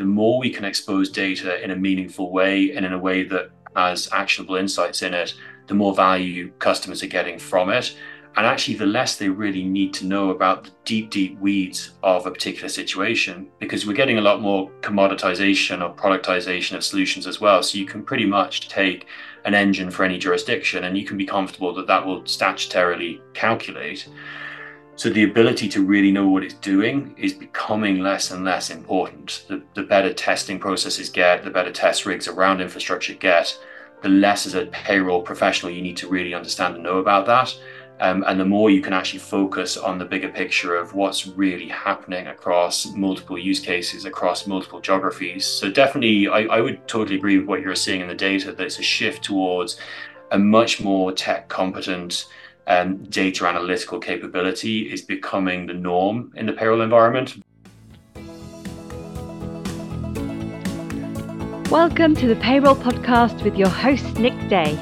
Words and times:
the 0.00 0.06
more 0.06 0.38
we 0.38 0.48
can 0.48 0.64
expose 0.64 1.10
data 1.10 1.62
in 1.62 1.72
a 1.72 1.76
meaningful 1.76 2.32
way 2.32 2.74
and 2.74 2.86
in 2.86 2.94
a 2.94 2.98
way 2.98 3.22
that 3.22 3.50
has 3.76 4.08
actionable 4.12 4.56
insights 4.56 5.02
in 5.02 5.12
it, 5.12 5.34
the 5.66 5.74
more 5.74 5.94
value 5.94 6.50
customers 6.58 7.02
are 7.02 7.06
getting 7.06 7.38
from 7.38 7.68
it. 7.68 7.94
And 8.34 8.46
actually, 8.46 8.78
the 8.78 8.86
less 8.86 9.16
they 9.16 9.28
really 9.28 9.62
need 9.62 9.92
to 9.92 10.06
know 10.06 10.30
about 10.30 10.64
the 10.64 10.70
deep, 10.86 11.10
deep 11.10 11.38
weeds 11.38 11.90
of 12.02 12.24
a 12.24 12.30
particular 12.30 12.70
situation, 12.70 13.50
because 13.58 13.86
we're 13.86 13.92
getting 13.92 14.16
a 14.16 14.22
lot 14.22 14.40
more 14.40 14.70
commoditization 14.80 15.86
or 15.86 15.94
productization 15.94 16.76
of 16.76 16.82
solutions 16.82 17.26
as 17.26 17.38
well. 17.38 17.62
So 17.62 17.76
you 17.76 17.84
can 17.84 18.02
pretty 18.02 18.24
much 18.24 18.70
take 18.70 19.06
an 19.44 19.52
engine 19.52 19.90
for 19.90 20.04
any 20.04 20.16
jurisdiction 20.16 20.84
and 20.84 20.96
you 20.96 21.04
can 21.04 21.18
be 21.18 21.26
comfortable 21.26 21.74
that 21.74 21.88
that 21.88 22.06
will 22.06 22.22
statutorily 22.22 23.20
calculate. 23.34 24.08
So 25.00 25.08
the 25.08 25.22
ability 25.22 25.66
to 25.70 25.82
really 25.82 26.12
know 26.12 26.28
what 26.28 26.44
it's 26.44 26.52
doing 26.52 27.14
is 27.16 27.32
becoming 27.32 28.00
less 28.00 28.32
and 28.32 28.44
less 28.44 28.68
important. 28.68 29.46
The, 29.48 29.62
the 29.72 29.82
better 29.82 30.12
testing 30.12 30.58
processes 30.58 31.08
get, 31.08 31.42
the 31.42 31.48
better 31.48 31.72
test 31.72 32.04
rigs 32.04 32.28
around 32.28 32.60
infrastructure 32.60 33.14
get, 33.14 33.58
the 34.02 34.10
less 34.10 34.44
as 34.44 34.54
a 34.54 34.66
payroll 34.66 35.22
professional 35.22 35.72
you 35.72 35.80
need 35.80 35.96
to 35.96 36.06
really 36.06 36.34
understand 36.34 36.74
and 36.74 36.84
know 36.84 36.98
about 36.98 37.24
that. 37.24 37.58
Um, 38.00 38.24
and 38.26 38.38
the 38.38 38.44
more 38.44 38.68
you 38.68 38.82
can 38.82 38.92
actually 38.92 39.20
focus 39.20 39.78
on 39.78 39.96
the 39.96 40.04
bigger 40.04 40.28
picture 40.28 40.76
of 40.76 40.92
what's 40.92 41.26
really 41.26 41.68
happening 41.68 42.26
across 42.26 42.92
multiple 42.92 43.38
use 43.38 43.60
cases, 43.60 44.04
across 44.04 44.46
multiple 44.46 44.82
geographies. 44.82 45.46
So, 45.46 45.70
definitely, 45.70 46.28
I, 46.28 46.40
I 46.40 46.60
would 46.60 46.86
totally 46.86 47.16
agree 47.16 47.38
with 47.38 47.46
what 47.46 47.62
you're 47.62 47.74
seeing 47.74 48.02
in 48.02 48.08
the 48.08 48.14
data 48.14 48.52
that 48.52 48.62
it's 48.62 48.78
a 48.78 48.82
shift 48.82 49.24
towards 49.24 49.78
a 50.30 50.38
much 50.38 50.82
more 50.82 51.10
tech 51.10 51.48
competent 51.48 52.26
um, 52.66 52.98
data 53.04 53.46
analytical 53.46 53.98
capability 53.98 54.92
is 54.92 55.02
becoming 55.02 55.66
the 55.66 55.74
norm 55.74 56.32
in 56.36 56.46
the 56.46 56.52
payroll 56.52 56.80
environment. 56.80 57.36
Welcome 61.70 62.16
to 62.16 62.26
the 62.26 62.36
Payroll 62.36 62.74
Podcast 62.74 63.44
with 63.44 63.56
your 63.56 63.68
host, 63.68 64.18
Nick 64.18 64.48
Day. 64.48 64.76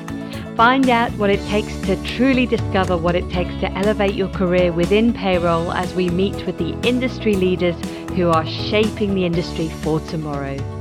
Find 0.56 0.88
out 0.88 1.12
what 1.12 1.30
it 1.30 1.40
takes 1.46 1.78
to 1.82 2.02
truly 2.02 2.46
discover 2.46 2.96
what 2.96 3.14
it 3.14 3.28
takes 3.30 3.54
to 3.60 3.70
elevate 3.72 4.14
your 4.14 4.28
career 4.28 4.72
within 4.72 5.12
payroll 5.12 5.72
as 5.72 5.94
we 5.94 6.08
meet 6.08 6.46
with 6.46 6.58
the 6.58 6.76
industry 6.88 7.34
leaders 7.34 7.76
who 8.16 8.30
are 8.30 8.46
shaping 8.46 9.14
the 9.14 9.24
industry 9.24 9.68
for 9.82 10.00
tomorrow. 10.00 10.77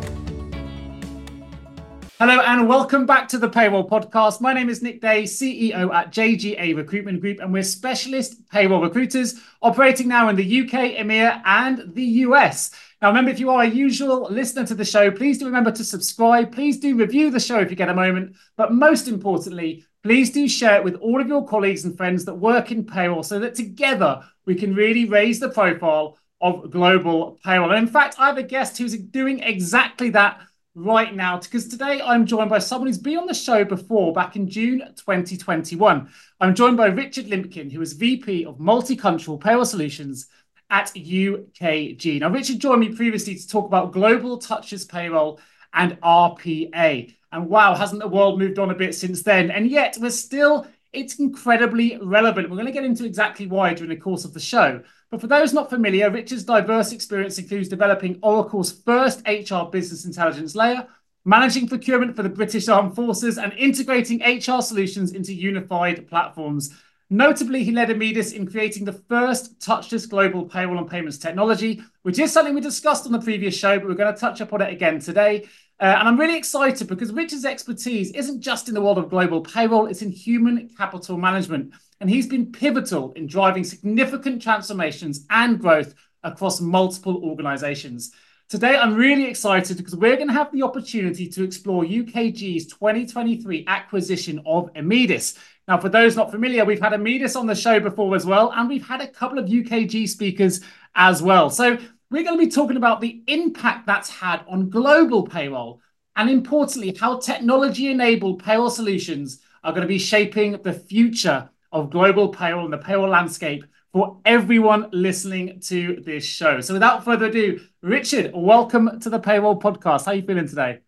Hello 2.20 2.40
and 2.40 2.68
welcome 2.68 3.06
back 3.06 3.28
to 3.28 3.38
the 3.38 3.48
Payroll 3.48 3.88
Podcast. 3.88 4.42
My 4.42 4.52
name 4.52 4.70
is 4.70 4.82
Nick 4.82 5.02
Day, 5.02 5.22
CEO 5.22 5.94
at 5.94 6.12
JGA 6.12 6.76
Recruitment 6.76 7.22
Group, 7.22 7.38
and 7.40 7.54
we're 7.54 7.62
specialist 7.62 8.50
payroll 8.50 8.82
recruiters 8.82 9.40
operating 9.62 10.08
now 10.08 10.28
in 10.28 10.36
the 10.36 10.62
UK, 10.62 10.98
EMEA, 10.98 11.44
and 11.46 11.94
the 11.94 12.04
US. 12.26 12.72
Now, 13.04 13.10
remember, 13.10 13.30
if 13.30 13.40
you 13.40 13.52
are 13.52 13.62
a 13.62 13.70
usual 13.70 14.28
listener 14.32 14.66
to 14.66 14.74
the 14.74 14.84
show, 14.84 15.12
please 15.12 15.38
do 15.38 15.46
remember 15.46 15.72
to 15.74 15.84
subscribe. 15.84 16.52
Please 16.52 16.80
do 16.80 16.96
review 16.96 17.30
the 17.30 17.40
show 17.40 17.60
if 17.60 17.70
you 17.70 17.76
get 17.76 17.88
a 17.88 17.94
moment. 17.94 18.36
But 18.56 18.74
most 18.74 19.08
importantly, 19.08 19.86
please 20.02 20.32
do 20.32 20.50
share 20.50 20.78
it 20.78 20.84
with 20.84 20.96
all 20.96 21.22
of 21.22 21.28
your 21.28 21.46
colleagues 21.46 21.86
and 21.86 21.96
friends 21.96 22.26
that 22.26 22.34
work 22.34 22.72
in 22.72 22.84
payroll 22.84 23.22
so 23.22 23.38
that 23.38 23.54
together 23.54 24.24
we 24.48 24.56
can 24.56 24.74
really 24.74 25.06
raise 25.06 25.40
the 25.40 25.50
profile 25.50 26.18
of 26.42 26.72
global 26.72 27.38
payroll. 27.46 27.70
And 27.70 27.88
in 27.88 27.94
fact, 27.94 28.16
I 28.18 28.26
have 28.26 28.40
a 28.40 28.44
guest 28.44 28.80
who's 28.80 28.98
doing 28.98 29.42
exactly 29.42 30.10
that 30.10 30.42
right 30.78 31.16
now 31.16 31.40
because 31.40 31.68
today 31.68 32.00
I'm 32.04 32.28
joined 32.28 32.52
by 32.52 32.60
someone 32.60 32.88
who's 32.88 33.00
been 33.00 33.18
on 33.18 33.26
the 33.26 33.34
show 33.34 33.66
before 33.66 34.14
back 34.14 34.36
in 34.36 34.48
June 34.48 34.80
2021. 34.96 36.08
I'm 36.40 36.56
joined 36.56 36.78
by 36.78 36.86
Richard 36.86 37.26
Limpkin, 37.26 37.72
who 37.72 37.82
is 37.82 37.94
VP 37.94 38.46
of 38.46 38.60
Multi-country 38.60 39.38
Payroll 39.40 39.66
Solutions 39.66 40.28
at 40.70 40.94
UKG. 40.94 42.20
Now, 42.20 42.30
Richard 42.30 42.60
joined 42.60 42.82
me 42.82 42.96
previously 42.96 43.34
to 43.34 43.48
talk 43.48 43.66
about 43.66 43.92
Global 43.92 44.40
Touchless 44.40 44.88
Payroll 44.88 45.40
and 45.74 46.00
RPA. 46.02 47.16
And 47.32 47.50
wow, 47.50 47.74
hasn't 47.74 48.02
the 48.02 48.08
world 48.08 48.38
moved 48.38 48.60
on 48.60 48.70
a 48.70 48.76
bit 48.76 48.94
since 48.94 49.24
then? 49.24 49.50
And 49.50 49.68
yet 49.72 49.98
we're 50.00 50.12
still, 50.12 50.68
it's 50.94 51.18
incredibly 51.18 51.98
relevant. 52.04 52.52
We're 52.52 52.58
going 52.58 52.68
to 52.68 52.72
get 52.72 52.86
into 52.86 53.04
exactly 53.04 53.48
why 53.48 53.74
during 53.74 53.90
the 53.90 54.02
course 54.02 54.26
of 54.26 54.34
the 54.34 54.40
show. 54.40 54.84
But 55.10 55.22
for 55.22 55.28
those 55.28 55.54
not 55.54 55.70
familiar, 55.70 56.10
Richard's 56.10 56.44
diverse 56.44 56.92
experience 56.92 57.38
includes 57.38 57.70
developing 57.70 58.20
Oracle's 58.22 58.72
first 58.72 59.26
HR 59.26 59.64
business 59.72 60.06
intelligence 60.06 60.54
layer, 60.54 60.86
managing 61.24 61.68
procurement 61.68 62.16
for 62.16 62.24
the 62.24 62.30
British 62.30 62.68
Armed 62.68 62.96
Forces, 62.96 63.38
and 63.38 63.54
integrating 63.54 64.20
HR 64.20 64.62
solutions 64.62 65.14
into 65.14 65.34
unified 65.34 66.08
platforms. 66.10 66.74
Notably, 67.10 67.64
he 67.64 67.72
led 67.72 67.88
Immedis 67.88 68.34
in 68.34 68.46
creating 68.46 68.84
the 68.84 68.92
first 68.92 69.60
touchless 69.60 70.10
global 70.10 70.44
payroll 70.44 70.78
and 70.78 70.90
payments 70.90 71.18
technology, 71.18 71.82
which 72.02 72.20
is 72.20 72.34
something 72.34 72.54
we 72.54 72.60
discussed 72.60 73.06
on 73.06 73.14
the 73.14 73.20
previous 73.20 73.58
show, 73.58 73.80
but 73.80 73.88
we're 73.88 73.96
going 73.96 74.14
to 74.14 74.20
touch 74.20 74.42
upon 74.42 74.62
it 74.62 74.74
again 74.74 75.00
today. 75.00 75.48
Uh, 75.80 75.86
and 75.86 76.08
I'm 76.08 76.20
really 76.20 76.38
excited 76.38 76.88
because 76.88 77.14
Richard's 77.14 77.46
expertise 77.46 78.12
isn't 78.12 78.42
just 78.42 78.68
in 78.68 78.74
the 78.74 78.82
world 78.82 78.98
of 78.98 79.10
global 79.10 79.40
payroll, 79.40 79.86
it's 79.86 80.02
in 80.02 80.12
human 80.12 80.70
capital 80.76 81.18
management 81.18 81.72
and 82.00 82.10
he's 82.10 82.28
been 82.28 82.52
pivotal 82.52 83.12
in 83.14 83.28
driving 83.28 83.64
significant 83.64 84.42
transformations 84.42 85.26
and 85.30 85.60
growth 85.60 85.94
across 86.24 86.62
multiple 86.62 87.24
organizations. 87.24 88.12
Today, 88.50 88.78
I'm 88.78 88.96
really 88.96 89.26
excited 89.26 89.76
because 89.76 89.96
we're 89.96 90.16
going 90.16 90.30
to 90.30 90.34
have 90.34 90.54
the 90.54 90.64
opportunity 90.64 91.28
to 91.28 91.44
explore 91.44 91.84
UKG's 91.84 92.68
2023 92.68 93.66
acquisition 93.68 94.42
of 94.46 94.72
Immedis. 94.74 95.38
Now, 95.68 95.78
for 95.78 95.90
those 95.90 96.16
not 96.16 96.32
familiar, 96.32 96.64
we've 96.64 96.82
had 96.82 96.94
Immedis 96.94 97.38
on 97.38 97.46
the 97.46 97.56
show 97.56 97.80
before 97.82 98.16
as 98.16 98.26
well, 98.26 98.54
and 98.56 98.70
we've 98.70 98.88
had 98.88 99.02
a 99.02 99.08
couple 99.08 99.38
of 99.38 99.48
UKG 99.48 100.08
speakers 100.08 100.62
as 100.96 101.22
well. 101.22 101.50
So, 101.50 101.78
we're 102.10 102.24
going 102.24 102.40
to 102.40 102.46
be 102.46 102.50
talking 102.50 102.78
about 102.78 103.02
the 103.02 103.22
impact 103.28 103.86
that's 103.86 104.10
had 104.10 104.46
on 104.48 104.70
global 104.70 105.28
payroll, 105.28 105.82
and 106.16 106.30
importantly, 106.30 106.96
how 106.98 107.20
technology 107.20 107.92
enabled 107.92 108.42
payroll 108.42 108.70
solutions 108.70 109.42
are 109.62 109.74
going 109.74 109.82
to 109.82 109.90
be 109.90 110.00
shaping 110.00 110.54
the 110.64 110.72
future 110.72 111.50
of 111.78 111.92
global 111.92 112.30
payroll 112.30 112.66
and 112.66 112.74
the 112.74 112.78
payroll 112.78 113.10
landscape 113.10 113.64
for 113.94 114.20
everyone 114.26 114.90
listening 114.92 115.60
to 115.62 116.02
this 116.04 116.26
show. 116.26 116.60
So 116.60 116.74
without 116.74 117.06
further 117.06 117.28
ado, 117.28 117.60
Richard, 117.82 118.32
welcome 118.34 119.00
to 119.00 119.10
the 119.10 119.20
Payroll 119.20 119.60
Podcast. 119.60 120.06
How 120.06 120.12
are 120.12 120.16
you 120.16 120.24
feeling 120.24 120.48
today? 120.48 120.80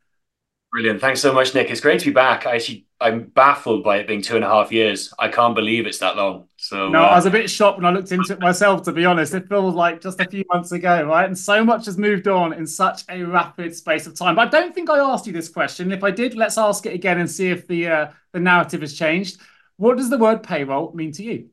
Brilliant. 0.71 1.01
Thanks 1.01 1.21
so 1.21 1.33
much, 1.33 1.55
Nick. 1.55 1.69
It's 1.69 1.81
great 1.81 1.99
to 2.01 2.05
be 2.07 2.11
back. 2.11 2.45
I 2.45 2.55
actually, 2.55 2.85
I'm 2.99 3.23
baffled 3.23 3.83
by 3.83 3.97
it 3.97 4.07
being 4.07 4.21
two 4.21 4.35
and 4.35 4.43
a 4.43 4.47
half 4.47 4.71
years. 4.71 5.11
I 5.17 5.27
can't 5.27 5.55
believe 5.55 5.87
it's 5.87 5.97
that 5.99 6.15
long. 6.15 6.47
So 6.57 6.89
no, 6.89 7.01
uh, 7.01 7.07
I 7.07 7.15
was 7.15 7.25
a 7.25 7.31
bit 7.31 7.49
shocked 7.49 7.77
when 7.77 7.85
I 7.85 7.91
looked 7.91 8.11
into 8.11 8.33
it 8.33 8.39
myself. 8.39 8.83
To 8.83 8.91
be 8.91 9.05
honest, 9.05 9.33
it 9.33 9.47
feels 9.47 9.73
like 9.73 10.01
just 10.01 10.19
a 10.19 10.29
few 10.29 10.43
months 10.51 10.71
ago, 10.71 11.05
right? 11.05 11.25
And 11.25 11.37
so 11.37 11.63
much 11.63 11.85
has 11.85 11.97
moved 11.97 12.27
on 12.27 12.53
in 12.53 12.67
such 12.67 13.03
a 13.09 13.23
rapid 13.23 13.75
space 13.75 14.05
of 14.05 14.15
time. 14.15 14.35
But 14.35 14.47
I 14.47 14.51
don't 14.51 14.75
think 14.75 14.89
I 14.91 14.99
asked 14.99 15.25
you 15.25 15.33
this 15.33 15.49
question. 15.49 15.91
If 15.91 16.03
I 16.03 16.11
did, 16.11 16.35
let's 16.35 16.57
ask 16.57 16.85
it 16.85 16.93
again 16.93 17.19
and 17.19 17.29
see 17.29 17.49
if 17.49 17.67
the 17.67 17.87
uh, 17.87 18.11
the 18.31 18.39
narrative 18.39 18.81
has 18.81 18.93
changed. 18.93 19.39
What 19.79 19.97
does 19.97 20.11
the 20.11 20.19
word 20.19 20.43
payroll 20.43 20.93
mean 20.93 21.11
to 21.13 21.23
you? 21.23 21.49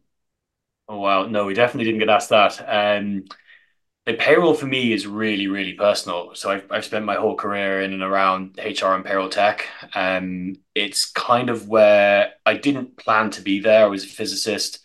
Oh 0.88 0.98
wow, 1.00 1.26
no, 1.26 1.46
we 1.46 1.54
definitely 1.54 1.84
didn't 1.84 2.00
get 2.00 2.08
asked 2.08 2.28
that. 2.30 2.60
Um, 2.68 3.24
the 4.06 4.14
payroll 4.14 4.54
for 4.54 4.66
me 4.66 4.92
is 4.92 5.06
really, 5.06 5.48
really 5.48 5.74
personal. 5.74 6.34
So 6.34 6.50
I've, 6.50 6.70
I've 6.72 6.84
spent 6.86 7.04
my 7.06 7.16
whole 7.16 7.36
career 7.36 7.82
in 7.82 7.92
and 7.94 8.02
around 8.02 8.58
HR 8.62 8.94
and 8.94 9.04
payroll 9.04 9.30
tech. 9.30 9.66
Um, 9.94 10.56
it's 10.74 11.06
kind 11.06 11.50
of 11.50 11.68
where 11.68 12.34
I 12.46 12.54
didn't 12.56 12.96
plan 12.98 13.30
to 13.32 13.42
be 13.42 13.60
there. 13.60 13.84
I 13.84 13.88
was 13.88 14.04
a 14.04 14.08
physicist. 14.08 14.80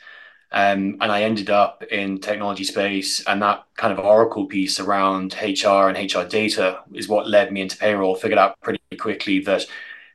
Um, 0.51 0.97
and 1.01 1.11
I 1.11 1.23
ended 1.23 1.49
up 1.49 1.83
in 1.91 2.19
technology 2.19 2.63
space, 2.63 3.23
and 3.27 3.41
that 3.41 3.65
kind 3.77 3.93
of 3.93 3.99
Oracle 4.05 4.47
piece 4.47 4.79
around 4.79 5.35
HR 5.41 5.89
and 5.89 5.97
HR 5.97 6.25
data 6.27 6.81
is 6.93 7.07
what 7.09 7.27
led 7.29 7.51
me 7.53 7.61
into 7.61 7.77
payroll. 7.77 8.15
Figured 8.15 8.39
out 8.39 8.59
pretty 8.61 8.79
quickly 8.99 9.39
that 9.41 9.65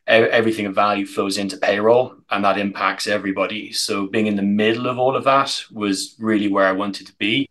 everything 0.07 0.67
of 0.67 0.75
value 0.75 1.07
flows 1.07 1.37
into 1.37 1.57
payroll 1.57 2.15
and 2.31 2.45
that 2.45 2.59
impacts 2.59 3.07
everybody. 3.07 3.73
So 3.73 4.07
being 4.07 4.27
in 4.27 4.37
the 4.37 4.43
middle 4.43 4.87
of 4.87 4.99
all 4.99 5.17
of 5.17 5.25
that 5.25 5.65
was 5.73 6.15
really 6.19 6.49
where 6.49 6.67
I 6.67 6.73
wanted 6.73 7.07
to 7.09 7.15
be. 7.15 7.49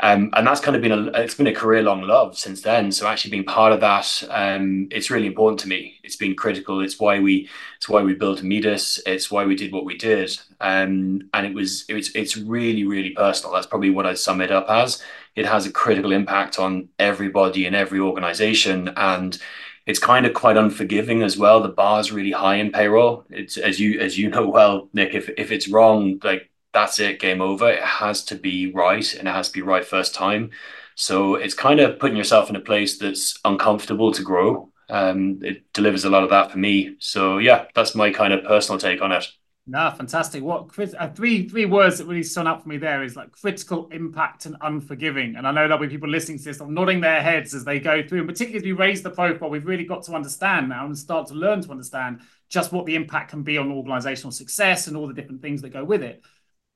Um, 0.00 0.30
and 0.34 0.46
that's 0.46 0.60
kind 0.60 0.76
of 0.76 0.82
been 0.82 0.92
a 0.92 1.06
it's 1.20 1.34
been 1.34 1.48
a 1.48 1.54
career 1.54 1.82
long 1.82 2.02
love 2.02 2.38
since 2.38 2.62
then. 2.62 2.92
So 2.92 3.08
actually 3.08 3.32
being 3.32 3.44
part 3.44 3.72
of 3.72 3.80
that, 3.80 4.22
um, 4.30 4.86
it's 4.92 5.10
really 5.10 5.26
important 5.26 5.58
to 5.60 5.68
me. 5.68 5.98
It's 6.04 6.14
been 6.14 6.36
critical. 6.36 6.80
It's 6.80 7.00
why 7.00 7.18
we 7.18 7.48
it's 7.76 7.88
why 7.88 8.02
we 8.02 8.14
built 8.14 8.40
Immedis. 8.40 9.00
It's 9.06 9.28
why 9.28 9.44
we 9.44 9.56
did 9.56 9.72
what 9.72 9.84
we 9.84 9.96
did. 9.96 10.38
Um, 10.60 11.28
and 11.34 11.46
it 11.46 11.52
was 11.52 11.84
it's 11.88 12.10
it's 12.14 12.36
really 12.36 12.84
really 12.84 13.10
personal. 13.10 13.52
That's 13.52 13.66
probably 13.66 13.90
what 13.90 14.06
I'd 14.06 14.18
sum 14.18 14.40
it 14.40 14.52
up 14.52 14.70
as. 14.70 15.02
It 15.34 15.46
has 15.46 15.66
a 15.66 15.72
critical 15.72 16.12
impact 16.12 16.60
on 16.60 16.90
everybody 17.00 17.66
in 17.66 17.74
every 17.74 17.98
organization 17.98 18.92
and 18.96 19.36
it's 19.88 19.98
kind 19.98 20.26
of 20.26 20.34
quite 20.34 20.58
unforgiving 20.58 21.22
as 21.22 21.38
well. 21.38 21.62
The 21.62 21.70
bar 21.70 21.98
is 21.98 22.12
really 22.12 22.30
high 22.30 22.56
in 22.56 22.70
payroll. 22.70 23.24
It's 23.30 23.56
as 23.56 23.80
you 23.80 23.98
as 24.00 24.18
you 24.18 24.28
know 24.28 24.46
well, 24.46 24.90
Nick. 24.92 25.14
If 25.14 25.30
if 25.38 25.50
it's 25.50 25.66
wrong, 25.66 26.20
like 26.22 26.50
that's 26.74 27.00
it, 27.00 27.20
game 27.20 27.40
over. 27.40 27.70
It 27.70 27.82
has 27.82 28.22
to 28.26 28.34
be 28.36 28.70
right, 28.70 29.14
and 29.14 29.26
it 29.26 29.32
has 29.32 29.48
to 29.48 29.54
be 29.54 29.62
right 29.62 29.84
first 29.84 30.14
time. 30.14 30.50
So 30.94 31.36
it's 31.36 31.54
kind 31.54 31.80
of 31.80 31.98
putting 31.98 32.18
yourself 32.18 32.50
in 32.50 32.56
a 32.56 32.60
place 32.60 32.98
that's 32.98 33.38
uncomfortable 33.46 34.12
to 34.12 34.22
grow. 34.22 34.70
Um, 34.90 35.40
it 35.42 35.72
delivers 35.72 36.04
a 36.04 36.10
lot 36.10 36.22
of 36.24 36.30
that 36.30 36.52
for 36.52 36.58
me. 36.58 36.96
So 36.98 37.38
yeah, 37.38 37.66
that's 37.74 37.94
my 37.94 38.10
kind 38.12 38.34
of 38.34 38.44
personal 38.44 38.78
take 38.78 39.00
on 39.00 39.12
it. 39.12 39.26
No, 39.70 39.92
fantastic. 39.94 40.42
What 40.42 40.70
uh, 40.78 41.10
three 41.10 41.46
three 41.46 41.66
words 41.66 41.98
that 41.98 42.06
really 42.06 42.22
stood 42.22 42.46
out 42.46 42.62
for 42.62 42.70
me 42.70 42.78
there 42.78 43.02
is 43.02 43.16
like 43.16 43.32
critical 43.32 43.86
impact 43.92 44.46
and 44.46 44.56
unforgiving. 44.62 45.36
And 45.36 45.46
I 45.46 45.50
know 45.50 45.68
there'll 45.68 45.76
be 45.76 45.88
people 45.88 46.08
listening 46.08 46.38
to 46.38 46.44
this 46.44 46.62
nodding 46.62 47.02
their 47.02 47.20
heads 47.20 47.52
as 47.52 47.66
they 47.66 47.78
go 47.78 48.02
through. 48.02 48.20
And 48.20 48.28
particularly 48.28 48.56
as 48.56 48.64
we 48.64 48.72
raise 48.72 49.02
the 49.02 49.10
profile, 49.10 49.50
we've 49.50 49.66
really 49.66 49.84
got 49.84 50.04
to 50.04 50.14
understand 50.14 50.70
now 50.70 50.86
and 50.86 50.96
start 50.96 51.26
to 51.26 51.34
learn 51.34 51.60
to 51.60 51.70
understand 51.70 52.22
just 52.48 52.72
what 52.72 52.86
the 52.86 52.94
impact 52.94 53.28
can 53.28 53.42
be 53.42 53.58
on 53.58 53.70
organizational 53.70 54.32
success 54.32 54.86
and 54.86 54.96
all 54.96 55.06
the 55.06 55.12
different 55.12 55.42
things 55.42 55.60
that 55.60 55.68
go 55.68 55.84
with 55.84 56.02
it. 56.02 56.24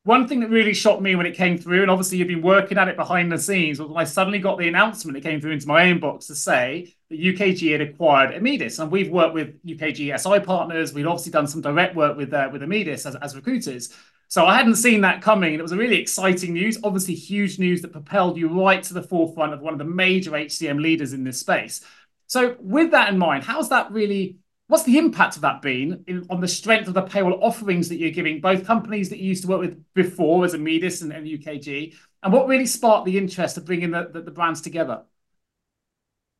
One 0.05 0.27
thing 0.27 0.41
that 0.41 0.51
really 0.51 0.75
shocked 0.75 1.01
me 1.01 1.15
when 1.15 1.27
it 1.27 1.37
came 1.37 1.57
through, 1.57 1.83
and 1.83 1.91
obviously 1.91 2.19
you've 2.19 2.27
been 2.27 2.43
working 2.43 2.77
at 2.77 2.89
it 2.89 2.97
behind 2.97 3.31
the 3.31 3.39
scenes, 3.39 3.79
was 3.79 3.89
when 3.89 4.01
I 4.01 4.05
suddenly 4.05 4.41
got 4.41 4.59
the 4.59 4.67
announcement 4.67 5.15
that 5.15 5.23
came 5.23 5.41
through 5.41 5.53
into 5.53 5.69
my 5.69 5.85
inbox 5.85 6.27
to 6.27 6.35
say 6.35 6.93
that 7.09 7.21
UKG 7.21 7.71
had 7.71 7.81
acquired 7.81 8.35
Immedis. 8.35 8.81
And 8.81 8.91
we've 8.91 9.11
worked 9.11 9.35
with 9.35 9.65
UKG 9.65 10.19
SI 10.19 10.41
partners. 10.41 10.93
We've 10.93 11.07
obviously 11.07 11.31
done 11.31 11.47
some 11.47 11.61
direct 11.61 11.95
work 11.95 12.17
with 12.17 12.35
uh, 12.35 12.49
with 12.51 12.63
Immedis 12.63 13.07
as, 13.07 13.15
as 13.15 13.37
recruiters. 13.37 13.97
So 14.27 14.45
I 14.45 14.57
hadn't 14.57 14.77
seen 14.77 15.03
that 15.03 15.23
coming. 15.23 15.53
And 15.53 15.61
it 15.61 15.63
was 15.63 15.73
a 15.73 15.77
really 15.77 16.01
exciting 16.01 16.55
news, 16.55 16.79
obviously 16.83 17.15
huge 17.15 17.61
news 17.61 17.81
that 17.83 17.93
propelled 17.93 18.37
you 18.37 18.49
right 18.49 18.83
to 18.83 18.95
the 18.95 19.03
forefront 19.03 19.53
of 19.53 19.61
one 19.61 19.73
of 19.73 19.79
the 19.79 19.85
major 19.85 20.33
HCM 20.33 20.81
leaders 20.81 21.13
in 21.13 21.23
this 21.23 21.39
space. 21.39 21.85
So 22.27 22.57
with 22.59 22.91
that 22.93 23.11
in 23.11 23.19
mind, 23.19 23.45
how's 23.45 23.69
that 23.69 23.93
really 23.93 24.39
What's 24.73 24.85
the 24.85 24.97
impact 24.97 25.37
of 25.37 25.43
that 25.43 25.61
been 25.61 26.03
in, 26.07 26.27
on 26.31 26.41
the 26.41 26.49
strength 26.49 26.89
of 26.89 26.95
the 26.95 27.03
payroll 27.03 27.45
offerings 27.45 27.91
that 27.91 27.99
you're 27.99 28.11
giving 28.11 28.41
both 28.41 28.65
companies 28.65 29.11
that 29.11 29.19
you 29.19 29.29
used 29.29 29.43
to 29.43 29.49
work 29.49 29.61
with 29.61 29.85
before 29.93 30.47
as 30.47 30.55
Immedis 30.55 31.03
and, 31.03 31.13
and 31.13 31.27
UKG? 31.27 31.95
And 32.23 32.33
what 32.33 32.49
really 32.49 32.65
sparked 32.65 33.05
the 33.05 33.19
interest 33.19 33.59
of 33.59 33.67
bringing 33.67 33.91
the, 33.91 34.09
the, 34.11 34.23
the 34.23 34.31
brands 34.31 34.63
together? 34.63 35.03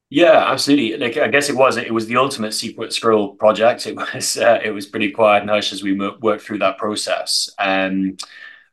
Yeah, 0.09 0.51
absolutely. 0.51 0.97
Like 0.97 1.19
I 1.19 1.29
guess 1.29 1.51
it 1.51 1.57
was 1.57 1.77
it 1.77 1.93
was 1.93 2.07
the 2.07 2.17
ultimate 2.17 2.55
secret 2.55 2.95
scroll 2.95 3.35
project. 3.35 3.87
It 3.87 3.97
was 4.15 4.39
uh, 4.39 4.61
it 4.65 4.71
was 4.71 4.87
pretty 4.87 5.11
quiet 5.11 5.43
and 5.43 5.51
hush 5.51 5.71
as 5.75 5.83
we 5.83 5.93
worked 5.93 6.43
through 6.43 6.61
that 6.61 6.79
process. 6.79 7.51
Um, 7.59 8.17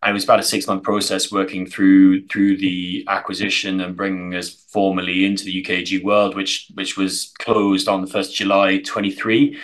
it 0.06 0.14
was 0.14 0.24
about 0.24 0.40
a 0.40 0.44
six 0.44 0.68
month 0.68 0.84
process 0.84 1.32
working 1.32 1.66
through 1.66 2.26
through 2.28 2.58
the 2.58 3.06
acquisition 3.08 3.82
and 3.82 3.98
bringing 3.98 4.34
us 4.36 4.50
formally 4.50 5.26
into 5.26 5.44
the 5.44 5.64
UKG 5.64 6.04
world, 6.04 6.36
which 6.36 6.72
which 6.76 6.98
was 6.98 7.34
closed 7.40 7.88
on 7.88 8.02
the 8.02 8.08
first 8.08 8.36
July 8.36 8.80
twenty 8.80 9.12
three. 9.12 9.60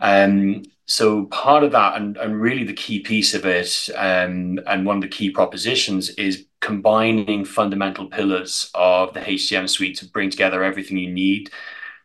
Um, 0.00 0.62
so 0.86 1.26
part 1.26 1.64
of 1.64 1.72
that, 1.72 2.00
and, 2.00 2.16
and 2.16 2.40
really 2.40 2.64
the 2.64 2.72
key 2.72 3.00
piece 3.00 3.34
of 3.34 3.44
it, 3.44 3.90
um, 3.94 4.58
and 4.66 4.86
one 4.86 4.96
of 4.96 5.02
the 5.02 5.08
key 5.08 5.30
propositions 5.30 6.08
is 6.10 6.46
combining 6.60 7.44
fundamental 7.44 8.06
pillars 8.06 8.70
of 8.74 9.12
the 9.12 9.20
HCM 9.20 9.68
suite 9.68 9.98
to 9.98 10.06
bring 10.06 10.30
together 10.30 10.64
everything 10.64 10.96
you 10.96 11.10
need 11.10 11.50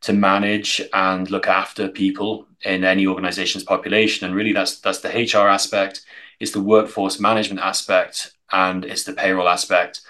to 0.02 0.12
manage 0.14 0.82
and 0.94 1.32
look 1.32 1.48
after 1.48 1.88
people 1.88 2.46
in 2.66 2.84
any 2.84 3.08
organization's 3.08 3.64
population. 3.64 4.28
And 4.28 4.36
really, 4.36 4.54
that's 4.54 4.80
that's 4.80 5.00
the 5.00 5.10
HR 5.10 5.48
aspect 5.48 6.06
it's 6.44 6.52
the 6.52 6.62
workforce 6.62 7.22
management 7.22 7.62
aspect 7.62 8.34
and 8.52 8.84
it's 8.84 9.06
the 9.06 9.14
payroll 9.14 9.48
aspect. 9.48 10.02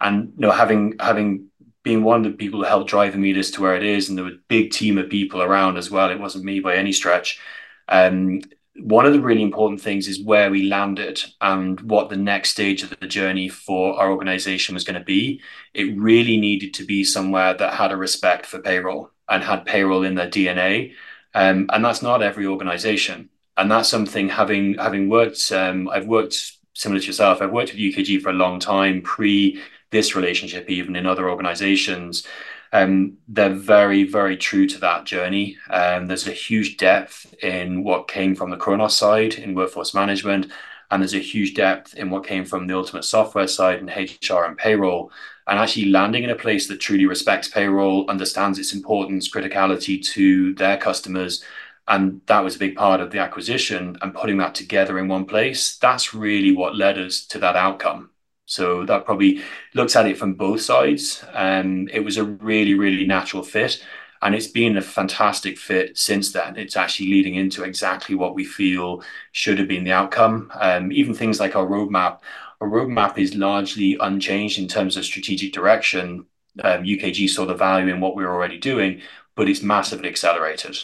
And 0.00 0.34
you 0.36 0.42
know, 0.42 0.50
having 0.50 0.96
having 1.00 1.46
been 1.82 2.04
one 2.04 2.18
of 2.24 2.30
the 2.30 2.36
people 2.36 2.60
who 2.60 2.66
helped 2.66 2.90
drive 2.90 3.14
Immedis 3.14 3.52
to 3.54 3.62
where 3.62 3.74
it 3.74 3.82
is, 3.82 4.08
and 4.08 4.18
there 4.18 4.24
was 4.26 4.34
a 4.34 4.48
big 4.48 4.70
team 4.70 4.98
of 4.98 5.08
people 5.08 5.40
around 5.42 5.78
as 5.78 5.90
well. 5.90 6.10
It 6.10 6.20
wasn't 6.20 6.44
me 6.44 6.60
by 6.60 6.76
any 6.76 6.92
stretch. 6.92 7.40
Um, 7.88 8.42
one 8.76 9.06
of 9.06 9.14
the 9.14 9.20
really 9.20 9.42
important 9.42 9.80
things 9.80 10.06
is 10.06 10.22
where 10.22 10.50
we 10.50 10.68
landed 10.68 11.20
and 11.40 11.80
what 11.80 12.10
the 12.10 12.16
next 12.16 12.50
stage 12.50 12.82
of 12.82 12.90
the 12.90 13.06
journey 13.08 13.48
for 13.48 13.98
our 13.98 14.10
organization 14.10 14.74
was 14.74 14.84
going 14.84 14.98
to 14.98 15.04
be. 15.04 15.40
It 15.74 15.98
really 15.98 16.36
needed 16.36 16.74
to 16.74 16.84
be 16.84 17.02
somewhere 17.02 17.54
that 17.54 17.74
had 17.74 17.92
a 17.92 17.96
respect 17.96 18.44
for 18.46 18.60
payroll 18.60 19.10
and 19.28 19.42
had 19.42 19.64
payroll 19.64 20.04
in 20.04 20.14
their 20.14 20.30
DNA. 20.30 20.92
Um, 21.34 21.66
and 21.72 21.84
that's 21.84 22.02
not 22.02 22.22
every 22.22 22.46
organization 22.46 23.30
and 23.58 23.70
that's 23.70 23.88
something 23.88 24.28
having 24.28 24.74
having 24.74 25.08
worked 25.08 25.52
um, 25.52 25.88
I've 25.88 26.06
worked 26.06 26.52
similar 26.74 27.00
to 27.00 27.06
yourself. 27.06 27.42
I've 27.42 27.52
worked 27.52 27.72
with 27.72 27.80
UKG 27.80 28.22
for 28.22 28.30
a 28.30 28.34
long 28.34 28.60
time 28.60 29.02
pre 29.02 29.60
this 29.90 30.14
relationship 30.14 30.70
even 30.70 30.96
in 30.96 31.06
other 31.06 31.28
organizations. 31.28 32.26
Um, 32.72 33.18
they're 33.26 33.50
very 33.50 34.04
very 34.04 34.36
true 34.36 34.66
to 34.68 34.78
that 34.78 35.04
journey. 35.04 35.58
Um, 35.70 36.06
there's 36.06 36.28
a 36.28 36.32
huge 36.32 36.76
depth 36.76 37.34
in 37.42 37.82
what 37.84 38.08
came 38.08 38.34
from 38.34 38.50
the 38.50 38.56
Kronos 38.56 38.96
side 38.96 39.34
in 39.34 39.54
workforce 39.54 39.92
management 39.92 40.52
and 40.90 41.02
there's 41.02 41.14
a 41.14 41.18
huge 41.18 41.54
depth 41.54 41.94
in 41.94 42.10
what 42.10 42.26
came 42.26 42.44
from 42.44 42.66
the 42.66 42.76
ultimate 42.76 43.04
software 43.04 43.48
side 43.48 43.80
in 43.80 43.88
HR 43.88 44.44
and 44.44 44.56
payroll. 44.56 45.10
And 45.46 45.58
actually 45.58 45.86
landing 45.86 46.24
in 46.24 46.30
a 46.30 46.34
place 46.34 46.66
that 46.68 46.80
truly 46.80 47.06
respects 47.06 47.48
payroll 47.48 48.08
understands 48.10 48.58
its 48.58 48.72
importance 48.72 49.30
criticality 49.30 50.02
to 50.12 50.54
their 50.54 50.76
customers 50.76 51.44
and 51.88 52.20
that 52.26 52.40
was 52.44 52.56
a 52.56 52.58
big 52.58 52.76
part 52.76 53.00
of 53.00 53.10
the 53.10 53.18
acquisition 53.18 53.96
and 54.02 54.14
putting 54.14 54.36
that 54.38 54.54
together 54.54 54.98
in 54.98 55.08
one 55.08 55.24
place 55.24 55.76
that's 55.78 56.14
really 56.14 56.52
what 56.54 56.76
led 56.76 56.98
us 56.98 57.26
to 57.26 57.38
that 57.38 57.56
outcome. 57.56 58.10
So 58.46 58.84
that 58.86 59.04
probably 59.04 59.42
looks 59.74 59.96
at 59.96 60.06
it 60.06 60.18
from 60.18 60.34
both 60.34 60.62
sides. 60.62 61.24
And 61.34 61.90
it 61.90 62.00
was 62.00 62.16
a 62.16 62.24
really 62.24 62.74
really 62.74 63.06
natural 63.06 63.42
fit 63.42 63.82
and 64.22 64.34
it's 64.34 64.48
been 64.48 64.76
a 64.76 64.82
fantastic 64.82 65.58
fit 65.58 65.96
since 65.96 66.32
then. 66.32 66.56
It's 66.56 66.76
actually 66.76 67.10
leading 67.10 67.36
into 67.36 67.62
exactly 67.64 68.14
what 68.16 68.34
we 68.34 68.44
feel 68.44 69.02
should 69.32 69.58
have 69.58 69.68
been 69.68 69.84
the 69.84 69.92
outcome. 69.92 70.50
Um, 70.54 70.92
even 70.92 71.14
things 71.14 71.40
like 71.40 71.56
our 71.56 71.66
roadmap 71.66 72.20
our 72.60 72.68
roadmap 72.68 73.18
is 73.18 73.34
largely 73.36 73.96
unchanged 74.00 74.58
in 74.58 74.66
terms 74.68 74.96
of 74.96 75.04
strategic 75.04 75.52
direction. 75.52 76.26
Um, 76.62 76.82
ukg 76.82 77.28
saw 77.30 77.46
the 77.46 77.54
value 77.54 77.92
in 77.92 78.00
what 78.00 78.16
we 78.16 78.24
were 78.24 78.34
already 78.34 78.58
doing 78.58 79.00
but 79.36 79.48
it's 79.48 79.62
massively 79.62 80.08
accelerated 80.08 80.76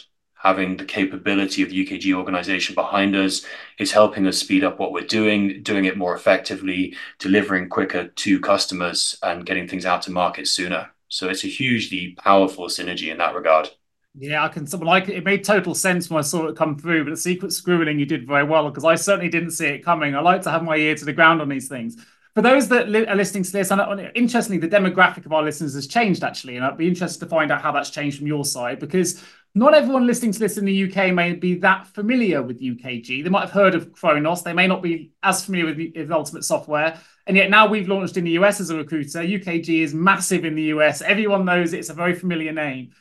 having 0.45 0.77
the 0.77 0.85
capability 0.85 1.63
of 1.63 1.69
the 1.69 1.87
UKG 1.87 2.13
organization 2.13 2.75
behind 2.75 3.15
us 3.15 3.43
is 3.79 3.91
helping 3.91 4.27
us 4.27 4.37
speed 4.37 4.63
up 4.63 4.77
what 4.77 4.91
we're 4.91 5.01
doing, 5.01 5.63
doing 5.63 5.85
it 5.85 5.97
more 5.97 6.15
effectively, 6.15 6.95
delivering 7.17 7.67
quicker 7.67 8.09
to 8.09 8.39
customers, 8.39 9.17
and 9.23 9.47
getting 9.47 9.67
things 9.67 9.87
out 9.87 10.03
to 10.03 10.11
market 10.11 10.47
sooner. 10.47 10.91
So 11.07 11.29
it's 11.29 11.43
a 11.43 11.47
hugely 11.47 12.15
powerful 12.19 12.67
synergy 12.67 13.11
in 13.11 13.17
that 13.17 13.33
regard. 13.33 13.71
Yeah, 14.13 14.45
I 14.45 14.49
can. 14.49 14.65
Like 14.65 15.09
it 15.09 15.23
made 15.23 15.43
total 15.43 15.73
sense 15.73 16.11
when 16.11 16.19
I 16.19 16.21
saw 16.21 16.45
it 16.45 16.55
come 16.55 16.77
through. 16.77 17.05
But 17.05 17.09
the 17.09 17.17
secret 17.17 17.51
scribbling 17.51 17.97
you 17.97 18.05
did 18.05 18.27
very 18.27 18.43
well 18.43 18.69
because 18.69 18.85
I 18.85 18.93
certainly 18.93 19.29
didn't 19.29 19.51
see 19.51 19.65
it 19.65 19.83
coming. 19.83 20.15
I 20.15 20.21
like 20.21 20.43
to 20.43 20.51
have 20.51 20.63
my 20.63 20.75
ear 20.75 20.93
to 20.93 21.05
the 21.05 21.13
ground 21.13 21.41
on 21.41 21.49
these 21.49 21.67
things. 21.67 21.97
For 22.35 22.41
those 22.43 22.67
that 22.67 22.87
are 22.87 23.15
listening 23.15 23.43
to 23.43 23.51
this, 23.51 23.71
and 23.71 24.11
interestingly, 24.13 24.59
the 24.59 24.67
demographic 24.67 25.25
of 25.25 25.33
our 25.33 25.41
listeners 25.41 25.73
has 25.73 25.87
changed 25.87 26.23
actually, 26.23 26.57
and 26.57 26.65
I'd 26.65 26.77
be 26.77 26.87
interested 26.87 27.21
to 27.21 27.29
find 27.29 27.51
out 27.51 27.61
how 27.61 27.71
that's 27.71 27.89
changed 27.89 28.17
from 28.17 28.27
your 28.27 28.45
side 28.45 28.77
because 28.77 29.23
not 29.55 29.73
everyone 29.73 30.05
listening 30.05 30.33
to 30.33 30.39
this 30.39 30.57
in 30.57 30.65
the 30.65 30.83
UK 30.83 31.13
may 31.13 31.33
be 31.33 31.55
that 31.55 31.87
familiar 31.87 32.43
with 32.43 32.59
UKG. 32.59 33.23
They 33.23 33.29
might 33.29 33.41
have 33.41 33.51
heard 33.51 33.73
of 33.73 33.93
Kronos. 33.93 34.43
They 34.43 34.51
may 34.51 34.67
not 34.67 34.83
be 34.83 35.13
as 35.23 35.45
familiar 35.45 35.67
with, 35.67 35.77
with 35.95 36.11
Ultimate 36.11 36.43
Software. 36.43 36.99
And 37.25 37.37
yet 37.37 37.49
now 37.49 37.65
we've 37.65 37.87
launched 37.87 38.17
in 38.17 38.25
the 38.25 38.31
US 38.31 38.59
as 38.59 38.69
a 38.69 38.75
recruiter. 38.75 39.19
UKG 39.19 39.81
is 39.81 39.93
massive 39.93 40.43
in 40.43 40.55
the 40.55 40.63
US. 40.63 41.01
Everyone 41.01 41.45
knows 41.45 41.71
it. 41.71 41.79
it's 41.79 41.89
a 41.89 41.93
very 41.93 42.13
familiar 42.13 42.51
name. 42.51 42.91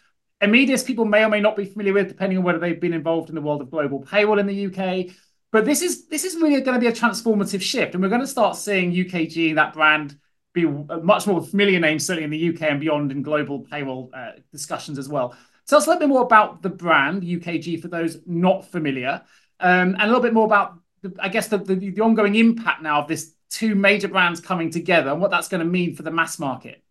Immedis, 0.40 0.86
people 0.86 1.04
may 1.04 1.24
or 1.24 1.28
may 1.28 1.40
not 1.40 1.56
be 1.56 1.64
familiar 1.64 1.92
with, 1.92 2.08
depending 2.08 2.38
on 2.38 2.44
whether 2.44 2.60
they've 2.60 2.80
been 2.80 2.94
involved 2.94 3.30
in 3.30 3.34
the 3.34 3.40
world 3.40 3.60
of 3.60 3.70
global 3.70 4.00
payroll 4.00 4.38
in 4.38 4.46
the 4.46 4.66
UK. 4.66 5.12
But 5.50 5.64
this 5.64 5.82
is 5.82 6.06
this 6.06 6.24
is 6.24 6.36
really 6.36 6.60
going 6.60 6.74
to 6.74 6.80
be 6.80 6.86
a 6.86 6.92
transformative 6.92 7.62
shift, 7.62 7.94
and 7.94 8.02
we're 8.02 8.08
going 8.08 8.20
to 8.20 8.26
start 8.26 8.56
seeing 8.56 8.92
UKG 8.92 9.54
that 9.54 9.72
brand 9.72 10.18
be 10.52 10.64
a 10.64 10.98
much 10.98 11.26
more 11.26 11.42
familiar 11.42 11.80
name, 11.80 11.98
certainly 11.98 12.24
in 12.24 12.30
the 12.30 12.54
UK 12.54 12.70
and 12.70 12.80
beyond 12.80 13.10
in 13.10 13.22
global 13.22 13.60
payroll 13.60 14.10
uh, 14.14 14.32
discussions 14.52 14.98
as 14.98 15.08
well. 15.08 15.34
Tell 15.66 15.78
us 15.78 15.86
a 15.86 15.90
little 15.90 16.00
bit 16.00 16.08
more 16.08 16.22
about 16.22 16.62
the 16.62 16.68
brand 16.68 17.22
UKG 17.22 17.80
for 17.80 17.88
those 17.88 18.18
not 18.26 18.66
familiar, 18.70 19.22
um, 19.60 19.94
and 19.94 20.02
a 20.02 20.06
little 20.06 20.20
bit 20.20 20.34
more 20.34 20.46
about, 20.46 20.78
the, 21.02 21.14
I 21.18 21.28
guess, 21.28 21.48
the, 21.48 21.58
the, 21.58 21.74
the 21.74 22.00
ongoing 22.00 22.34
impact 22.34 22.82
now 22.82 23.00
of 23.00 23.08
this 23.08 23.34
two 23.50 23.74
major 23.74 24.08
brands 24.08 24.40
coming 24.40 24.70
together 24.70 25.10
and 25.10 25.20
what 25.20 25.30
that's 25.30 25.48
going 25.48 25.64
to 25.64 25.70
mean 25.70 25.94
for 25.94 26.02
the 26.02 26.10
mass 26.10 26.38
market. 26.38 26.82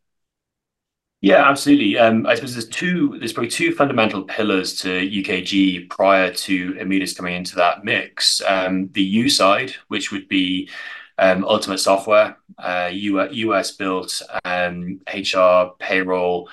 Yeah, 1.22 1.50
absolutely. 1.50 1.98
Um, 1.98 2.26
I 2.26 2.36
suppose 2.36 2.54
there's 2.54 2.68
two. 2.68 3.18
There's 3.18 3.32
probably 3.32 3.50
two 3.50 3.74
fundamental 3.74 4.24
pillars 4.24 4.76
to 4.82 4.90
UKG 4.90 5.90
prior 5.90 6.34
to 6.34 6.74
Immedis 6.74 7.16
coming 7.16 7.36
into 7.36 7.56
that 7.56 7.86
mix. 7.86 8.42
Um, 8.46 8.90
the 8.92 9.04
U 9.04 9.30
side, 9.30 9.74
which 9.88 10.12
would 10.12 10.28
be 10.28 10.70
um, 11.18 11.46
Ultimate 11.46 11.78
Software, 11.78 12.38
uh, 12.58 12.90
US 12.92 13.72
built 13.72 14.22
um, 14.44 15.00
HR, 15.14 15.76
payroll, 15.80 16.50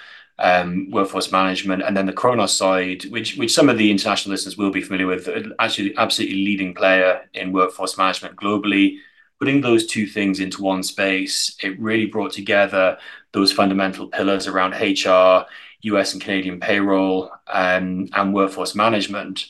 workforce 0.90 1.30
management, 1.30 1.82
and 1.82 1.96
then 1.96 2.06
the 2.06 2.12
Kronos 2.12 2.56
side, 2.56 3.04
which 3.06 3.52
some 3.52 3.68
of 3.68 3.78
the 3.78 3.90
international 3.90 4.32
listeners 4.32 4.56
will 4.56 4.70
be 4.70 4.82
familiar 4.82 5.06
with, 5.06 5.28
actually 5.58 5.96
absolutely 5.96 6.44
leading 6.44 6.74
player 6.74 7.28
in 7.34 7.52
workforce 7.52 7.98
management 7.98 8.36
globally. 8.36 8.96
Putting 9.38 9.60
those 9.60 9.86
two 9.86 10.06
things 10.06 10.38
into 10.38 10.62
one 10.62 10.82
space, 10.82 11.56
it 11.62 11.80
really 11.80 12.06
brought 12.06 12.32
together 12.32 12.98
those 13.32 13.52
fundamental 13.52 14.06
pillars 14.08 14.46
around 14.46 14.72
HR, 14.72 15.46
US 15.82 16.12
and 16.12 16.22
Canadian 16.22 16.60
payroll, 16.60 17.30
um, 17.48 18.08
and 18.12 18.34
workforce 18.34 18.74
management. 18.74 19.46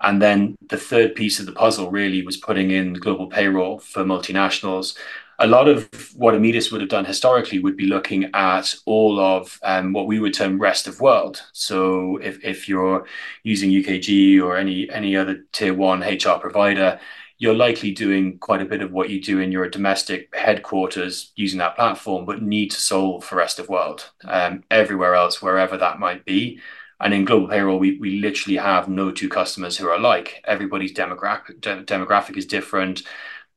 And 0.00 0.20
then 0.20 0.56
the 0.68 0.76
third 0.76 1.14
piece 1.14 1.40
of 1.40 1.46
the 1.46 1.52
puzzle 1.52 1.90
really 1.90 2.24
was 2.24 2.36
putting 2.36 2.70
in 2.70 2.94
global 2.94 3.26
payroll 3.26 3.78
for 3.78 4.04
multinationals 4.04 4.96
a 5.38 5.46
lot 5.46 5.68
of 5.68 5.88
what 6.14 6.34
Immedis 6.34 6.70
would 6.70 6.80
have 6.80 6.90
done 6.90 7.04
historically 7.04 7.58
would 7.58 7.76
be 7.76 7.86
looking 7.86 8.30
at 8.34 8.74
all 8.86 9.18
of 9.18 9.58
um, 9.62 9.92
what 9.92 10.06
we 10.06 10.20
would 10.20 10.34
term 10.34 10.60
rest 10.60 10.86
of 10.86 11.00
world. 11.00 11.42
So 11.52 12.18
if, 12.18 12.44
if 12.44 12.68
you're 12.68 13.06
using 13.42 13.70
UKG 13.70 14.42
or 14.42 14.56
any 14.56 14.88
any 14.90 15.16
other 15.16 15.44
tier 15.52 15.74
one 15.74 16.02
HR 16.02 16.38
provider, 16.38 17.00
you're 17.38 17.54
likely 17.54 17.90
doing 17.90 18.38
quite 18.38 18.62
a 18.62 18.64
bit 18.64 18.80
of 18.80 18.92
what 18.92 19.10
you 19.10 19.20
do 19.20 19.40
in 19.40 19.50
your 19.50 19.68
domestic 19.68 20.34
headquarters 20.34 21.32
using 21.36 21.58
that 21.58 21.74
platform, 21.74 22.24
but 22.24 22.42
need 22.42 22.70
to 22.70 22.80
solve 22.80 23.24
for 23.24 23.36
rest 23.36 23.58
of 23.58 23.68
world, 23.68 24.10
um, 24.24 24.62
everywhere 24.70 25.14
else, 25.14 25.42
wherever 25.42 25.76
that 25.76 25.98
might 25.98 26.24
be. 26.24 26.60
And 27.00 27.12
in 27.12 27.24
global 27.24 27.48
payroll, 27.48 27.78
we, 27.78 27.98
we 27.98 28.20
literally 28.20 28.56
have 28.56 28.88
no 28.88 29.10
two 29.10 29.28
customers 29.28 29.76
who 29.76 29.88
are 29.88 29.96
alike. 29.96 30.42
Everybody's 30.46 30.94
demographic 30.94 31.60
de- 31.60 31.82
demographic 31.82 32.36
is 32.36 32.46
different. 32.46 33.02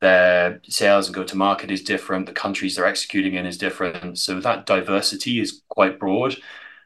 Their 0.00 0.60
sales 0.68 1.06
and 1.06 1.14
go 1.14 1.24
to 1.24 1.36
market 1.36 1.70
is 1.70 1.82
different. 1.82 2.26
The 2.26 2.32
countries 2.32 2.76
they're 2.76 2.86
executing 2.86 3.34
in 3.34 3.46
is 3.46 3.58
different. 3.58 4.18
So 4.18 4.40
that 4.40 4.66
diversity 4.66 5.40
is 5.40 5.62
quite 5.68 5.98
broad. 5.98 6.36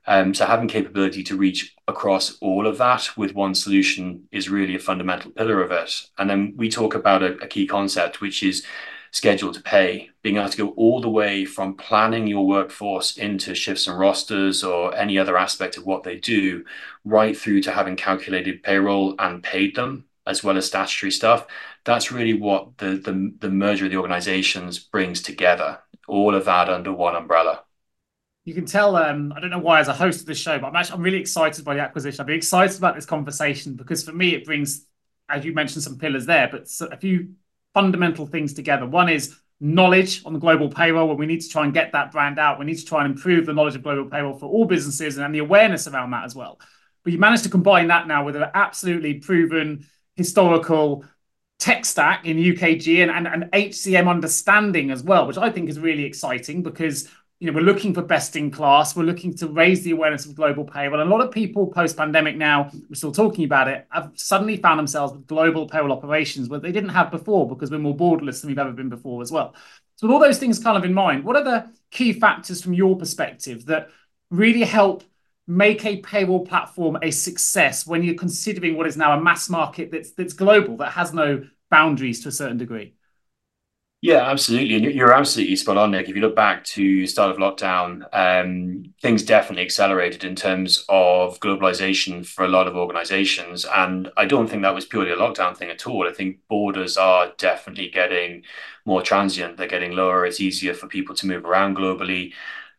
Um, 0.06 0.34
so 0.34 0.46
having 0.46 0.66
capability 0.66 1.22
to 1.24 1.36
reach 1.36 1.76
across 1.86 2.36
all 2.40 2.66
of 2.66 2.78
that 2.78 3.16
with 3.16 3.34
one 3.34 3.54
solution 3.54 4.26
is 4.32 4.48
really 4.50 4.74
a 4.74 4.80
fundamental 4.80 5.30
pillar 5.30 5.62
of 5.62 5.70
it. 5.70 6.08
And 6.18 6.28
then 6.28 6.54
we 6.56 6.68
talk 6.68 6.94
about 6.94 7.22
a, 7.22 7.36
a 7.38 7.46
key 7.46 7.66
concept, 7.66 8.20
which 8.20 8.42
is 8.42 8.66
schedule 9.12 9.52
to 9.52 9.60
pay, 9.60 10.10
being 10.22 10.38
able 10.38 10.48
to 10.48 10.56
go 10.56 10.68
all 10.70 11.00
the 11.00 11.08
way 11.08 11.44
from 11.44 11.76
planning 11.76 12.26
your 12.26 12.46
workforce 12.46 13.18
into 13.18 13.54
shifts 13.54 13.86
and 13.86 13.98
rosters 13.98 14.64
or 14.64 14.94
any 14.96 15.18
other 15.18 15.36
aspect 15.36 15.76
of 15.76 15.84
what 15.84 16.02
they 16.02 16.16
do, 16.16 16.64
right 17.04 17.36
through 17.36 17.60
to 17.60 17.70
having 17.70 17.94
calculated 17.94 18.62
payroll 18.62 19.14
and 19.18 19.42
paid 19.42 19.76
them, 19.76 20.06
as 20.26 20.42
well 20.42 20.56
as 20.56 20.66
statutory 20.66 21.12
stuff. 21.12 21.46
That's 21.84 22.12
really 22.12 22.34
what 22.34 22.78
the 22.78 22.96
the, 22.96 23.34
the 23.38 23.50
merger 23.50 23.86
of 23.86 23.90
the 23.90 23.98
organizations 23.98 24.78
brings 24.78 25.22
together. 25.22 25.80
All 26.08 26.34
of 26.34 26.44
that 26.46 26.68
under 26.68 26.92
one 26.92 27.16
umbrella 27.16 27.64
you 28.44 28.54
can 28.54 28.66
tell 28.66 28.96
um, 28.96 29.32
I 29.34 29.40
don't 29.40 29.50
know 29.50 29.58
why 29.58 29.80
as 29.80 29.88
a 29.88 29.92
host 29.92 30.20
of 30.20 30.26
the 30.26 30.34
show, 30.34 30.58
but 30.58 30.68
I'm 30.68 30.76
actually 30.76 30.96
I'm 30.96 31.02
really 31.02 31.20
excited 31.20 31.64
by 31.64 31.74
the 31.74 31.80
acquisition. 31.80 32.20
I've 32.20 32.26
been 32.26 32.36
excited 32.36 32.76
about 32.76 32.94
this 32.94 33.06
conversation 33.06 33.74
because 33.74 34.02
for 34.02 34.12
me 34.12 34.34
it 34.34 34.44
brings, 34.44 34.86
as 35.28 35.44
you 35.44 35.52
mentioned, 35.52 35.84
some 35.84 35.98
pillars 35.98 36.26
there, 36.26 36.48
but 36.50 36.68
a 36.90 36.96
few 36.96 37.34
fundamental 37.72 38.26
things 38.26 38.52
together. 38.52 38.86
One 38.86 39.08
is 39.08 39.36
knowledge 39.60 40.22
on 40.24 40.32
the 40.32 40.40
global 40.40 40.68
payroll, 40.68 41.06
where 41.06 41.16
we 41.16 41.26
need 41.26 41.40
to 41.40 41.48
try 41.48 41.64
and 41.64 41.72
get 41.72 41.92
that 41.92 42.10
brand 42.10 42.40
out. 42.40 42.58
We 42.58 42.64
need 42.64 42.78
to 42.78 42.84
try 42.84 43.04
and 43.04 43.14
improve 43.14 43.46
the 43.46 43.52
knowledge 43.52 43.76
of 43.76 43.84
global 43.84 44.10
payroll 44.10 44.36
for 44.36 44.46
all 44.46 44.64
businesses 44.64 45.18
and 45.18 45.32
the 45.32 45.38
awareness 45.38 45.86
around 45.86 46.10
that 46.10 46.24
as 46.24 46.34
well. 46.34 46.58
But 47.04 47.12
you 47.12 47.20
managed 47.20 47.44
to 47.44 47.48
combine 47.48 47.88
that 47.88 48.08
now 48.08 48.24
with 48.24 48.34
an 48.34 48.50
absolutely 48.54 49.14
proven 49.14 49.86
historical 50.16 51.04
tech 51.62 51.84
stack 51.84 52.26
in 52.26 52.38
UKG 52.38 53.02
and, 53.02 53.10
and, 53.12 53.28
and 53.28 53.44
HCM 53.52 54.08
understanding 54.08 54.90
as 54.90 55.04
well, 55.04 55.28
which 55.28 55.38
I 55.38 55.48
think 55.48 55.70
is 55.70 55.78
really 55.78 56.04
exciting 56.04 56.60
because 56.60 57.08
you 57.38 57.46
know, 57.46 57.54
we're 57.54 57.64
looking 57.64 57.94
for 57.94 58.02
best 58.02 58.34
in 58.34 58.50
class. 58.50 58.96
We're 58.96 59.04
looking 59.04 59.32
to 59.36 59.46
raise 59.46 59.84
the 59.84 59.92
awareness 59.92 60.26
of 60.26 60.34
global 60.34 60.64
payroll. 60.64 61.00
And 61.00 61.08
a 61.08 61.14
lot 61.14 61.24
of 61.24 61.32
people 61.32 61.68
post 61.68 61.96
pandemic 61.96 62.36
now, 62.36 62.68
we're 62.72 62.96
still 62.96 63.12
talking 63.12 63.44
about 63.44 63.68
it, 63.68 63.86
have 63.90 64.10
suddenly 64.16 64.56
found 64.56 64.80
themselves 64.80 65.12
with 65.12 65.28
global 65.28 65.68
payroll 65.68 65.92
operations 65.92 66.48
where 66.48 66.58
they 66.58 66.72
didn't 66.72 66.90
have 66.90 67.12
before 67.12 67.48
because 67.48 67.70
we're 67.70 67.78
more 67.78 67.96
borderless 67.96 68.40
than 68.40 68.48
we've 68.48 68.58
ever 68.58 68.72
been 68.72 68.88
before 68.88 69.22
as 69.22 69.30
well. 69.30 69.54
So, 69.96 70.08
with 70.08 70.14
all 70.14 70.20
those 70.20 70.38
things 70.38 70.58
kind 70.58 70.76
of 70.76 70.84
in 70.84 70.92
mind, 70.92 71.22
what 71.22 71.36
are 71.36 71.44
the 71.44 71.70
key 71.92 72.12
factors 72.12 72.60
from 72.60 72.74
your 72.74 72.96
perspective 72.96 73.66
that 73.66 73.90
really 74.30 74.64
help 74.64 75.04
make 75.52 75.84
a 75.84 75.98
payroll 75.98 76.46
platform 76.46 76.96
a 77.02 77.10
success 77.10 77.86
when 77.86 78.02
you're 78.02 78.14
considering 78.14 78.76
what 78.76 78.86
is 78.86 78.96
now 78.96 79.16
a 79.18 79.20
mass 79.22 79.48
market 79.50 79.90
that's 79.90 80.12
that's 80.12 80.32
global, 80.32 80.76
that 80.78 80.92
has 80.92 81.12
no 81.12 81.44
boundaries 81.70 82.22
to 82.22 82.28
a 82.28 82.32
certain 82.32 82.58
degree? 82.58 82.94
Yeah, 84.04 84.28
absolutely. 84.28 84.74
And 84.74 84.84
you're 84.84 85.12
absolutely 85.12 85.54
spot 85.54 85.76
on, 85.76 85.92
Nick. 85.92 86.08
If 86.08 86.16
you 86.16 86.22
look 86.22 86.34
back 86.34 86.64
to 86.64 86.82
the 86.82 87.06
start 87.06 87.30
of 87.30 87.36
lockdown, 87.36 88.02
um, 88.12 88.92
things 89.00 89.22
definitely 89.22 89.62
accelerated 89.62 90.24
in 90.24 90.34
terms 90.34 90.84
of 90.88 91.38
globalization 91.38 92.26
for 92.26 92.44
a 92.44 92.48
lot 92.48 92.66
of 92.66 92.76
organizations. 92.76 93.64
And 93.64 94.10
I 94.16 94.24
don't 94.24 94.48
think 94.48 94.62
that 94.62 94.74
was 94.74 94.86
purely 94.86 95.12
a 95.12 95.16
lockdown 95.16 95.56
thing 95.56 95.70
at 95.70 95.86
all. 95.86 96.08
I 96.08 96.12
think 96.12 96.38
borders 96.48 96.96
are 96.96 97.32
definitely 97.38 97.90
getting 97.90 98.42
more 98.84 99.02
transient. 99.02 99.56
They're 99.56 99.68
getting 99.68 99.92
lower. 99.92 100.26
It's 100.26 100.40
easier 100.40 100.74
for 100.74 100.88
people 100.88 101.14
to 101.14 101.26
move 101.28 101.44
around 101.44 101.76
globally. 101.76 102.32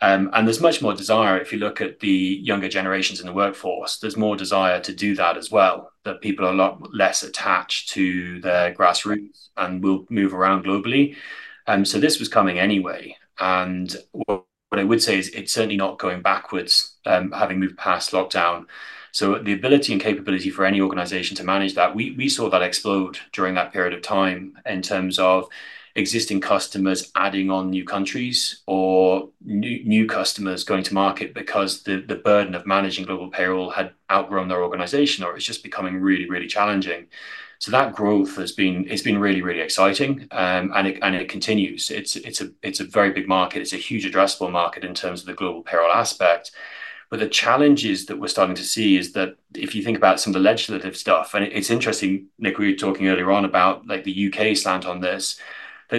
Um, 0.03 0.29
and 0.33 0.45
there's 0.45 0.59
much 0.59 0.81
more 0.81 0.93
desire, 0.93 1.37
if 1.39 1.53
you 1.53 1.59
look 1.59 1.79
at 1.79 2.01
the 2.01 2.09
younger 2.09 2.67
generations 2.67 3.21
in 3.21 3.25
the 3.25 3.31
workforce, 3.31 3.99
there's 3.99 4.17
more 4.17 4.35
desire 4.35 4.81
to 4.81 4.93
do 4.93 5.15
that 5.15 5.37
as 5.37 5.49
well, 5.49 5.93
that 6.03 6.19
people 6.19 6.45
are 6.45 6.51
a 6.51 6.55
lot 6.57 6.93
less 6.93 7.23
attached 7.23 7.91
to 7.91 8.41
their 8.41 8.73
grassroots 8.73 9.47
and 9.55 9.81
will 9.81 10.05
move 10.09 10.33
around 10.33 10.65
globally. 10.65 11.15
Um, 11.67 11.85
so 11.85 12.01
this 12.01 12.19
was 12.19 12.27
coming 12.27 12.59
anyway. 12.59 13.15
And 13.39 13.95
what, 14.11 14.43
what 14.67 14.81
I 14.81 14.83
would 14.83 15.01
say 15.01 15.17
is 15.17 15.29
it's 15.29 15.53
certainly 15.53 15.77
not 15.77 15.99
going 15.99 16.21
backwards, 16.21 16.97
um, 17.05 17.31
having 17.31 17.61
moved 17.61 17.77
past 17.77 18.11
lockdown. 18.11 18.65
So 19.13 19.39
the 19.39 19.53
ability 19.53 19.93
and 19.93 20.01
capability 20.01 20.49
for 20.49 20.65
any 20.65 20.81
organization 20.81 21.37
to 21.37 21.45
manage 21.45 21.75
that, 21.75 21.95
we, 21.95 22.11
we 22.11 22.27
saw 22.27 22.49
that 22.49 22.61
explode 22.61 23.19
during 23.31 23.55
that 23.55 23.71
period 23.71 23.93
of 23.93 24.01
time 24.01 24.57
in 24.65 24.81
terms 24.81 25.17
of 25.17 25.47
existing 25.95 26.41
customers 26.41 27.11
adding 27.15 27.51
on 27.51 27.69
new 27.69 27.85
countries 27.85 28.63
or 28.65 29.29
new, 29.43 30.07
customers 30.07 30.63
going 30.63 30.83
to 30.83 30.93
market 30.93 31.33
because 31.33 31.83
the, 31.83 32.21
burden 32.23 32.55
of 32.55 32.65
managing 32.65 33.05
global 33.05 33.29
payroll 33.29 33.69
had 33.69 33.91
outgrown 34.11 34.47
their 34.47 34.63
organization 34.63 35.23
or 35.23 35.35
it's 35.35 35.45
just 35.45 35.63
becoming 35.63 35.99
really, 35.99 36.27
really 36.29 36.47
challenging. 36.47 37.07
So 37.59 37.71
that 37.71 37.93
growth 37.93 38.35
has 38.37 38.51
been 38.51 38.85
really 38.85 39.41
really 39.41 39.61
exciting, 39.61 40.27
um, 40.31 40.73
and 40.75 41.15
it 41.15 41.29
continues. 41.29 41.89
It's 41.91 42.17
a 42.41 42.83
very 42.83 43.11
big 43.11 43.27
market. 43.27 43.61
It's 43.61 43.71
a 43.71 43.77
huge 43.77 44.05
addressable 44.05 44.51
market 44.51 44.83
in 44.83 44.93
terms 44.93 45.21
of 45.21 45.27
the 45.27 45.33
global 45.33 45.61
payroll 45.61 45.91
aspect. 45.91 46.51
But 47.09 47.19
the 47.19 47.29
challenges 47.29 48.07
that 48.07 48.19
we're 48.19 48.27
starting 48.27 48.55
to 48.55 48.63
see 48.63 48.97
is 48.97 49.13
that 49.13 49.35
if 49.53 49.75
you 49.75 49.83
think 49.83 49.95
about 49.95 50.19
some 50.19 50.31
of 50.31 50.33
the 50.33 50.49
legislative 50.49 50.97
stuff, 50.97 51.35
and 51.35 51.45
it's 51.45 51.69
interesting, 51.69 52.25
Nick, 52.37 52.57
we 52.57 52.71
were 52.71 52.77
talking 52.77 53.07
earlier 53.07 53.31
on 53.31 53.45
about 53.45 53.87
the 53.87 54.33
UK 54.33 54.57
slant 54.57 54.85
on 54.85 54.99
this 54.99 55.39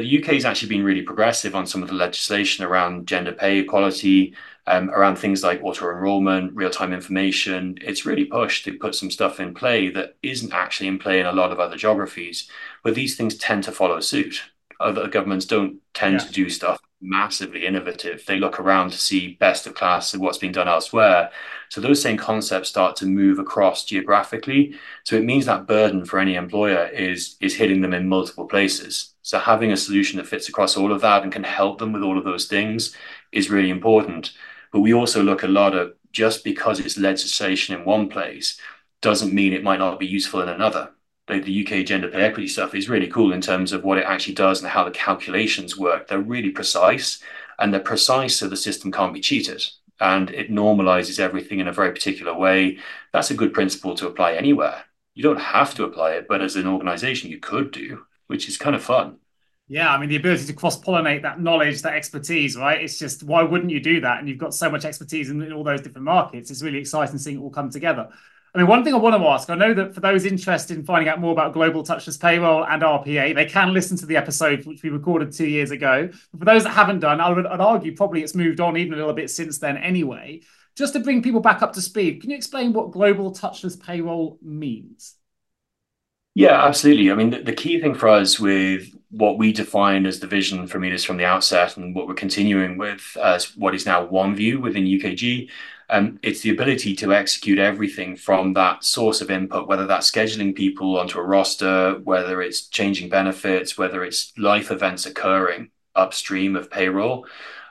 the 0.00 0.18
UK 0.18 0.34
has 0.34 0.44
actually 0.44 0.68
been 0.68 0.84
really 0.84 1.02
progressive 1.02 1.54
on 1.54 1.66
some 1.66 1.82
of 1.82 1.88
the 1.88 1.94
legislation 1.94 2.64
around 2.64 3.06
gender 3.06 3.32
pay 3.32 3.58
equality, 3.58 4.34
um, 4.66 4.90
around 4.90 5.16
things 5.16 5.42
like 5.42 5.62
auto 5.62 5.90
enrollment, 5.90 6.54
real 6.54 6.70
time 6.70 6.92
information. 6.92 7.78
It's 7.82 8.06
really 8.06 8.24
pushed 8.24 8.64
to 8.64 8.78
put 8.78 8.94
some 8.94 9.10
stuff 9.10 9.40
in 9.40 9.54
play 9.54 9.90
that 9.90 10.16
isn't 10.22 10.52
actually 10.52 10.88
in 10.88 10.98
play 10.98 11.20
in 11.20 11.26
a 11.26 11.32
lot 11.32 11.52
of 11.52 11.60
other 11.60 11.76
geographies, 11.76 12.48
but 12.82 12.94
these 12.94 13.16
things 13.16 13.36
tend 13.36 13.64
to 13.64 13.72
follow 13.72 14.00
suit. 14.00 14.42
Other 14.80 15.08
governments 15.08 15.46
don't 15.46 15.78
tend 15.92 16.20
yeah. 16.20 16.26
to 16.26 16.32
do 16.32 16.48
stuff 16.48 16.80
massively 17.04 17.66
innovative. 17.66 18.24
They 18.24 18.38
look 18.38 18.58
around 18.58 18.90
to 18.90 18.98
see 18.98 19.34
best 19.34 19.66
of 19.66 19.74
class 19.74 20.14
and 20.14 20.22
what's 20.22 20.38
being 20.38 20.52
done 20.52 20.68
elsewhere. 20.68 21.30
So 21.68 21.80
those 21.80 22.00
same 22.00 22.16
concepts 22.16 22.70
start 22.70 22.96
to 22.96 23.06
move 23.06 23.38
across 23.38 23.84
geographically. 23.84 24.74
So 25.04 25.16
it 25.16 25.24
means 25.24 25.44
that 25.46 25.66
burden 25.66 26.04
for 26.06 26.18
any 26.18 26.34
employer 26.34 26.86
is 26.86 27.36
is 27.40 27.54
hitting 27.54 27.82
them 27.82 27.92
in 27.92 28.08
multiple 28.08 28.46
places. 28.46 29.14
So 29.22 29.38
having 29.38 29.70
a 29.70 29.76
solution 29.76 30.16
that 30.16 30.26
fits 30.26 30.48
across 30.48 30.76
all 30.76 30.92
of 30.92 31.02
that 31.02 31.22
and 31.22 31.32
can 31.32 31.44
help 31.44 31.78
them 31.78 31.92
with 31.92 32.02
all 32.02 32.18
of 32.18 32.24
those 32.24 32.46
things 32.46 32.96
is 33.32 33.50
really 33.50 33.70
important. 33.70 34.32
But 34.72 34.80
we 34.80 34.94
also 34.94 35.22
look 35.22 35.42
a 35.42 35.48
lot 35.48 35.74
at 35.74 35.94
just 36.10 36.42
because 36.42 36.80
it's 36.80 36.96
legislation 36.96 37.76
in 37.76 37.84
one 37.84 38.08
place 38.08 38.58
doesn't 39.02 39.34
mean 39.34 39.52
it 39.52 39.62
might 39.62 39.78
not 39.78 39.98
be 39.98 40.06
useful 40.06 40.40
in 40.40 40.48
another 40.48 40.93
the, 41.26 41.40
the 41.40 41.66
UK 41.66 41.86
gender 41.86 42.08
pay 42.08 42.22
equity 42.22 42.48
stuff 42.48 42.74
is 42.74 42.88
really 42.88 43.08
cool 43.08 43.32
in 43.32 43.40
terms 43.40 43.72
of 43.72 43.84
what 43.84 43.98
it 43.98 44.04
actually 44.04 44.34
does 44.34 44.60
and 44.60 44.70
how 44.70 44.84
the 44.84 44.90
calculations 44.90 45.76
work. 45.76 46.08
They're 46.08 46.18
really 46.18 46.50
precise 46.50 47.22
and 47.58 47.72
they're 47.72 47.80
precise 47.80 48.36
so 48.36 48.48
the 48.48 48.56
system 48.56 48.92
can't 48.92 49.14
be 49.14 49.20
cheated 49.20 49.64
and 50.00 50.30
it 50.30 50.50
normalizes 50.50 51.20
everything 51.20 51.60
in 51.60 51.68
a 51.68 51.72
very 51.72 51.92
particular 51.92 52.34
way. 52.34 52.78
That's 53.12 53.30
a 53.30 53.34
good 53.34 53.54
principle 53.54 53.94
to 53.96 54.08
apply 54.08 54.34
anywhere. 54.34 54.84
You 55.14 55.22
don't 55.22 55.40
have 55.40 55.74
to 55.76 55.84
apply 55.84 56.12
it, 56.12 56.26
but 56.28 56.42
as 56.42 56.56
an 56.56 56.66
organization, 56.66 57.30
you 57.30 57.38
could 57.38 57.70
do, 57.70 58.04
which 58.26 58.48
is 58.48 58.56
kind 58.56 58.74
of 58.74 58.82
fun. 58.82 59.18
Yeah, 59.66 59.94
I 59.94 59.98
mean, 59.98 60.10
the 60.10 60.16
ability 60.16 60.44
to 60.46 60.52
cross 60.52 60.78
pollinate 60.78 61.22
that 61.22 61.40
knowledge, 61.40 61.80
that 61.82 61.94
expertise, 61.94 62.56
right? 62.56 62.82
It's 62.82 62.98
just 62.98 63.22
why 63.22 63.42
wouldn't 63.42 63.70
you 63.70 63.80
do 63.80 64.00
that? 64.02 64.18
And 64.18 64.28
you've 64.28 64.38
got 64.38 64.52
so 64.52 64.70
much 64.70 64.84
expertise 64.84 65.30
in, 65.30 65.40
in 65.40 65.52
all 65.52 65.64
those 65.64 65.80
different 65.80 66.04
markets. 66.04 66.50
It's 66.50 66.62
really 66.62 66.78
exciting 66.78 67.16
seeing 67.16 67.38
it 67.38 67.40
all 67.40 67.50
come 67.50 67.70
together. 67.70 68.10
I 68.54 68.58
mean, 68.58 68.68
one 68.68 68.84
thing 68.84 68.94
I 68.94 68.98
want 68.98 69.20
to 69.20 69.28
ask, 69.28 69.50
I 69.50 69.56
know 69.56 69.74
that 69.74 69.94
for 69.94 70.00
those 70.00 70.24
interested 70.24 70.78
in 70.78 70.84
finding 70.84 71.08
out 71.08 71.18
more 71.18 71.32
about 71.32 71.54
Global 71.54 71.82
Touchless 71.82 72.20
Payroll 72.20 72.64
and 72.64 72.82
RPA, 72.82 73.34
they 73.34 73.46
can 73.46 73.72
listen 73.74 73.96
to 73.96 74.06
the 74.06 74.16
episode 74.16 74.64
which 74.64 74.84
we 74.84 74.90
recorded 74.90 75.32
two 75.32 75.48
years 75.48 75.72
ago. 75.72 76.08
But 76.32 76.38
for 76.38 76.44
those 76.44 76.62
that 76.62 76.70
haven't 76.70 77.00
done, 77.00 77.20
I 77.20 77.30
would 77.30 77.46
I'd 77.46 77.60
argue 77.60 77.96
probably 77.96 78.22
it's 78.22 78.36
moved 78.36 78.60
on 78.60 78.76
even 78.76 78.94
a 78.94 78.96
little 78.96 79.12
bit 79.12 79.30
since 79.30 79.58
then 79.58 79.76
anyway. 79.76 80.42
Just 80.76 80.92
to 80.92 81.00
bring 81.00 81.20
people 81.20 81.40
back 81.40 81.62
up 81.62 81.72
to 81.72 81.80
speed, 81.80 82.20
can 82.20 82.30
you 82.30 82.36
explain 82.36 82.72
what 82.72 82.92
Global 82.92 83.32
Touchless 83.32 83.80
Payroll 83.80 84.38
means? 84.40 85.16
Yeah, 86.34 86.64
absolutely. 86.64 87.10
I 87.10 87.14
mean, 87.14 87.30
the, 87.30 87.42
the 87.42 87.52
key 87.52 87.80
thing 87.80 87.94
for 87.94 88.08
us 88.08 88.38
with 88.38 88.88
what 89.16 89.38
we 89.38 89.52
define 89.52 90.06
as 90.06 90.20
the 90.20 90.26
vision 90.26 90.66
for 90.66 90.78
Immedis 90.78 91.06
from 91.06 91.16
the 91.16 91.24
outset 91.24 91.76
and 91.76 91.94
what 91.94 92.06
we're 92.06 92.14
continuing 92.14 92.76
with 92.78 93.16
as 93.22 93.56
what 93.56 93.74
is 93.74 93.86
now 93.86 94.06
OneView 94.06 94.60
within 94.60 94.84
UKG 94.84 95.48
um, 95.90 96.18
it's 96.22 96.40
the 96.40 96.50
ability 96.50 96.96
to 96.96 97.12
execute 97.12 97.58
everything 97.58 98.16
from 98.16 98.54
that 98.54 98.84
source 98.84 99.20
of 99.20 99.30
input, 99.30 99.68
whether 99.68 99.86
that's 99.86 100.10
scheduling 100.10 100.54
people 100.54 100.98
onto 100.98 101.18
a 101.18 101.22
roster, 101.22 102.00
whether 102.04 102.40
it's 102.40 102.68
changing 102.68 103.10
benefits, 103.10 103.76
whether 103.76 104.02
it's 104.02 104.32
life 104.38 104.70
events 104.70 105.06
occurring 105.06 105.70
upstream 105.94 106.56
of 106.56 106.70
payroll. 106.70 107.26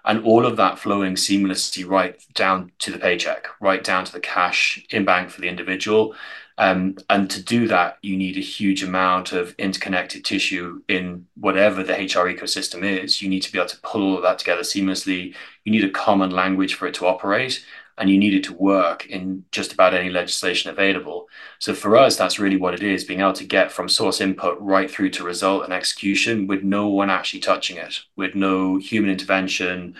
and 0.06 0.22
all 0.26 0.46
of 0.46 0.58
that 0.58 0.78
flowing 0.78 1.16
seamlessly 1.16 1.88
right 1.88 2.22
down 2.34 2.70
to 2.78 2.92
the 2.92 3.00
paycheck, 3.00 3.48
right 3.62 3.86
down 3.86 4.04
to 4.04 4.12
the 4.12 4.20
cash 4.20 4.86
in 4.90 5.06
bank 5.06 5.30
for 5.30 5.40
the 5.40 5.48
individual. 5.48 6.14
Um, 6.58 6.98
and 7.10 7.30
to 7.32 7.42
do 7.42 7.68
that, 7.68 7.98
you 8.02 8.16
need 8.16 8.38
a 8.38 8.42
huge 8.42 8.84
amount 8.84 9.32
of 9.32 9.56
interconnected 9.58 10.24
tissue 10.24 10.82
in 10.88 11.26
whatever 11.36 11.84
the 11.84 11.94
HR 11.94 12.30
ecosystem 12.30 12.84
is. 12.84 13.22
You 13.22 13.30
need 13.30 13.42
to 13.42 13.52
be 13.52 13.58
able 13.58 13.70
to 13.70 13.82
pull 13.82 14.04
all 14.04 14.18
of 14.18 14.24
that 14.24 14.40
together 14.40 14.62
seamlessly. 14.62 15.34
You 15.64 15.72
need 15.72 15.84
a 15.84 15.90
common 15.90 16.30
language 16.30 16.76
for 16.76 16.88
it 16.88 16.94
to 16.96 17.08
operate 17.08 17.66
and 17.98 18.10
you 18.10 18.18
need 18.18 18.34
it 18.34 18.44
to 18.44 18.54
work 18.54 19.06
in 19.08 19.46
just 19.52 19.72
about 19.72 19.94
any 19.94 20.10
legislation 20.10 20.72
available. 20.72 21.28
So 21.60 21.74
for 21.74 21.96
us, 21.96 22.16
that's 22.16 22.40
really 22.40 22.58
what 22.58 22.74
it 22.74 22.82
is, 22.82 23.04
being 23.04 23.20
able 23.20 23.34
to 23.34 23.44
get 23.44 23.72
from 23.72 23.88
source 23.88 24.20
input 24.20 24.58
right 24.60 24.90
through 24.90 25.12
to 25.12 25.24
result 25.24 25.64
and 25.64 25.74
execution 25.74 26.48
with 26.48 26.64
no 26.64 26.88
one 26.88 27.10
actually 27.10 27.42
touching 27.42 27.78
it, 27.78 28.00
with 28.16 28.34
no 28.34 28.78
human 28.78 29.12
intervention, 29.12 29.96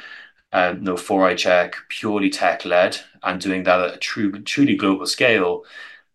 uh, 0.52 0.74
no 0.80 0.98
four-eye 0.98 1.36
check, 1.36 1.76
purely 1.90 2.30
tech-led, 2.30 2.98
and 3.22 3.40
doing 3.40 3.64
that 3.64 3.80
at 3.80 3.94
a 3.94 3.98
true, 3.98 4.32
truly 4.42 4.76
global 4.76 5.06
scale. 5.06 5.64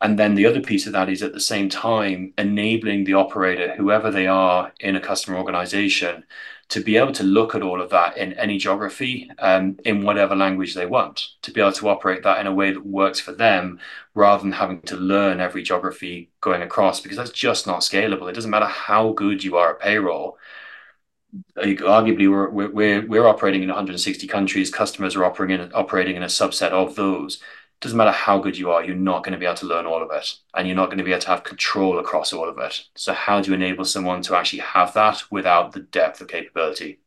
And 0.00 0.18
then 0.18 0.34
the 0.34 0.46
other 0.46 0.60
piece 0.60 0.86
of 0.86 0.92
that 0.92 1.08
is 1.08 1.22
at 1.22 1.32
the 1.32 1.40
same 1.40 1.68
time 1.68 2.32
enabling 2.38 3.04
the 3.04 3.14
operator, 3.14 3.74
whoever 3.76 4.10
they 4.10 4.28
are 4.28 4.72
in 4.78 4.94
a 4.94 5.00
customer 5.00 5.38
organization, 5.38 6.24
to 6.68 6.80
be 6.80 6.96
able 6.96 7.12
to 7.12 7.24
look 7.24 7.54
at 7.54 7.62
all 7.62 7.80
of 7.80 7.90
that 7.90 8.16
in 8.16 8.34
any 8.34 8.58
geography 8.58 9.30
um, 9.38 9.76
in 9.84 10.04
whatever 10.04 10.36
language 10.36 10.74
they 10.74 10.86
want, 10.86 11.28
to 11.42 11.50
be 11.50 11.60
able 11.60 11.72
to 11.72 11.88
operate 11.88 12.22
that 12.22 12.40
in 12.40 12.46
a 12.46 12.54
way 12.54 12.72
that 12.72 12.86
works 12.86 13.18
for 13.18 13.32
them 13.32 13.80
rather 14.14 14.42
than 14.42 14.52
having 14.52 14.80
to 14.82 14.96
learn 14.96 15.40
every 15.40 15.62
geography 15.62 16.30
going 16.40 16.62
across, 16.62 17.00
because 17.00 17.16
that's 17.16 17.30
just 17.30 17.66
not 17.66 17.80
scalable. 17.80 18.28
It 18.28 18.34
doesn't 18.34 18.50
matter 18.50 18.66
how 18.66 19.12
good 19.12 19.42
you 19.42 19.56
are 19.56 19.74
at 19.74 19.80
payroll. 19.80 20.38
Like, 21.56 21.78
arguably, 21.78 22.30
we're, 22.30 22.68
we're, 22.68 23.06
we're 23.06 23.26
operating 23.26 23.62
in 23.62 23.68
160 23.68 24.26
countries. 24.26 24.70
Customers 24.70 25.16
are 25.16 25.24
operating 25.24 25.60
in, 25.60 25.72
operating 25.72 26.16
in 26.16 26.22
a 26.22 26.26
subset 26.26 26.70
of 26.70 26.94
those 26.94 27.40
doesn't 27.80 27.96
matter 27.96 28.10
how 28.10 28.38
good 28.38 28.56
you 28.56 28.70
are, 28.70 28.84
you're 28.84 28.96
not 28.96 29.22
going 29.22 29.32
to 29.32 29.38
be 29.38 29.46
able 29.46 29.56
to 29.56 29.66
learn 29.66 29.86
all 29.86 30.02
of 30.02 30.10
it 30.10 30.34
and 30.54 30.66
you're 30.66 30.76
not 30.76 30.86
going 30.86 30.98
to 30.98 31.04
be 31.04 31.12
able 31.12 31.22
to 31.22 31.28
have 31.28 31.44
control 31.44 31.98
across 31.98 32.32
all 32.32 32.48
of 32.48 32.58
it. 32.58 32.84
So, 32.96 33.12
how 33.12 33.40
do 33.40 33.50
you 33.50 33.54
enable 33.54 33.84
someone 33.84 34.22
to 34.22 34.36
actually 34.36 34.60
have 34.60 34.94
that 34.94 35.22
without 35.30 35.72
the 35.72 35.80
depth 35.80 36.20
of 36.20 36.28
capability? 36.28 37.00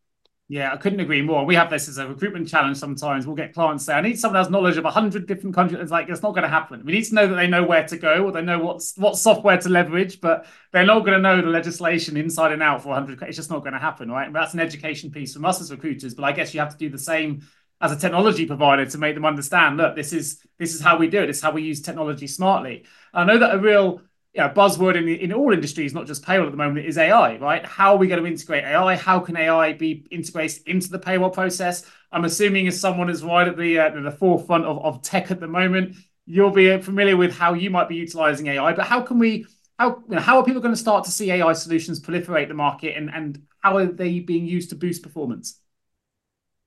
Yeah, 0.51 0.73
I 0.73 0.75
couldn't 0.75 0.99
agree 0.99 1.21
more. 1.21 1.45
We 1.45 1.55
have 1.55 1.69
this 1.69 1.87
as 1.87 1.97
a 1.97 2.05
recruitment 2.05 2.45
challenge 2.45 2.75
sometimes. 2.75 3.25
We'll 3.25 3.37
get 3.37 3.53
clients 3.53 3.85
say, 3.85 3.93
I 3.93 4.01
need 4.01 4.19
someone 4.19 4.35
who 4.35 4.39
has 4.39 4.49
knowledge 4.49 4.75
of 4.75 4.83
100 4.83 5.25
different 5.25 5.55
countries. 5.55 5.79
It's 5.79 5.91
like, 5.91 6.09
it's 6.09 6.21
not 6.21 6.31
going 6.31 6.43
to 6.43 6.49
happen. 6.49 6.83
We 6.83 6.91
need 6.91 7.05
to 7.05 7.15
know 7.15 7.25
that 7.25 7.35
they 7.35 7.47
know 7.47 7.63
where 7.63 7.87
to 7.87 7.97
go 7.97 8.25
or 8.25 8.33
they 8.33 8.41
know 8.41 8.59
what's, 8.59 8.97
what 8.97 9.15
software 9.15 9.57
to 9.57 9.69
leverage, 9.69 10.19
but 10.19 10.45
they're 10.73 10.85
not 10.85 11.05
going 11.05 11.13
to 11.13 11.21
know 11.21 11.41
the 11.41 11.47
legislation 11.47 12.17
inside 12.17 12.51
and 12.51 12.61
out 12.61 12.83
for 12.83 12.89
100. 12.89 13.21
It's 13.21 13.37
just 13.37 13.49
not 13.49 13.61
going 13.61 13.71
to 13.71 13.79
happen, 13.79 14.11
right? 14.11 14.31
That's 14.33 14.53
an 14.53 14.59
education 14.59 15.09
piece 15.09 15.33
from 15.33 15.45
us 15.45 15.61
as 15.61 15.71
recruiters. 15.71 16.15
But 16.15 16.25
I 16.25 16.33
guess 16.33 16.53
you 16.53 16.59
have 16.59 16.71
to 16.73 16.77
do 16.77 16.89
the 16.89 16.99
same 16.99 17.47
as 17.81 17.91
a 17.91 17.97
technology 17.97 18.45
provider 18.45 18.85
to 18.85 18.97
make 18.97 19.15
them 19.15 19.25
understand 19.25 19.77
look 19.77 19.95
this 19.95 20.13
is 20.13 20.41
this 20.59 20.75
is 20.75 20.81
how 20.81 20.97
we 20.97 21.07
do 21.07 21.21
it. 21.21 21.29
It's 21.29 21.41
how 21.41 21.51
we 21.51 21.63
use 21.63 21.81
technology 21.81 22.27
smartly. 22.27 22.85
I 23.13 23.25
know 23.25 23.39
that 23.39 23.55
a 23.55 23.57
real 23.57 24.01
you 24.33 24.41
know, 24.41 24.49
buzzword 24.49 24.95
in, 24.95 25.09
in 25.09 25.33
all 25.33 25.51
industries 25.51 25.93
not 25.93 26.05
just 26.05 26.23
payroll 26.23 26.45
at 26.45 26.51
the 26.51 26.57
moment 26.57 26.85
is 26.85 26.97
ai 26.97 27.37
right? 27.37 27.65
How 27.65 27.93
are 27.93 27.97
we 27.97 28.07
going 28.07 28.23
to 28.23 28.29
integrate 28.29 28.63
ai 28.63 28.95
how 28.95 29.19
can 29.19 29.35
ai 29.35 29.73
be 29.73 30.05
integrated 30.11 30.67
into 30.67 30.89
the 30.89 30.99
payroll 30.99 31.31
process? 31.31 31.85
I'm 32.11 32.25
assuming 32.25 32.67
as 32.67 32.79
someone 32.79 33.09
is 33.09 33.23
right 33.23 33.47
at 33.47 33.57
the 33.57 33.79
uh, 33.79 33.89
the 33.89 34.11
forefront 34.11 34.65
of, 34.65 34.77
of 34.85 35.01
tech 35.01 35.31
at 35.31 35.39
the 35.39 35.47
moment 35.47 35.95
you'll 36.27 36.51
be 36.51 36.79
familiar 36.79 37.17
with 37.17 37.35
how 37.35 37.53
you 37.53 37.69
might 37.71 37.89
be 37.89 37.95
utilizing 37.95 38.47
ai 38.47 38.73
but 38.73 38.85
how 38.85 39.01
can 39.01 39.17
we 39.17 39.45
how, 39.79 40.03
you 40.07 40.15
know, 40.15 40.21
how 40.21 40.37
are 40.37 40.45
people 40.45 40.61
going 40.61 40.73
to 40.73 40.79
start 40.79 41.03
to 41.05 41.11
see 41.11 41.31
ai 41.31 41.53
solutions 41.53 41.99
proliferate 41.99 42.47
the 42.47 42.53
market 42.53 42.95
and, 42.95 43.09
and 43.09 43.41
how 43.61 43.77
are 43.77 43.87
they 43.87 44.19
being 44.19 44.45
used 44.45 44.69
to 44.69 44.75
boost 44.75 45.01
performance 45.01 45.60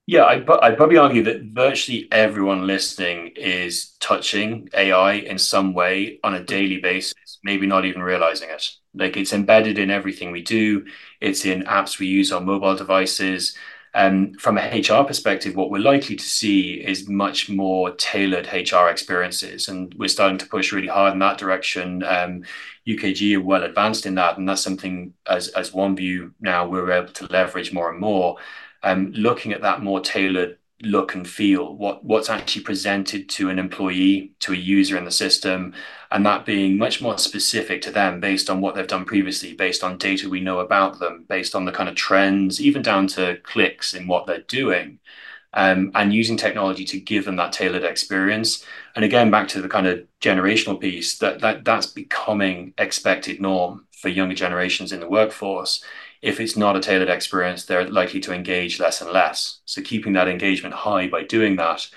yeah, 0.06 0.24
I'd, 0.24 0.48
I'd 0.48 0.76
probably 0.76 0.98
argue 0.98 1.22
that 1.24 1.42
virtually 1.44 2.08
everyone 2.12 2.66
listening 2.66 3.32
is 3.36 3.96
touching 4.00 4.68
AI 4.74 5.14
in 5.14 5.38
some 5.38 5.72
way 5.72 6.20
on 6.22 6.34
a 6.34 6.44
daily 6.44 6.78
basis, 6.78 7.38
maybe 7.42 7.66
not 7.66 7.86
even 7.86 8.02
realizing 8.02 8.50
it. 8.50 8.70
Like 8.94 9.16
it's 9.16 9.32
embedded 9.32 9.78
in 9.78 9.90
everything 9.90 10.30
we 10.30 10.42
do, 10.42 10.84
it's 11.22 11.46
in 11.46 11.62
apps 11.64 11.98
we 11.98 12.06
use 12.06 12.32
on 12.32 12.44
mobile 12.44 12.76
devices. 12.76 13.56
And 13.94 14.38
from 14.40 14.58
a 14.58 14.80
HR 14.80 15.04
perspective, 15.04 15.54
what 15.54 15.70
we're 15.70 15.78
likely 15.78 16.16
to 16.16 16.24
see 16.24 16.72
is 16.72 17.08
much 17.08 17.48
more 17.48 17.92
tailored 17.92 18.48
HR 18.52 18.88
experiences. 18.88 19.68
And 19.68 19.94
we're 19.96 20.08
starting 20.08 20.38
to 20.38 20.46
push 20.46 20.72
really 20.72 20.88
hard 20.88 21.12
in 21.12 21.20
that 21.20 21.38
direction. 21.38 22.02
Um, 22.02 22.42
UKG 22.88 23.36
are 23.36 23.40
well 23.40 23.62
advanced 23.62 24.04
in 24.04 24.16
that. 24.16 24.36
And 24.36 24.48
that's 24.48 24.62
something 24.62 25.14
as, 25.28 25.48
as 25.48 25.70
OneView 25.70 26.32
now 26.40 26.66
we're 26.66 26.90
able 26.90 27.12
to 27.12 27.26
leverage 27.28 27.72
more 27.72 27.88
and 27.88 28.00
more 28.00 28.36
um, 28.84 29.12
looking 29.12 29.52
at 29.52 29.62
that 29.62 29.82
more 29.82 30.00
tailored 30.00 30.58
look 30.82 31.14
and 31.14 31.26
feel, 31.26 31.74
what 31.74 32.04
what's 32.04 32.28
actually 32.28 32.62
presented 32.62 33.28
to 33.30 33.48
an 33.48 33.58
employee, 33.58 34.32
to 34.40 34.52
a 34.52 34.56
user 34.56 34.96
in 34.96 35.04
the 35.04 35.10
system, 35.10 35.72
and 36.10 36.24
that 36.26 36.44
being 36.44 36.76
much 36.76 37.00
more 37.00 37.16
specific 37.18 37.80
to 37.82 37.90
them 37.90 38.20
based 38.20 38.50
on 38.50 38.60
what 38.60 38.74
they've 38.74 38.86
done 38.86 39.04
previously, 39.04 39.54
based 39.54 39.82
on 39.82 39.98
data 39.98 40.28
we 40.28 40.40
know 40.40 40.58
about 40.60 40.98
them, 40.98 41.24
based 41.28 41.54
on 41.54 41.64
the 41.64 41.72
kind 41.72 41.88
of 41.88 41.94
trends, 41.94 42.60
even 42.60 42.82
down 42.82 43.06
to 43.06 43.38
clicks 43.42 43.94
in 43.94 44.06
what 44.06 44.26
they're 44.26 44.42
doing. 44.42 44.98
Um, 45.56 45.92
and 45.94 46.12
using 46.12 46.36
technology 46.36 46.84
to 46.86 46.98
give 46.98 47.24
them 47.24 47.36
that 47.36 47.52
tailored 47.52 47.84
experience. 47.84 48.66
And 48.96 49.04
again, 49.04 49.30
back 49.30 49.46
to 49.48 49.62
the 49.62 49.68
kind 49.68 49.86
of 49.86 50.04
generational 50.20 50.80
piece, 50.80 51.18
that 51.18 51.40
that 51.42 51.64
that's 51.64 51.86
becoming 51.86 52.74
expected 52.76 53.40
norm 53.40 53.86
for 53.92 54.08
younger 54.08 54.34
generations 54.34 54.90
in 54.92 54.98
the 54.98 55.08
workforce 55.08 55.82
if 56.24 56.40
it's 56.40 56.56
not 56.56 56.76
a 56.76 56.80
tailored 56.80 57.08
experience, 57.10 57.66
they're 57.66 57.88
likely 57.88 58.20
to 58.20 58.32
engage 58.32 58.80
less 58.80 59.00
and 59.00 59.10
less. 59.10 59.60
So 59.66 59.82
keeping 59.82 60.14
that 60.14 60.28
engagement 60.28 60.74
high 60.74 61.08
by 61.08 61.24
doing 61.24 61.56
that, 61.56 61.88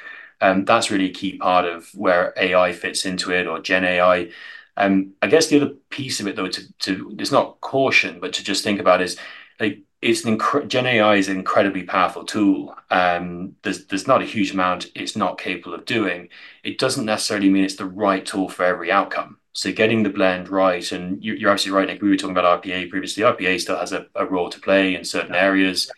um, 0.41 0.65
that's 0.65 0.91
really 0.91 1.09
a 1.09 1.13
key 1.13 1.37
part 1.37 1.65
of 1.65 1.89
where 1.95 2.33
AI 2.37 2.73
fits 2.73 3.05
into 3.05 3.31
it 3.31 3.47
or 3.47 3.59
Gen 3.59 3.85
AI. 3.85 4.29
Um, 4.75 5.13
I 5.21 5.27
guess 5.27 5.47
the 5.47 5.61
other 5.61 5.73
piece 5.89 6.19
of 6.19 6.27
it, 6.27 6.35
though, 6.35 6.47
to, 6.49 6.73
to 6.79 7.15
it's 7.19 7.31
not 7.31 7.59
caution, 7.61 8.19
but 8.19 8.33
to 8.33 8.43
just 8.43 8.63
think 8.63 8.79
about 8.79 9.01
is 9.01 9.17
like 9.59 9.79
it's 10.01 10.25
an 10.25 10.39
Gen 10.67 10.85
AI 10.85 11.15
is 11.15 11.27
an 11.29 11.37
incredibly 11.37 11.83
powerful 11.83 12.23
tool. 12.25 12.75
Um, 12.91 13.55
there's 13.63 13.87
there's 13.87 14.07
not 14.07 14.21
a 14.21 14.25
huge 14.25 14.51
amount 14.51 14.87
it's 14.95 15.15
not 15.15 15.39
capable 15.39 15.73
of 15.73 15.85
doing. 15.85 16.29
It 16.63 16.77
doesn't 16.77 17.05
necessarily 17.05 17.49
mean 17.49 17.63
it's 17.63 17.75
the 17.77 17.85
right 17.85 18.25
tool 18.25 18.49
for 18.49 18.63
every 18.63 18.91
outcome. 18.91 19.39
So 19.57 19.71
getting 19.71 20.03
the 20.03 20.11
blend 20.11 20.49
right, 20.49 20.91
and 20.91 21.23
you, 21.23 21.47
are 21.47 21.51
absolutely 21.51 21.79
right, 21.79 21.87
Nick. 21.87 21.99
We 22.03 22.09
were 22.09 22.15
talking 22.15 22.37
about 22.37 22.63
RPA 22.63 22.91
previously. 22.91 23.23
RPA 23.23 23.59
still 23.59 23.75
has 23.79 23.91
a, 23.91 24.05
a 24.13 24.23
role 24.23 24.51
to 24.51 24.59
play 24.59 24.93
in 24.93 25.03
certain 25.03 25.33
areas. 25.33 25.89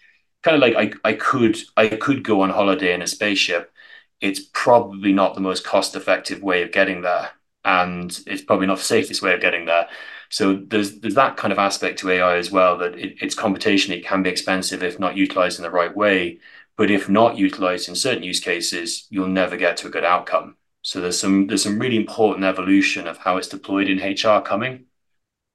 Kind 0.43 0.55
of 0.55 0.61
like 0.61 0.75
I, 1.03 1.09
I 1.09 1.13
could 1.13 1.57
I 1.75 1.89
could 1.89 2.23
go 2.23 2.39
on 2.39 2.51
holiday 2.51 2.93
in 2.93 3.01
a 3.01 3.07
spaceship. 3.07 3.73
It's 4.21 4.39
probably 4.53 5.11
not 5.11 5.35
the 5.35 5.41
most 5.41 5.65
cost 5.65 5.93
effective 5.97 6.41
way 6.41 6.63
of 6.63 6.71
getting 6.71 7.01
there, 7.01 7.31
and 7.65 8.17
it's 8.27 8.41
probably 8.43 8.67
not 8.67 8.77
the 8.77 8.83
safest 8.85 9.21
way 9.21 9.33
of 9.33 9.41
getting 9.41 9.65
there. 9.65 9.89
So 10.29 10.55
there's 10.55 11.01
there's 11.01 11.15
that 11.15 11.35
kind 11.35 11.51
of 11.51 11.59
aspect 11.59 11.99
to 11.99 12.11
AI 12.11 12.37
as 12.37 12.51
well 12.51 12.77
that 12.77 12.97
it, 12.97 13.17
it's 13.21 13.35
computation. 13.35 13.93
It 13.93 14.05
can 14.05 14.23
be 14.23 14.29
expensive 14.29 14.83
if 14.83 14.99
not 14.99 15.17
utilized 15.17 15.59
in 15.59 15.63
the 15.63 15.69
right 15.71 15.93
way. 15.93 16.39
But 16.77 16.89
if 16.89 17.09
not 17.09 17.37
utilized 17.37 17.89
in 17.89 17.95
certain 17.95 18.23
use 18.23 18.39
cases, 18.39 19.05
you'll 19.09 19.27
never 19.27 19.57
get 19.57 19.75
to 19.77 19.87
a 19.87 19.89
good 19.89 20.05
outcome. 20.05 20.55
So 20.81 21.01
there's 21.01 21.19
some 21.19 21.47
there's 21.47 21.63
some 21.63 21.79
really 21.79 21.97
important 21.97 22.45
evolution 22.45 23.07
of 23.07 23.17
how 23.17 23.37
it's 23.37 23.47
deployed 23.47 23.89
in 23.89 23.99
HR 23.99 24.41
coming. 24.41 24.85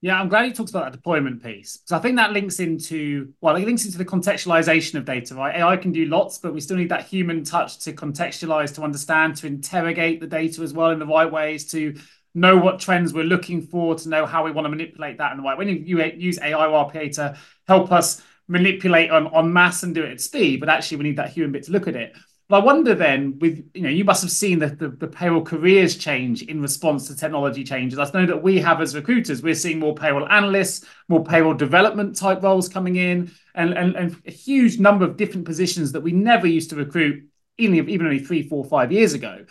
Yeah, 0.01 0.21
I'm 0.21 0.29
glad 0.29 0.45
you 0.45 0.53
talked 0.53 0.69
about 0.69 0.85
that 0.85 0.93
deployment 0.93 1.43
piece 1.43 1.79
because 1.79 1.93
I 1.93 1.99
think 1.99 2.17
that 2.17 2.33
links 2.33 2.61
into 2.61 3.33
well, 3.41 3.57
it 3.57 3.65
links 3.65 3.87
into 3.87 3.97
the 3.97 4.05
contextualization 4.05 4.97
of 4.97 5.07
data, 5.07 5.35
right? 5.35 5.57
AI 5.57 5.79
can 5.79 5.93
do 5.93 6.05
lots, 6.05 6.37
but 6.37 6.53
we 6.53 6.61
still 6.61 6.77
need 6.77 6.91
that 6.91 7.07
human 7.07 7.43
touch 7.43 7.79
to 7.81 7.93
contextualize, 7.95 8.75
to 8.75 8.83
understand, 8.83 9.37
to 9.37 9.47
interrogate 9.47 10.21
the 10.21 10.27
data 10.27 10.61
as 10.61 10.75
well 10.75 10.91
in 10.91 10.99
the 10.99 11.07
right 11.07 11.31
ways, 11.33 11.71
to 11.71 11.95
know 12.35 12.59
what 12.59 12.81
trends 12.81 13.15
we're 13.15 13.25
looking 13.25 13.63
for, 13.63 13.95
to 13.95 14.09
know 14.11 14.27
how 14.27 14.45
we 14.45 14.51
want 14.51 14.67
to 14.67 14.69
manipulate 14.69 15.17
that 15.19 15.31
in 15.31 15.39
the 15.39 15.43
right 15.43 15.57
way. 15.57 15.65
When 15.65 15.87
you 15.87 16.03
use 16.17 16.39
AI 16.39 16.67
or 16.67 16.91
RPA 16.91 17.15
to 17.15 17.39
help 17.67 17.91
us 17.91 18.21
manipulate 18.47 19.11
on, 19.11 19.29
on 19.29 19.55
mass 19.55 19.85
and 19.85 19.95
do 19.95 20.03
it 20.03 20.11
at 20.13 20.21
speed, 20.21 20.61
but 20.61 20.69
actually 20.69 20.99
we 20.99 21.05
need 21.05 21.17
that 21.17 21.31
human 21.31 21.53
bit 21.53 21.63
to 21.65 21.73
look 21.73 21.89
at 21.89 21.97
it. 21.97 22.13
But 22.49 22.63
I 22.63 22.65
wonder 22.65 22.95
then, 22.95 23.39
with 23.39 23.71
you 23.73 23.83
know, 23.83 23.89
you 23.89 24.05
must 24.05 24.23
have 24.23 24.31
seen 24.31 24.59
the, 24.59 24.67
the, 24.67 24.89
the 24.89 25.07
payroll 25.07 25.43
careers 25.43 25.97
change 25.97 26.43
in 26.43 26.61
response 26.61 27.09
to 27.09 27.17
technology 27.17 27.65
changes. 27.65 27.99
I 27.99 28.11
know 28.13 28.27
that 28.27 28.43
we 28.43 28.61
have 28.61 28.83
as 28.83 28.95
recruiters, 28.95 29.43
we're 29.43 29.55
seeing 29.55 29.79
more 29.79 29.95
payroll 29.95 30.29
analysts, 30.29 30.85
more 31.09 31.25
payroll 31.25 31.55
development 31.55 32.17
type 32.17 32.43
roles 32.43 32.69
coming 32.69 32.97
in, 32.97 33.31
and, 33.55 33.73
and, 33.73 33.97
and 33.97 34.23
a 34.27 34.31
huge 34.31 34.79
number 34.79 35.07
of 35.07 35.17
different 35.17 35.47
positions 35.47 35.93
that 35.93 36.03
we 36.03 36.13
never 36.13 36.47
used 36.47 36.71
to 36.71 36.77
recruit 36.77 37.25
even, 37.57 37.89
even 37.89 38.07
only 38.07 38.19
three, 38.19 38.47
four, 38.47 38.65
five 38.65 38.93
years 38.93 39.15
ago. 39.15 39.47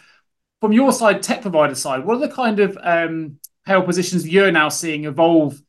From 0.61 0.71
your 0.71 0.93
side, 0.93 1.23
tech 1.23 1.41
provider 1.41 1.75
side, 1.75 2.05
what 2.05 2.17
are 2.17 2.27
the 2.27 2.33
kind 2.33 2.59
of 2.59 2.77
um, 2.81 3.39
payroll 3.65 3.85
positions 3.85 4.27
you're 4.27 4.51
now 4.51 4.69
seeing 4.69 5.05
evolve 5.05 5.59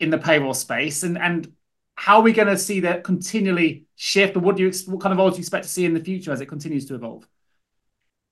in 0.00 0.10
the 0.10 0.18
payroll 0.18 0.54
space, 0.54 1.04
and 1.04 1.16
and 1.16 1.52
how 1.96 2.16
are 2.16 2.22
we 2.22 2.32
going 2.32 2.48
to 2.48 2.58
see 2.58 2.80
that 2.80 3.04
continually 3.04 3.84
shift, 3.96 4.36
or 4.36 4.40
what 4.40 4.56
do 4.56 4.62
you 4.64 4.72
what 4.86 5.00
kind 5.00 5.12
of 5.12 5.18
roles 5.18 5.34
do 5.34 5.38
you 5.38 5.42
expect 5.42 5.64
to 5.64 5.70
see 5.70 5.84
in 5.84 5.94
the 5.94 6.00
future 6.00 6.32
as 6.32 6.40
it 6.40 6.46
continues 6.46 6.86
to 6.86 6.94
evolve? 6.94 7.26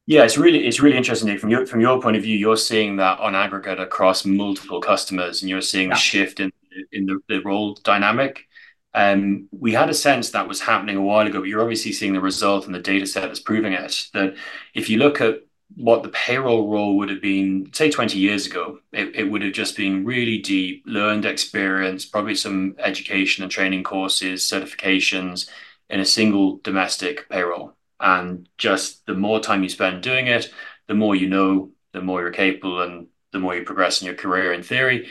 Yeah, 0.07 0.25
it's 0.25 0.37
really 0.37 0.66
it's 0.66 0.81
really 0.81 0.96
interesting 0.96 1.38
from 1.38 1.51
your 1.51 1.66
from 1.66 1.81
your 1.81 2.01
point 2.01 2.16
of 2.16 2.22
view. 2.22 2.37
You're 2.37 2.57
seeing 2.57 2.96
that 2.96 3.20
on 3.20 3.35
aggregate 3.35 3.79
across 3.79 4.25
multiple 4.25 4.81
customers, 4.81 5.42
and 5.42 5.51
you're 5.51 5.61
seeing 5.61 5.88
yeah. 5.88 5.94
a 5.94 5.98
shift 5.98 6.40
in 6.40 6.53
in 6.90 7.07
the, 7.07 7.20
the 7.29 7.40
role 7.40 7.75
dynamic. 7.85 8.46
Um, 8.94 9.48
we 9.53 9.72
had 9.72 9.88
a 9.88 9.94
sense 9.94 10.31
that 10.31 10.48
was 10.48 10.61
happening 10.61 10.96
a 10.96 11.03
while 11.03 11.27
ago, 11.27 11.40
but 11.40 11.48
you're 11.48 11.62
obviously 11.62 11.92
seeing 11.92 12.12
the 12.12 12.20
result 12.20 12.66
and 12.66 12.75
the 12.75 12.81
data 12.81 13.07
set 13.07 13.31
is 13.31 13.40
proving 13.40 13.72
it. 13.72 14.09
That 14.12 14.35
if 14.75 14.90
you 14.90 14.98
look 14.98 15.20
at 15.20 15.40
what 15.76 16.02
the 16.02 16.08
payroll 16.11 16.70
role 16.70 16.96
would 16.98 17.08
have 17.08 17.22
been, 17.22 17.70
say 17.72 17.90
20 17.90 18.18
years 18.18 18.46
ago, 18.46 18.78
it, 18.92 19.14
it 19.14 19.24
would 19.24 19.42
have 19.42 19.52
just 19.52 19.76
been 19.76 20.04
really 20.04 20.38
deep, 20.38 20.82
learned 20.87 21.24
experience, 21.24 22.04
probably 22.04 22.35
some 22.35 22.74
education 22.78 23.42
and 23.42 23.52
training 23.52 23.82
courses, 23.82 24.42
certifications 24.42 25.48
in 25.88 26.00
a 26.00 26.04
single 26.04 26.58
domestic 26.58 27.28
payroll. 27.28 27.74
And 28.00 28.48
just 28.58 29.06
the 29.06 29.14
more 29.14 29.40
time 29.40 29.62
you 29.62 29.68
spend 29.68 30.02
doing 30.02 30.26
it, 30.26 30.52
the 30.88 30.94
more 30.94 31.14
you 31.14 31.28
know, 31.28 31.70
the 31.92 32.02
more 32.02 32.20
you're 32.20 32.32
capable, 32.32 32.82
and 32.82 33.06
the 33.32 33.38
more 33.38 33.54
you 33.54 33.62
progress 33.62 34.00
in 34.00 34.06
your 34.06 34.14
career 34.14 34.52
in 34.52 34.62
theory. 34.62 35.08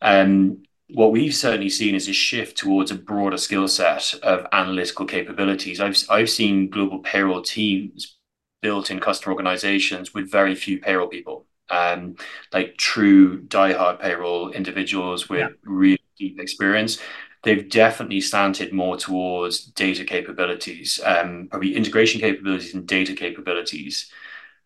Um, 0.00 0.62
what 0.90 1.12
we've 1.12 1.34
certainly 1.34 1.68
seen 1.68 1.94
is 1.94 2.08
a 2.08 2.12
shift 2.12 2.56
towards 2.56 2.90
a 2.90 2.94
broader 2.94 3.36
skill 3.36 3.68
set 3.68 4.14
of 4.22 4.46
analytical 4.52 5.06
capabilities. 5.06 5.80
I've 5.80 5.98
I've 6.08 6.30
seen 6.30 6.70
global 6.70 7.00
payroll 7.00 7.42
teams 7.42 8.17
built 8.60 8.90
in 8.90 9.00
customer 9.00 9.32
organizations 9.32 10.14
with 10.14 10.30
very 10.30 10.54
few 10.54 10.78
payroll 10.78 11.08
people, 11.08 11.46
um, 11.70 12.16
like 12.52 12.76
true 12.76 13.42
diehard 13.42 14.00
payroll 14.00 14.50
individuals 14.50 15.28
with 15.28 15.40
yeah. 15.40 15.48
really 15.64 16.00
deep 16.18 16.40
experience. 16.40 16.98
They've 17.44 17.68
definitely 17.70 18.20
slanted 18.20 18.72
more 18.72 18.96
towards 18.96 19.64
data 19.64 20.04
capabilities, 20.04 21.00
um, 21.04 21.48
probably 21.50 21.76
integration 21.76 22.20
capabilities 22.20 22.74
and 22.74 22.86
data 22.86 23.14
capabilities. 23.14 24.10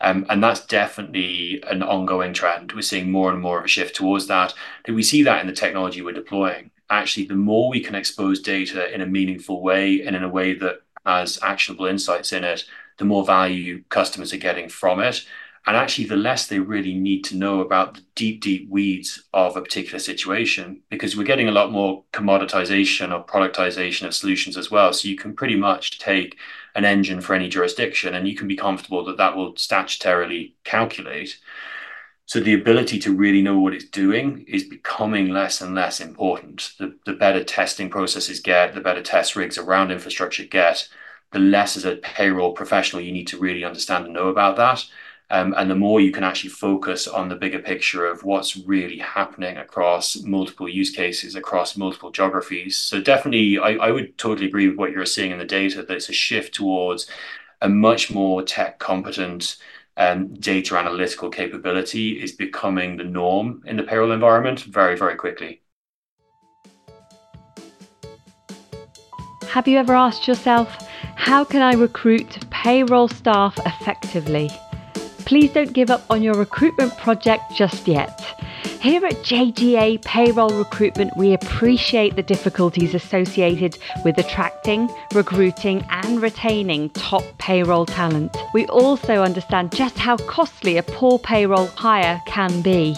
Um, 0.00 0.26
and 0.28 0.42
that's 0.42 0.66
definitely 0.66 1.62
an 1.68 1.82
ongoing 1.82 2.32
trend. 2.32 2.72
We're 2.72 2.82
seeing 2.82 3.12
more 3.12 3.30
and 3.30 3.40
more 3.40 3.58
of 3.58 3.64
a 3.64 3.68
shift 3.68 3.94
towards 3.94 4.26
that. 4.26 4.52
And 4.86 4.96
we 4.96 5.02
see 5.02 5.22
that 5.22 5.40
in 5.40 5.46
the 5.46 5.52
technology 5.52 6.02
we're 6.02 6.12
deploying. 6.12 6.70
Actually, 6.90 7.26
the 7.26 7.36
more 7.36 7.68
we 7.70 7.80
can 7.80 7.94
expose 7.94 8.40
data 8.40 8.92
in 8.92 9.00
a 9.00 9.06
meaningful 9.06 9.62
way 9.62 10.02
and 10.02 10.16
in 10.16 10.24
a 10.24 10.28
way 10.28 10.54
that 10.54 10.82
has 11.06 11.38
actionable 11.42 11.86
insights 11.86 12.32
in 12.32 12.42
it, 12.42 12.64
the 12.98 13.04
more 13.04 13.24
value 13.24 13.82
customers 13.88 14.32
are 14.32 14.38
getting 14.38 14.68
from 14.68 15.00
it. 15.00 15.24
And 15.64 15.76
actually, 15.76 16.08
the 16.08 16.16
less 16.16 16.48
they 16.48 16.58
really 16.58 16.94
need 16.94 17.22
to 17.24 17.36
know 17.36 17.60
about 17.60 17.94
the 17.94 18.02
deep, 18.16 18.42
deep 18.42 18.68
weeds 18.68 19.22
of 19.32 19.56
a 19.56 19.62
particular 19.62 20.00
situation, 20.00 20.82
because 20.90 21.16
we're 21.16 21.22
getting 21.22 21.48
a 21.48 21.52
lot 21.52 21.70
more 21.70 22.02
commoditization 22.12 23.12
or 23.12 23.24
productization 23.24 24.06
of 24.06 24.14
solutions 24.14 24.56
as 24.56 24.72
well. 24.72 24.92
So 24.92 25.08
you 25.08 25.16
can 25.16 25.36
pretty 25.36 25.54
much 25.54 26.00
take 26.00 26.36
an 26.74 26.84
engine 26.84 27.20
for 27.20 27.34
any 27.34 27.48
jurisdiction 27.48 28.14
and 28.14 28.26
you 28.26 28.34
can 28.34 28.48
be 28.48 28.56
comfortable 28.56 29.04
that 29.04 29.18
that 29.18 29.36
will 29.36 29.52
statutorily 29.54 30.54
calculate. 30.64 31.38
So 32.26 32.40
the 32.40 32.54
ability 32.54 32.98
to 33.00 33.14
really 33.14 33.42
know 33.42 33.58
what 33.58 33.74
it's 33.74 33.84
doing 33.84 34.44
is 34.48 34.64
becoming 34.64 35.28
less 35.28 35.60
and 35.60 35.74
less 35.74 36.00
important. 36.00 36.72
The, 36.78 36.96
the 37.04 37.12
better 37.12 37.44
testing 37.44 37.90
processes 37.90 38.40
get, 38.40 38.74
the 38.74 38.80
better 38.80 39.02
test 39.02 39.36
rigs 39.36 39.58
around 39.58 39.90
infrastructure 39.90 40.44
get, 40.44 40.88
the 41.32 41.38
less 41.38 41.76
as 41.76 41.84
a 41.84 41.96
payroll 41.96 42.52
professional 42.52 43.02
you 43.02 43.12
need 43.12 43.26
to 43.28 43.38
really 43.38 43.64
understand 43.64 44.04
and 44.04 44.14
know 44.14 44.28
about 44.28 44.56
that. 44.56 44.84
Um, 45.30 45.54
and 45.56 45.70
the 45.70 45.74
more 45.74 45.98
you 45.98 46.12
can 46.12 46.24
actually 46.24 46.50
focus 46.50 47.08
on 47.08 47.30
the 47.30 47.34
bigger 47.34 47.58
picture 47.58 48.04
of 48.04 48.22
what's 48.22 48.54
really 48.56 48.98
happening 48.98 49.56
across 49.56 50.22
multiple 50.22 50.68
use 50.68 50.90
cases, 50.90 51.34
across 51.34 51.74
multiple 51.74 52.10
geographies. 52.10 52.76
So 52.76 53.00
definitely, 53.00 53.58
I, 53.58 53.70
I 53.86 53.90
would 53.90 54.18
totally 54.18 54.46
agree 54.46 54.68
with 54.68 54.76
what 54.76 54.92
you're 54.92 55.06
seeing 55.06 55.30
in 55.30 55.38
the 55.38 55.46
data, 55.46 55.82
that 55.82 55.96
it's 55.96 56.10
a 56.10 56.12
shift 56.12 56.54
towards 56.54 57.06
a 57.62 57.68
much 57.68 58.10
more 58.10 58.42
tech 58.42 58.78
competent 58.78 59.56
um, 59.96 60.34
data 60.34 60.76
analytical 60.76 61.30
capability 61.30 62.22
is 62.22 62.32
becoming 62.32 62.98
the 62.98 63.04
norm 63.04 63.62
in 63.66 63.76
the 63.76 63.82
payroll 63.84 64.12
environment 64.12 64.60
very, 64.64 64.96
very 64.96 65.16
quickly. 65.16 65.62
Have 69.48 69.68
you 69.68 69.78
ever 69.78 69.94
asked 69.94 70.26
yourself, 70.26 70.88
how 71.14 71.44
can 71.44 71.62
I 71.62 71.74
recruit 71.74 72.38
payroll 72.50 73.08
staff 73.08 73.58
effectively? 73.64 74.50
Please 75.24 75.52
don't 75.52 75.72
give 75.72 75.90
up 75.90 76.04
on 76.10 76.22
your 76.22 76.34
recruitment 76.34 76.96
project 76.98 77.42
just 77.54 77.86
yet. 77.86 78.20
Here 78.80 79.04
at 79.06 79.14
JGA 79.14 80.02
Payroll 80.02 80.50
Recruitment, 80.50 81.16
we 81.16 81.34
appreciate 81.34 82.16
the 82.16 82.22
difficulties 82.22 82.94
associated 82.94 83.78
with 84.04 84.18
attracting, 84.18 84.90
recruiting, 85.14 85.84
and 85.88 86.20
retaining 86.20 86.90
top 86.90 87.22
payroll 87.38 87.86
talent. 87.86 88.36
We 88.54 88.66
also 88.66 89.22
understand 89.22 89.72
just 89.72 89.98
how 89.98 90.16
costly 90.16 90.78
a 90.78 90.82
poor 90.82 91.20
payroll 91.20 91.68
hire 91.68 92.20
can 92.26 92.60
be. 92.60 92.96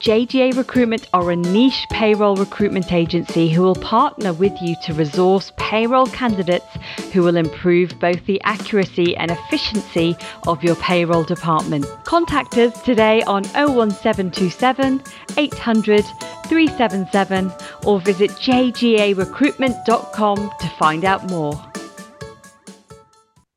JGA 0.00 0.56
Recruitment 0.56 1.06
are 1.12 1.30
a 1.30 1.36
niche 1.36 1.86
payroll 1.90 2.34
recruitment 2.34 2.90
agency 2.90 3.50
who 3.50 3.60
will 3.60 3.74
partner 3.74 4.32
with 4.32 4.54
you 4.62 4.74
to 4.84 4.94
resource 4.94 5.52
payroll 5.58 6.06
candidates 6.06 6.64
who 7.12 7.22
will 7.22 7.36
improve 7.36 8.00
both 8.00 8.24
the 8.24 8.40
accuracy 8.44 9.14
and 9.16 9.30
efficiency 9.30 10.16
of 10.46 10.64
your 10.64 10.76
payroll 10.76 11.22
department. 11.22 11.84
Contact 12.04 12.56
us 12.56 12.80
today 12.80 13.20
on 13.24 13.44
01727 13.52 15.02
800 15.36 16.06
377 16.46 17.52
or 17.84 18.00
visit 18.00 18.30
jgarecruitment.com 18.30 20.50
to 20.60 20.68
find 20.78 21.04
out 21.04 21.28
more. 21.28 21.69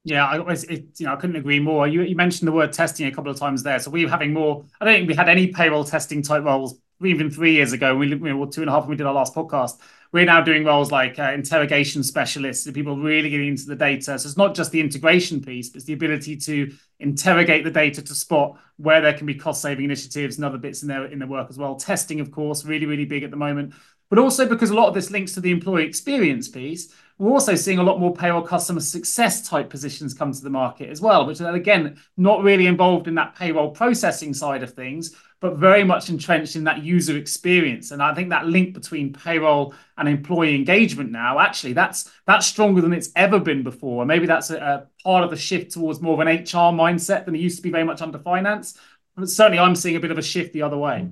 Yeah, 0.05 0.25
I, 0.25 0.51
it, 0.51 0.99
you 0.99 1.05
know, 1.05 1.13
I 1.13 1.15
couldn't 1.15 1.37
agree 1.37 1.59
more. 1.59 1.87
You, 1.87 2.01
you 2.01 2.15
mentioned 2.15 2.47
the 2.47 2.51
word 2.51 2.73
testing 2.73 3.07
a 3.07 3.11
couple 3.11 3.31
of 3.31 3.39
times 3.39 3.63
there. 3.63 3.79
So 3.79 3.89
we're 3.89 4.09
having 4.09 4.33
more. 4.33 4.65
I 4.81 4.85
don't 4.85 4.95
think 4.95 5.07
we 5.07 5.15
had 5.15 5.29
any 5.29 5.47
payroll 5.47 5.85
testing 5.85 6.21
type 6.21 6.43
roles 6.43 6.77
even 7.01 7.31
three 7.31 7.53
years 7.53 7.71
ago. 7.71 7.95
We, 7.95 8.13
we 8.15 8.33
were 8.33 8.47
two 8.47 8.61
and 8.61 8.69
a 8.69 8.73
half 8.73 8.83
when 8.83 8.91
we 8.91 8.95
did 8.97 9.05
our 9.05 9.13
last 9.13 9.33
podcast. 9.33 9.79
We're 10.11 10.25
now 10.25 10.41
doing 10.41 10.65
roles 10.65 10.91
like 10.91 11.17
uh, 11.17 11.31
interrogation 11.33 12.03
specialists, 12.03 12.69
people 12.71 12.97
really 12.97 13.29
getting 13.29 13.47
into 13.47 13.65
the 13.65 13.75
data. 13.75 14.19
So 14.19 14.27
it's 14.27 14.37
not 14.37 14.55
just 14.55 14.71
the 14.71 14.81
integration 14.81 15.41
piece, 15.41 15.69
but 15.69 15.77
it's 15.77 15.85
the 15.85 15.93
ability 15.93 16.35
to 16.37 16.71
interrogate 16.99 17.63
the 17.63 17.71
data 17.71 18.01
to 18.01 18.13
spot 18.13 18.59
where 18.77 19.01
there 19.01 19.13
can 19.13 19.25
be 19.25 19.35
cost 19.35 19.61
saving 19.61 19.85
initiatives 19.85 20.35
and 20.35 20.45
other 20.45 20.57
bits 20.57 20.81
in 20.81 20.89
their 20.89 21.05
in 21.05 21.19
the 21.19 21.27
work 21.27 21.49
as 21.49 21.57
well. 21.57 21.75
Testing, 21.75 22.19
of 22.19 22.29
course, 22.29 22.65
really 22.65 22.85
really 22.85 23.05
big 23.05 23.23
at 23.23 23.31
the 23.31 23.37
moment 23.37 23.73
but 24.09 24.19
also 24.19 24.47
because 24.47 24.69
a 24.69 24.75
lot 24.75 24.87
of 24.87 24.93
this 24.93 25.09
links 25.09 25.33
to 25.33 25.41
the 25.41 25.49
employee 25.49 25.85
experience 25.85 26.47
piece, 26.47 26.93
we're 27.23 27.31
also 27.31 27.55
seeing 27.55 27.79
a 27.79 27.83
lot 27.83 28.01
more 28.01 28.13
payroll 28.13 28.41
customer 28.41 28.81
success 28.81 29.47
type 29.47 29.69
positions 29.69 30.13
come 30.13 30.33
to 30.33 30.41
the 30.41 30.49
market 30.49 30.89
as 30.89 30.99
well, 30.99 31.25
which 31.25 31.39
are 31.39 31.55
again 31.55 31.97
not 32.17 32.43
really 32.43 32.67
involved 32.67 33.07
in 33.07 33.15
that 33.15 33.33
payroll 33.35 33.71
processing 33.71 34.33
side 34.33 34.61
of 34.61 34.73
things, 34.73 35.15
but 35.39 35.55
very 35.55 35.85
much 35.85 36.09
entrenched 36.09 36.57
in 36.57 36.65
that 36.65 36.83
user 36.83 37.15
experience. 37.15 37.91
And 37.91 38.03
I 38.03 38.13
think 38.13 38.29
that 38.31 38.47
link 38.47 38.73
between 38.73 39.13
payroll 39.13 39.73
and 39.97 40.09
employee 40.09 40.53
engagement 40.53 41.11
now, 41.11 41.39
actually, 41.39 41.71
that's 41.71 42.11
that's 42.27 42.45
stronger 42.45 42.81
than 42.81 42.91
it's 42.91 43.09
ever 43.15 43.39
been 43.39 43.63
before. 43.63 44.01
And 44.01 44.07
maybe 44.09 44.25
that's 44.25 44.49
a, 44.49 44.89
part 45.01 45.23
of 45.23 45.29
the 45.29 45.37
shift 45.37 45.71
towards 45.71 46.01
more 46.01 46.15
of 46.15 46.19
an 46.19 46.27
HR 46.27 46.75
mindset 46.75 47.23
than 47.23 47.35
it 47.35 47.39
used 47.39 47.55
to 47.55 47.63
be 47.63 47.71
very 47.71 47.85
much 47.85 48.01
under 48.01 48.19
finance. 48.19 48.77
But 49.15 49.29
certainly, 49.29 49.59
I'm 49.59 49.75
seeing 49.75 49.95
a 49.95 50.01
bit 50.01 50.11
of 50.11 50.17
a 50.17 50.21
shift 50.21 50.51
the 50.51 50.63
other 50.63 50.77
way. 50.77 51.07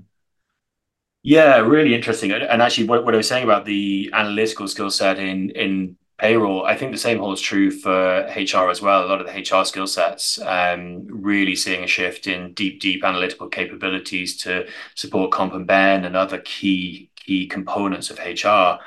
Yeah, 1.24 1.60
really 1.60 1.94
interesting. 1.94 2.34
And 2.34 2.62
actually, 2.62 2.88
what, 2.88 3.06
what 3.06 3.14
I 3.14 3.18
was 3.18 3.30
saying 3.30 3.46
about 3.46 3.64
the 3.64 4.10
analytical 4.12 4.68
skill 4.68 4.90
set 4.92 5.18
in 5.18 5.52
in 5.52 5.98
payroll, 6.22 6.66
I 6.66 6.78
think 6.78 6.92
the 6.92 7.00
same 7.00 7.18
holds 7.20 7.42
true 7.42 7.72
for 7.72 8.28
HR 8.36 8.70
as 8.70 8.82
well. 8.82 9.06
A 9.06 9.08
lot 9.08 9.22
of 9.22 9.28
the 9.28 9.34
HR 9.34 9.66
skill 9.66 9.88
sets, 9.88 10.40
um, 10.42 11.08
really 11.10 11.56
seeing 11.56 11.84
a 11.84 11.88
shift 11.88 12.28
in 12.28 12.54
deep, 12.54 12.80
deep 12.80 13.04
analytical 13.04 13.50
capabilities 13.50 14.38
to 14.44 14.68
support 14.96 15.32
comp 15.32 15.54
and 15.56 15.66
ben 15.68 16.06
and 16.06 16.16
other 16.16 16.40
key 16.40 17.10
key 17.16 17.48
components 17.48 18.12
of 18.12 18.20
HR. 18.20 18.80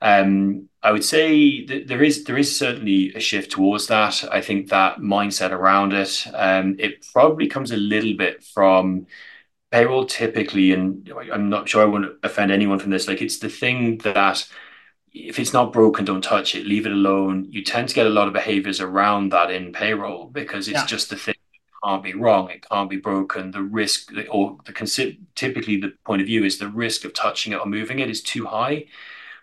Um, 0.00 0.68
I 0.82 0.90
would 0.92 1.04
say 1.04 1.64
that 1.66 1.86
there 1.86 2.02
is 2.02 2.24
there 2.24 2.36
is 2.38 2.56
certainly 2.58 3.14
a 3.14 3.20
shift 3.20 3.52
towards 3.52 3.86
that. 3.86 4.24
I 4.32 4.40
think 4.40 4.68
that 4.70 4.98
mindset 4.98 5.52
around 5.52 5.92
it, 5.92 6.26
um, 6.34 6.76
it 6.80 7.06
probably 7.12 7.46
comes 7.46 7.70
a 7.70 7.76
little 7.76 8.14
bit 8.16 8.42
from 8.42 9.06
payroll 9.70 10.06
typically, 10.06 10.72
and 10.72 11.10
I'm 11.32 11.48
not 11.48 11.68
sure 11.68 11.82
I 11.82 11.86
want 11.86 12.04
to 12.04 12.28
offend 12.28 12.52
anyone 12.52 12.78
from 12.80 12.90
this, 12.90 13.08
like 13.08 13.22
it's 13.22 13.38
the 13.38 13.48
thing 13.48 13.98
that 13.98 14.46
if 15.14 15.38
it's 15.38 15.52
not 15.52 15.72
broken, 15.72 16.04
don't 16.04 16.24
touch 16.24 16.54
it, 16.54 16.66
leave 16.66 16.86
it 16.86 16.92
alone. 16.92 17.46
You 17.50 17.62
tend 17.62 17.88
to 17.88 17.94
get 17.94 18.06
a 18.06 18.10
lot 18.10 18.28
of 18.28 18.34
behaviors 18.34 18.80
around 18.80 19.30
that 19.30 19.50
in 19.50 19.72
payroll 19.72 20.26
because 20.26 20.68
it's 20.68 20.80
yeah. 20.80 20.86
just 20.86 21.10
the 21.10 21.16
thing 21.16 21.34
can't 21.84 22.02
be 22.02 22.14
wrong, 22.14 22.50
it 22.50 22.68
can't 22.68 22.88
be 22.88 22.96
broken. 22.96 23.50
The 23.50 23.62
risk, 23.62 24.12
or 24.30 24.58
the 24.64 25.20
typically 25.34 25.78
the 25.78 25.92
point 26.04 26.22
of 26.22 26.26
view 26.26 26.44
is 26.44 26.58
the 26.58 26.68
risk 26.68 27.04
of 27.04 27.12
touching 27.12 27.52
it 27.52 27.56
or 27.56 27.66
moving 27.66 27.98
it 27.98 28.10
is 28.10 28.22
too 28.22 28.46
high. 28.46 28.86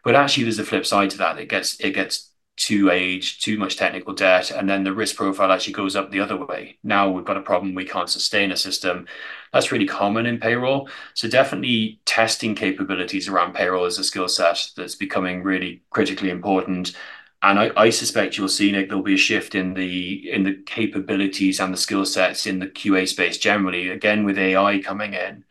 But 0.03 0.15
actually, 0.15 0.43
there's 0.43 0.59
a 0.59 0.65
flip 0.65 0.85
side 0.85 1.09
to 1.11 1.17
that. 1.17 1.37
It 1.37 1.49
gets 1.49 1.79
it 1.79 1.91
gets 1.91 2.28
too 2.59 2.91
age, 2.91 3.39
too 3.39 3.57
much 3.57 3.77
technical 3.77 4.13
debt, 4.13 4.51
and 4.51 4.69
then 4.69 4.83
the 4.83 4.93
risk 4.93 5.15
profile 5.15 5.51
actually 5.51 5.73
goes 5.73 5.95
up 5.95 6.11
the 6.11 6.19
other 6.19 6.35
way. 6.35 6.77
Now 6.83 7.09
we've 7.09 7.23
got 7.25 7.37
a 7.37 7.41
problem, 7.41 7.73
we 7.73 7.85
can't 7.85 8.09
sustain 8.09 8.51
a 8.51 8.57
system. 8.57 9.07
That's 9.53 9.71
really 9.71 9.85
common 9.87 10.25
in 10.25 10.39
payroll. 10.39 10.89
So 11.13 11.29
definitely 11.29 12.01
testing 12.05 12.55
capabilities 12.55 13.29
around 13.29 13.53
payroll 13.53 13.85
is 13.85 13.97
a 13.97 14.03
skill 14.03 14.27
set 14.27 14.71
that's 14.75 14.95
becoming 14.95 15.41
really 15.41 15.83
critically 15.89 16.29
important. 16.29 16.95
And 17.41 17.57
I, 17.57 17.71
I 17.77 17.89
suspect 17.91 18.37
you'll 18.37 18.49
see, 18.49 18.71
Nick, 18.73 18.89
there'll 18.89 19.03
be 19.03 19.13
a 19.13 19.17
shift 19.17 19.55
in 19.55 19.73
the 19.73 20.29
in 20.29 20.43
the 20.43 20.55
capabilities 20.65 21.61
and 21.61 21.73
the 21.73 21.77
skill 21.77 22.05
sets 22.05 22.45
in 22.45 22.59
the 22.59 22.67
QA 22.67 23.07
space 23.07 23.37
generally. 23.37 23.89
Again, 23.89 24.25
with 24.25 24.37
AI 24.37 24.81
coming 24.81 25.13
in, 25.13 25.45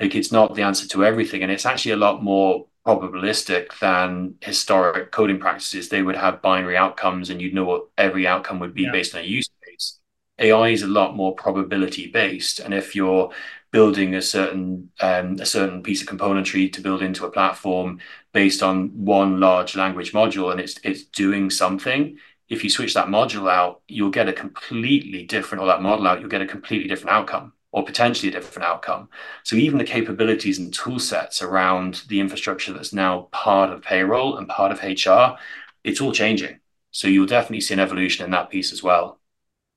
like 0.00 0.14
it's 0.14 0.32
not 0.32 0.54
the 0.54 0.62
answer 0.62 0.88
to 0.88 1.04
everything. 1.04 1.42
And 1.42 1.52
it's 1.52 1.66
actually 1.66 1.92
a 1.92 1.96
lot 1.96 2.22
more 2.22 2.66
probabilistic 2.86 3.78
than 3.80 4.34
historic 4.40 5.10
coding 5.10 5.38
practices. 5.40 5.88
They 5.88 6.02
would 6.02 6.16
have 6.16 6.42
binary 6.42 6.76
outcomes 6.76 7.30
and 7.30 7.40
you'd 7.40 7.54
know 7.54 7.64
what 7.64 7.88
every 7.96 8.26
outcome 8.26 8.58
would 8.60 8.74
be 8.74 8.82
yeah. 8.82 8.92
based 8.92 9.14
on 9.14 9.22
a 9.22 9.24
use 9.24 9.48
case. 9.64 9.98
AI 10.38 10.68
is 10.68 10.82
a 10.82 10.86
lot 10.86 11.16
more 11.16 11.34
probability 11.34 12.08
based. 12.08 12.60
And 12.60 12.74
if 12.74 12.94
you're 12.94 13.30
building 13.72 14.14
a 14.14 14.22
certain 14.22 14.90
um, 15.00 15.36
a 15.40 15.46
certain 15.46 15.82
piece 15.82 16.02
of 16.02 16.08
componentry 16.08 16.72
to 16.72 16.80
build 16.80 17.02
into 17.02 17.26
a 17.26 17.30
platform 17.30 18.00
based 18.32 18.62
on 18.62 18.88
one 19.04 19.40
large 19.40 19.74
language 19.76 20.12
module 20.12 20.52
and 20.52 20.60
it's 20.60 20.78
it's 20.84 21.04
doing 21.04 21.50
something, 21.50 22.18
if 22.48 22.62
you 22.62 22.70
switch 22.70 22.94
that 22.94 23.08
module 23.08 23.50
out, 23.50 23.80
you'll 23.88 24.10
get 24.10 24.28
a 24.28 24.32
completely 24.32 25.24
different, 25.24 25.62
or 25.62 25.66
that 25.68 25.82
model 25.82 26.06
out, 26.06 26.20
you'll 26.20 26.28
get 26.28 26.42
a 26.42 26.46
completely 26.46 26.88
different 26.88 27.16
outcome 27.16 27.53
or 27.74 27.84
potentially 27.84 28.28
a 28.28 28.32
different 28.32 28.64
outcome. 28.64 29.08
So 29.42 29.56
even 29.56 29.78
the 29.78 29.84
capabilities 29.84 30.60
and 30.60 30.72
tool 30.72 31.00
sets 31.00 31.42
around 31.42 32.04
the 32.08 32.20
infrastructure 32.20 32.72
that's 32.72 32.92
now 32.92 33.22
part 33.32 33.70
of 33.70 33.82
payroll 33.82 34.36
and 34.36 34.48
part 34.48 34.70
of 34.70 34.80
HR, 34.80 35.36
it's 35.82 36.00
all 36.00 36.12
changing. 36.12 36.60
So 36.92 37.08
you'll 37.08 37.26
definitely 37.26 37.62
see 37.62 37.74
an 37.74 37.80
evolution 37.80 38.24
in 38.24 38.30
that 38.30 38.48
piece 38.48 38.72
as 38.72 38.84
well. 38.84 39.18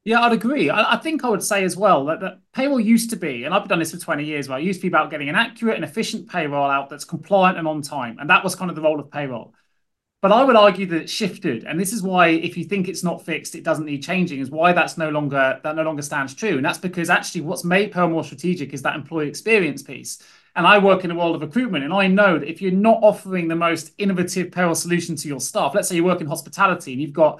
Yeah, 0.03 0.21
I'd 0.21 0.31
agree. 0.31 0.69
I, 0.69 0.93
I 0.93 0.97
think 0.97 1.23
I 1.23 1.29
would 1.29 1.43
say 1.43 1.63
as 1.63 1.75
well 1.75 2.05
that, 2.05 2.19
that 2.21 2.39
payroll 2.53 2.79
used 2.79 3.09
to 3.09 3.15
be, 3.15 3.43
and 3.43 3.53
I've 3.53 3.67
done 3.67 3.79
this 3.79 3.91
for 3.91 3.97
20 3.97 4.23
years, 4.23 4.47
right? 4.47 4.61
It 4.63 4.65
used 4.67 4.79
to 4.79 4.83
be 4.83 4.87
about 4.89 5.09
getting 5.09 5.27
an 5.29 5.35
accurate 5.35 5.75
and 5.75 5.83
efficient 5.83 6.29
payroll 6.29 6.69
out 6.69 6.89
that's 6.89 7.03
compliant 7.03 7.57
and 7.57 7.67
on 7.67 7.81
time. 7.81 8.17
And 8.19 8.29
that 8.29 8.43
was 8.43 8.55
kind 8.55 8.69
of 8.69 8.75
the 8.75 8.81
role 8.83 8.99
of 8.99 9.09
payroll. 9.11 9.55
But 10.19 10.31
I 10.31 10.43
would 10.43 10.55
argue 10.55 10.87
that 10.87 11.03
it 11.03 11.09
shifted, 11.09 11.63
and 11.63 11.79
this 11.79 11.93
is 11.93 12.01
why, 12.01 12.29
if 12.29 12.57
you 12.57 12.63
think 12.63 12.87
it's 12.87 13.03
not 13.03 13.23
fixed, 13.23 13.53
it 13.53 13.63
doesn't 13.63 13.85
need 13.85 14.01
changing. 14.01 14.39
Is 14.39 14.49
why 14.49 14.73
that's 14.73 14.97
no 14.97 15.09
longer 15.09 15.59
that 15.63 15.75
no 15.75 15.83
longer 15.83 16.01
stands 16.01 16.33
true, 16.33 16.57
and 16.57 16.65
that's 16.65 16.79
because 16.79 17.11
actually 17.11 17.41
what's 17.41 17.63
made 17.63 17.91
payroll 17.91 18.09
more 18.09 18.23
strategic 18.23 18.73
is 18.73 18.81
that 18.81 18.95
employee 18.95 19.27
experience 19.27 19.83
piece. 19.83 20.19
And 20.55 20.65
I 20.65 20.79
work 20.79 21.03
in 21.03 21.09
the 21.09 21.15
world 21.15 21.35
of 21.35 21.41
recruitment, 21.43 21.83
and 21.83 21.93
I 21.93 22.07
know 22.07 22.39
that 22.39 22.49
if 22.49 22.63
you're 22.63 22.71
not 22.71 22.99
offering 23.03 23.47
the 23.47 23.55
most 23.55 23.91
innovative 23.99 24.51
payroll 24.51 24.73
solution 24.73 25.15
to 25.17 25.27
your 25.27 25.39
staff, 25.39 25.75
let's 25.75 25.87
say 25.87 25.95
you 25.95 26.03
work 26.03 26.19
in 26.19 26.25
hospitality 26.25 26.93
and 26.93 27.01
you've 27.01 27.13
got 27.13 27.39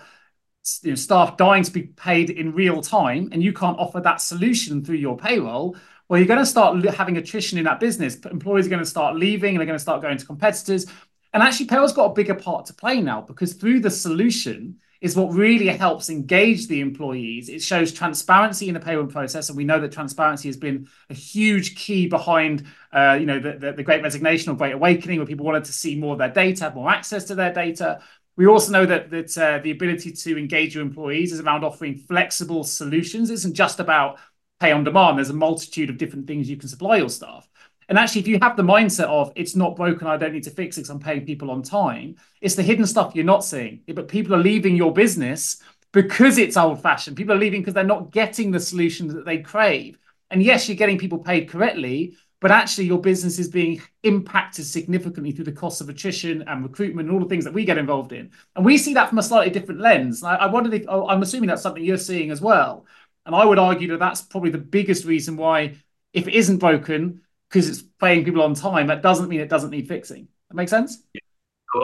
you 0.84 0.92
know, 0.92 0.96
staff 0.96 1.36
dying 1.36 1.64
to 1.64 1.72
be 1.72 1.84
paid 1.84 2.30
in 2.30 2.54
real 2.54 2.82
time, 2.82 3.30
and 3.32 3.42
you 3.42 3.54
can't 3.54 3.80
offer 3.80 4.00
that 4.02 4.22
solution 4.22 4.86
through 4.86 4.98
your 4.98 5.18
payroll, 5.18 5.76
well, 6.10 6.20
you're 6.20 6.28
going 6.28 6.40
to 6.40 6.46
start 6.46 6.82
having 6.86 7.18
attrition 7.18 7.58
in 7.58 7.66
that 7.66 7.80
business. 7.80 8.16
Employees 8.16 8.68
are 8.68 8.70
going 8.70 8.84
to 8.84 8.86
start 8.86 9.16
leaving, 9.16 9.56
and 9.56 9.60
they're 9.60 9.66
going 9.66 9.76
to 9.76 9.82
start 9.82 10.02
going 10.02 10.18
to 10.18 10.26
competitors. 10.26 10.86
And 11.34 11.44
actually, 11.44 11.68
payroll's 11.68 11.94
got 11.94 12.12
a 12.12 12.14
bigger 12.14 12.36
part 12.36 12.66
to 12.68 12.74
play 12.74 13.02
now 13.02 13.22
because 13.22 13.54
through 13.54 13.82
the 13.82 13.92
solution 13.92 14.80
is 15.02 15.16
what 15.16 15.32
really 15.34 15.68
helps 15.68 16.10
engage 16.10 16.68
the 16.68 16.82
employees. 16.82 17.50
It 17.50 17.62
shows 17.62 17.92
transparency 17.92 18.68
in 18.68 18.74
the 18.74 18.80
payroll 18.80 19.08
process, 19.08 19.50
and 19.50 19.58
we 19.58 19.64
know 19.64 19.80
that 19.80 19.92
transparency 19.92 20.48
has 20.48 20.58
been 20.58 20.88
a 21.10 21.14
huge 21.14 21.76
key 21.76 22.08
behind, 22.08 22.66
uh, 22.92 23.18
you 23.20 23.26
know, 23.26 23.40
the, 23.40 23.54
the, 23.54 23.74
the, 23.74 23.84
Great 23.84 24.02
Resignation 24.02 24.52
or 24.52 24.56
Great 24.56 24.74
Awakening, 24.74 25.20
where 25.20 25.28
people 25.28 25.46
wanted 25.46 25.66
to 25.66 25.74
see 25.74 25.96
more 25.96 26.14
of 26.14 26.20
their 26.20 26.32
data, 26.32 26.64
have 26.64 26.76
more 26.76 26.90
access 26.90 27.26
to 27.26 27.36
their 27.36 27.54
data. 27.54 28.02
We 28.38 28.48
also 28.48 28.72
know 28.72 28.86
that 28.86 29.10
that 29.12 29.38
uh, 29.38 29.60
the 29.60 29.72
ability 29.72 30.12
to 30.12 30.38
engage 30.38 30.76
your 30.76 30.84
employees 30.84 31.32
is 31.32 31.40
around 31.40 31.64
offering 31.64 31.98
flexible 31.98 32.64
solutions. 32.64 33.30
It 33.30 33.36
isn't 33.36 33.54
just 33.54 33.80
about 33.80 34.20
pay 34.60 34.72
on 34.72 34.84
demand. 34.84 35.18
There's 35.18 35.30
a 35.30 35.34
multitude 35.34 35.90
of 35.90 35.98
different 35.98 36.28
things 36.28 36.50
you 36.50 36.58
can 36.58 36.70
supply 36.70 36.98
your 36.98 37.10
staff. 37.10 37.48
And 37.90 37.98
actually, 37.98 38.22
if 38.22 38.28
you 38.28 38.40
have 38.42 38.58
the 38.58 38.64
mindset 38.64 39.06
of 39.06 39.32
it's 39.36 39.56
not 39.56 39.76
broken, 39.76 40.08
I 40.08 40.18
don't 40.18 40.34
need 40.34 40.44
to 40.44 40.52
fix 40.52 40.78
it 40.78 40.82
because 40.82 40.90
I'm 40.90 41.00
paying 41.00 41.26
people 41.26 41.50
on 41.52 41.64
time, 41.64 42.16
it's 42.42 42.56
the 42.56 42.64
hidden 42.64 42.86
stuff 42.86 43.16
you're 43.16 43.24
not 43.24 43.46
seeing. 43.46 43.82
But 43.88 44.08
people 44.10 44.36
are 44.36 44.40
leaving 44.40 44.76
your 44.76 44.92
business 44.92 45.62
because 45.94 46.38
it's 46.38 46.58
old 46.58 46.82
fashioned. 46.82 47.16
People 47.16 47.34
are 47.34 47.40
leaving 47.40 47.62
because 47.62 47.74
they're 47.74 47.84
not 47.84 48.12
getting 48.12 48.52
the 48.52 48.60
solutions 48.60 49.14
that 49.14 49.26
they 49.26 49.40
crave. 49.40 49.98
And 50.30 50.44
yes, 50.44 50.68
you're 50.68 50.76
getting 50.76 50.98
people 50.98 51.20
paid 51.20 51.50
correctly, 51.50 52.18
but 52.42 52.52
actually 52.52 52.86
your 52.86 53.00
business 53.00 53.40
is 53.40 53.48
being 53.48 53.82
impacted 54.04 54.66
significantly 54.66 55.32
through 55.32 55.46
the 55.46 55.52
cost 55.52 55.80
of 55.80 55.90
attrition 55.90 56.44
and 56.48 56.64
recruitment 56.64 57.08
and 57.08 57.16
all 57.16 57.24
the 57.24 57.30
things 57.30 57.46
that 57.46 57.54
we 57.54 57.66
get 57.66 57.78
involved 57.78 58.12
in. 58.12 58.32
And 58.56 58.66
we 58.66 58.78
see 58.78 58.94
that 58.96 59.10
from 59.10 59.18
a 59.18 59.24
slightly 59.24 59.52
different 59.52 59.80
lens. 59.80 60.24
I, 60.24 60.36
I 60.36 60.46
wondered 60.48 60.74
if, 60.74 60.86
oh, 60.88 61.08
I'm 61.08 61.22
assuming 61.22 61.48
that's 61.48 61.62
something 61.62 61.84
you're 61.84 61.98
seeing 61.98 62.32
as 62.32 62.42
well. 62.42 62.86
And 63.26 63.34
I 63.34 63.46
would 63.46 63.60
argue 63.60 63.88
that 63.90 64.00
that's 64.00 64.22
probably 64.22 64.52
the 64.52 64.58
biggest 64.58 65.06
reason 65.06 65.38
why, 65.38 65.78
if 66.14 66.28
it 66.28 66.34
isn't 66.34 66.58
broken, 66.58 67.22
because 67.50 67.70
it's 67.70 67.84
paying 68.00 68.24
people 68.24 68.42
on 68.42 68.54
time, 68.54 68.88
that 68.88 69.02
doesn't 69.02 69.30
mean 69.30 69.40
it 69.40 69.50
doesn't 69.50 69.70
need 69.70 69.88
fixing. 69.88 70.28
That 70.50 70.56
makes 70.56 70.72
sense? 70.72 71.04
Yeah. 71.14 71.22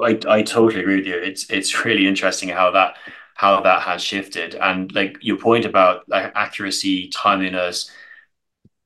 I, 0.03 0.19
I 0.27 0.41
totally 0.41 0.81
agree 0.81 0.97
with 0.97 1.05
you. 1.05 1.17
It's 1.17 1.49
it's 1.49 1.85
really 1.85 2.07
interesting 2.07 2.49
how 2.49 2.71
that 2.71 2.95
how 3.35 3.61
that 3.61 3.81
has 3.81 4.01
shifted. 4.03 4.55
And 4.55 4.93
like 4.93 5.17
your 5.21 5.37
point 5.37 5.65
about 5.65 6.07
like 6.07 6.31
accuracy, 6.35 7.09
timeliness, 7.09 7.91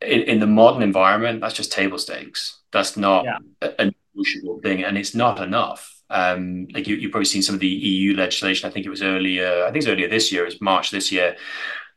in, 0.01 0.21
in 0.21 0.39
the 0.39 0.47
modern 0.47 0.81
environment, 0.81 1.41
that's 1.41 1.53
just 1.53 1.71
table 1.71 1.97
stakes. 1.97 2.59
That's 2.71 2.97
not 2.97 3.25
yeah. 3.25 3.37
a, 3.61 3.83
a 3.83 3.91
negotiable 4.15 4.59
thing, 4.59 4.83
and 4.83 4.97
it's 4.97 5.15
not 5.15 5.41
enough. 5.41 5.93
Um, 6.09 6.67
like 6.73 6.87
you, 6.87 6.95
you've 6.95 7.11
probably 7.11 7.25
seen 7.25 7.41
some 7.41 7.55
of 7.55 7.61
the 7.61 7.67
EU 7.67 8.15
legislation. 8.15 8.67
I 8.67 8.71
think 8.71 8.85
it 8.85 8.89
was 8.89 9.03
earlier. 9.03 9.63
I 9.63 9.71
think 9.71 9.77
it's 9.77 9.87
earlier 9.87 10.07
this 10.07 10.31
year. 10.31 10.43
It 10.43 10.53
was 10.53 10.61
March 10.61 10.91
this 10.91 11.11
year 11.11 11.35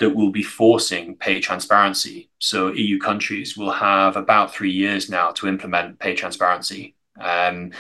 that 0.00 0.16
will 0.16 0.30
be 0.30 0.42
forcing 0.42 1.14
pay 1.14 1.40
transparency. 1.40 2.30
So 2.38 2.72
EU 2.72 2.98
countries 2.98 3.56
will 3.56 3.70
have 3.70 4.16
about 4.16 4.52
three 4.52 4.70
years 4.70 5.08
now 5.10 5.30
to 5.32 5.46
implement 5.46 5.98
pay 5.98 6.14
transparency. 6.14 6.96
Um, 7.20 7.72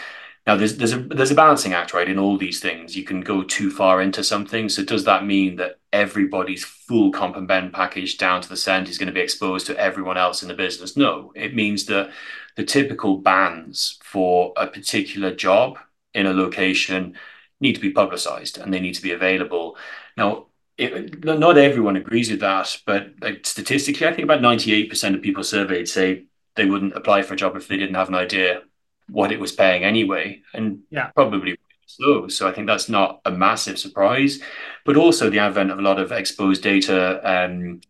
now 0.46 0.56
there's 0.56 0.76
there's 0.76 0.92
a 0.92 0.98
there's 0.98 1.30
a 1.30 1.34
balancing 1.34 1.72
act, 1.72 1.94
right? 1.94 2.08
In 2.08 2.18
all 2.18 2.36
these 2.36 2.60
things, 2.60 2.94
you 2.94 3.04
can 3.04 3.22
go 3.22 3.42
too 3.42 3.70
far 3.70 4.02
into 4.02 4.22
something. 4.22 4.68
So 4.68 4.84
does 4.84 5.04
that 5.04 5.24
mean 5.24 5.56
that 5.56 5.78
everybody's 5.92 6.64
full 6.64 7.10
comp 7.10 7.36
and 7.36 7.48
ben 7.48 7.70
package 7.70 8.18
down 8.18 8.42
to 8.42 8.48
the 8.48 8.56
cent 8.56 8.88
is 8.88 8.98
going 8.98 9.06
to 9.08 9.12
be 9.12 9.20
exposed 9.20 9.66
to 9.66 9.78
everyone 9.78 10.18
else 10.18 10.42
in 10.42 10.48
the 10.48 10.54
business? 10.54 10.96
No, 10.96 11.32
it 11.34 11.54
means 11.54 11.86
that 11.86 12.10
the 12.56 12.64
typical 12.64 13.18
bands 13.18 13.98
for 14.02 14.52
a 14.56 14.66
particular 14.66 15.34
job 15.34 15.78
in 16.12 16.26
a 16.26 16.34
location 16.34 17.16
need 17.60 17.74
to 17.74 17.80
be 17.80 17.92
publicized 17.92 18.58
and 18.58 18.72
they 18.74 18.80
need 18.80 18.94
to 18.94 19.02
be 19.02 19.12
available. 19.12 19.76
Now, 20.16 20.46
it, 20.80 21.24
not 21.24 21.58
everyone 21.58 21.96
agrees 21.96 22.30
with 22.30 22.40
that, 22.40 22.76
but 22.86 23.10
like 23.20 23.46
statistically, 23.46 24.06
I 24.06 24.12
think 24.12 24.24
about 24.24 24.40
98% 24.40 25.14
of 25.14 25.22
people 25.22 25.44
surveyed 25.44 25.88
say 25.88 26.24
they 26.56 26.66
wouldn't 26.66 26.96
apply 26.96 27.22
for 27.22 27.34
a 27.34 27.36
job 27.36 27.56
if 27.56 27.68
they 27.68 27.76
didn't 27.76 27.94
have 27.94 28.08
an 28.08 28.14
idea 28.14 28.62
what 29.08 29.32
it 29.32 29.40
was 29.40 29.52
paying 29.52 29.84
anyway. 29.84 30.42
And 30.54 30.80
yeah. 30.90 31.08
probably 31.08 31.58
so. 31.86 32.28
So 32.28 32.48
I 32.48 32.52
think 32.52 32.66
that's 32.66 32.88
not 32.88 33.20
a 33.24 33.30
massive 33.30 33.78
surprise. 33.78 34.40
But 34.84 34.96
also 34.96 35.28
the 35.28 35.40
advent 35.40 35.70
of 35.70 35.78
a 35.78 35.82
lot 35.82 36.00
of 36.00 36.12
exposed 36.12 36.62
data. 36.62 37.20
Um, 37.22 37.80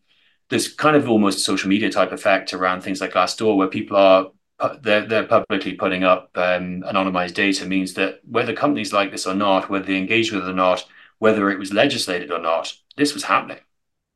there's 0.48 0.66
kind 0.66 0.96
of 0.96 1.08
almost 1.08 1.44
social 1.44 1.68
media 1.68 1.90
type 1.90 2.10
effect 2.10 2.52
around 2.52 2.80
things 2.80 3.00
like 3.00 3.12
Glassdoor, 3.12 3.56
where 3.56 3.68
people 3.68 3.96
are 3.96 4.30
they're, 4.82 5.06
they're 5.06 5.26
publicly 5.26 5.74
putting 5.74 6.04
up 6.04 6.30
um, 6.34 6.82
anonymized 6.82 7.34
data 7.34 7.64
means 7.64 7.94
that 7.94 8.20
whether 8.28 8.52
companies 8.52 8.92
like 8.92 9.10
this 9.10 9.26
or 9.26 9.34
not, 9.34 9.70
whether 9.70 9.86
they 9.86 9.96
engage 9.96 10.32
with 10.32 10.42
it 10.42 10.50
or 10.50 10.54
not, 10.54 10.84
whether 11.20 11.50
it 11.50 11.58
was 11.58 11.72
legislated 11.72 12.32
or 12.32 12.40
not, 12.40 12.74
this 12.96 13.14
was 13.14 13.24
happening. 13.24 13.60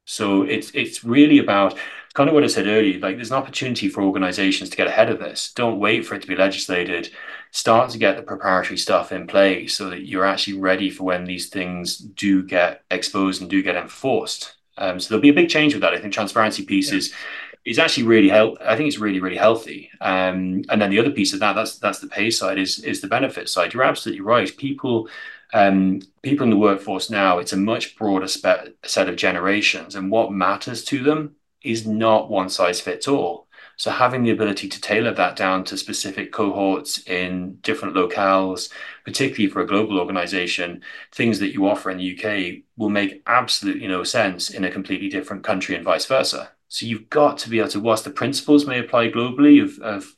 So 0.07 0.43
it's 0.43 0.71
it's 0.75 1.05
really 1.05 1.39
about 1.39 1.79
kind 2.15 2.29
of 2.29 2.35
what 2.35 2.45
I 2.45 2.49
said 2.49 2.67
earlier. 2.67 2.99
Like 2.99 3.17
there's 3.17 3.31
an 3.31 3.37
opportunity 3.37 3.89
for 3.89 4.03
organizations 4.03 4.71
to 4.71 4.77
get 4.77 4.89
ahead 4.89 5.11
of 5.11 5.19
this. 5.19 5.53
Don't 5.55 5.79
wait 5.79 6.05
for 6.05 6.15
it 6.15 6.23
to 6.23 6.29
be 6.29 6.37
legislated. 6.37 7.11
Start 7.53 7.91
to 7.91 7.99
get 7.99 8.17
the 8.17 8.23
preparatory 8.23 8.79
stuff 8.79 9.13
in 9.13 9.27
place 9.27 9.77
so 9.77 9.91
that 9.91 10.07
you're 10.07 10.25
actually 10.25 10.59
ready 10.59 10.91
for 10.91 11.05
when 11.05 11.25
these 11.25 11.49
things 11.49 11.99
do 11.99 12.43
get 12.43 12.83
exposed 12.91 13.41
and 13.41 13.51
do 13.51 13.63
get 13.63 13.77
enforced. 13.77 14.55
Um, 14.77 14.99
so 14.99 15.09
there'll 15.09 15.23
be 15.23 15.29
a 15.29 15.35
big 15.35 15.49
change 15.49 15.73
with 15.73 15.83
that. 15.83 15.95
I 15.95 16.01
think 16.01 16.13
transparency 16.13 16.65
pieces 16.65 17.11
yeah. 17.11 17.73
is 17.73 17.79
actually 17.79 18.05
really 18.05 18.29
help. 18.29 18.59
I 18.61 18.77
think 18.77 18.89
it's 18.89 18.99
really 18.99 19.21
really 19.21 19.37
healthy. 19.37 19.91
Um, 20.01 20.63
and 20.69 20.81
then 20.81 20.91
the 20.91 20.99
other 20.99 21.11
piece 21.11 21.33
of 21.35 21.41
that 21.41 21.55
that's 21.55 21.79
that's 21.79 22.01
the 22.01 22.09
pay 22.09 22.31
side 22.31 22.59
is 22.59 22.79
is 22.81 23.01
the 23.01 23.09
benefit 23.09 23.49
side. 23.49 23.73
You're 23.73 23.85
absolutely 23.85 24.23
right. 24.23 24.57
People 24.57 25.09
um, 25.55 26.01
people 26.23 26.45
in 26.45 26.51
the 26.51 26.57
workforce 26.57 27.09
now, 27.09 27.39
it's 27.39 27.53
a 27.53 27.57
much 27.57 27.97
broader 27.97 28.27
spe- 28.27 28.75
set 28.85 29.09
of 29.09 29.17
generations, 29.17 29.95
and 29.95 30.11
what 30.11 30.33
matters 30.33 30.85
to 30.87 31.03
them 31.03 31.37
is 31.63 31.87
not 31.87 32.29
one 32.29 32.49
size 32.49 32.81
fits 32.81 33.07
all. 33.07 33.47
So 33.77 33.91
having 33.91 34.25
the 34.25 34.31
ability 34.31 34.69
to 34.69 34.81
tailor 34.81 35.13
that 35.15 35.37
down 35.37 35.65
to 35.65 35.77
specific 35.77 36.33
cohorts 36.33 36.99
in 37.07 37.59
different 37.63 37.95
locales, 37.95 38.71
particularly 39.05 39.49
for 39.49 39.61
a 39.61 39.67
global 39.67 39.99
organization, 39.99 40.83
things 41.13 41.39
that 41.39 41.53
you 41.53 41.67
offer 41.67 41.91
in 41.91 41.99
the 41.99 42.19
UK 42.19 42.63
will 42.77 42.91
make 42.91 43.23
absolutely 43.27 43.87
no 43.87 44.05
sense 44.05 44.51
in 44.51 44.65
a 44.65 44.71
completely 44.71 45.09
different 45.09 45.45
country 45.45 45.75
and 45.75 45.85
vice 45.85 46.07
versa. 46.07 46.51
So 46.69 46.87
you've 46.87 47.11
got 47.11 47.39
to 47.39 47.51
be 47.51 47.61
able 47.61 47.69
to, 47.71 47.81
whilst 47.81 48.05
the 48.05 48.11
principles 48.11 48.67
may 48.67 48.81
apply 48.81 49.11
globally 49.11 49.63
of, 49.63 49.79
of 49.81 50.15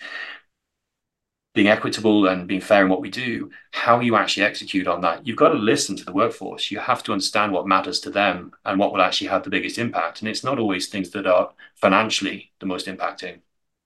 being 1.56 1.68
equitable 1.68 2.26
and 2.26 2.46
being 2.46 2.60
fair 2.60 2.82
in 2.82 2.90
what 2.90 3.00
we 3.00 3.08
do, 3.08 3.50
how 3.70 3.98
you 3.98 4.14
actually 4.14 4.44
execute 4.44 4.86
on 4.86 5.00
that. 5.00 5.26
You've 5.26 5.38
got 5.38 5.48
to 5.48 5.54
listen 5.54 5.96
to 5.96 6.04
the 6.04 6.12
workforce. 6.12 6.70
You 6.70 6.78
have 6.78 7.02
to 7.04 7.12
understand 7.12 7.50
what 7.50 7.66
matters 7.66 7.98
to 8.00 8.10
them 8.10 8.52
and 8.66 8.78
what 8.78 8.92
will 8.92 9.00
actually 9.00 9.28
have 9.28 9.42
the 9.42 9.48
biggest 9.48 9.78
impact. 9.78 10.20
And 10.20 10.28
it's 10.28 10.44
not 10.44 10.58
always 10.58 10.88
things 10.88 11.08
that 11.12 11.26
are 11.26 11.50
financially 11.74 12.52
the 12.60 12.66
most 12.66 12.86
impacting. 12.88 13.38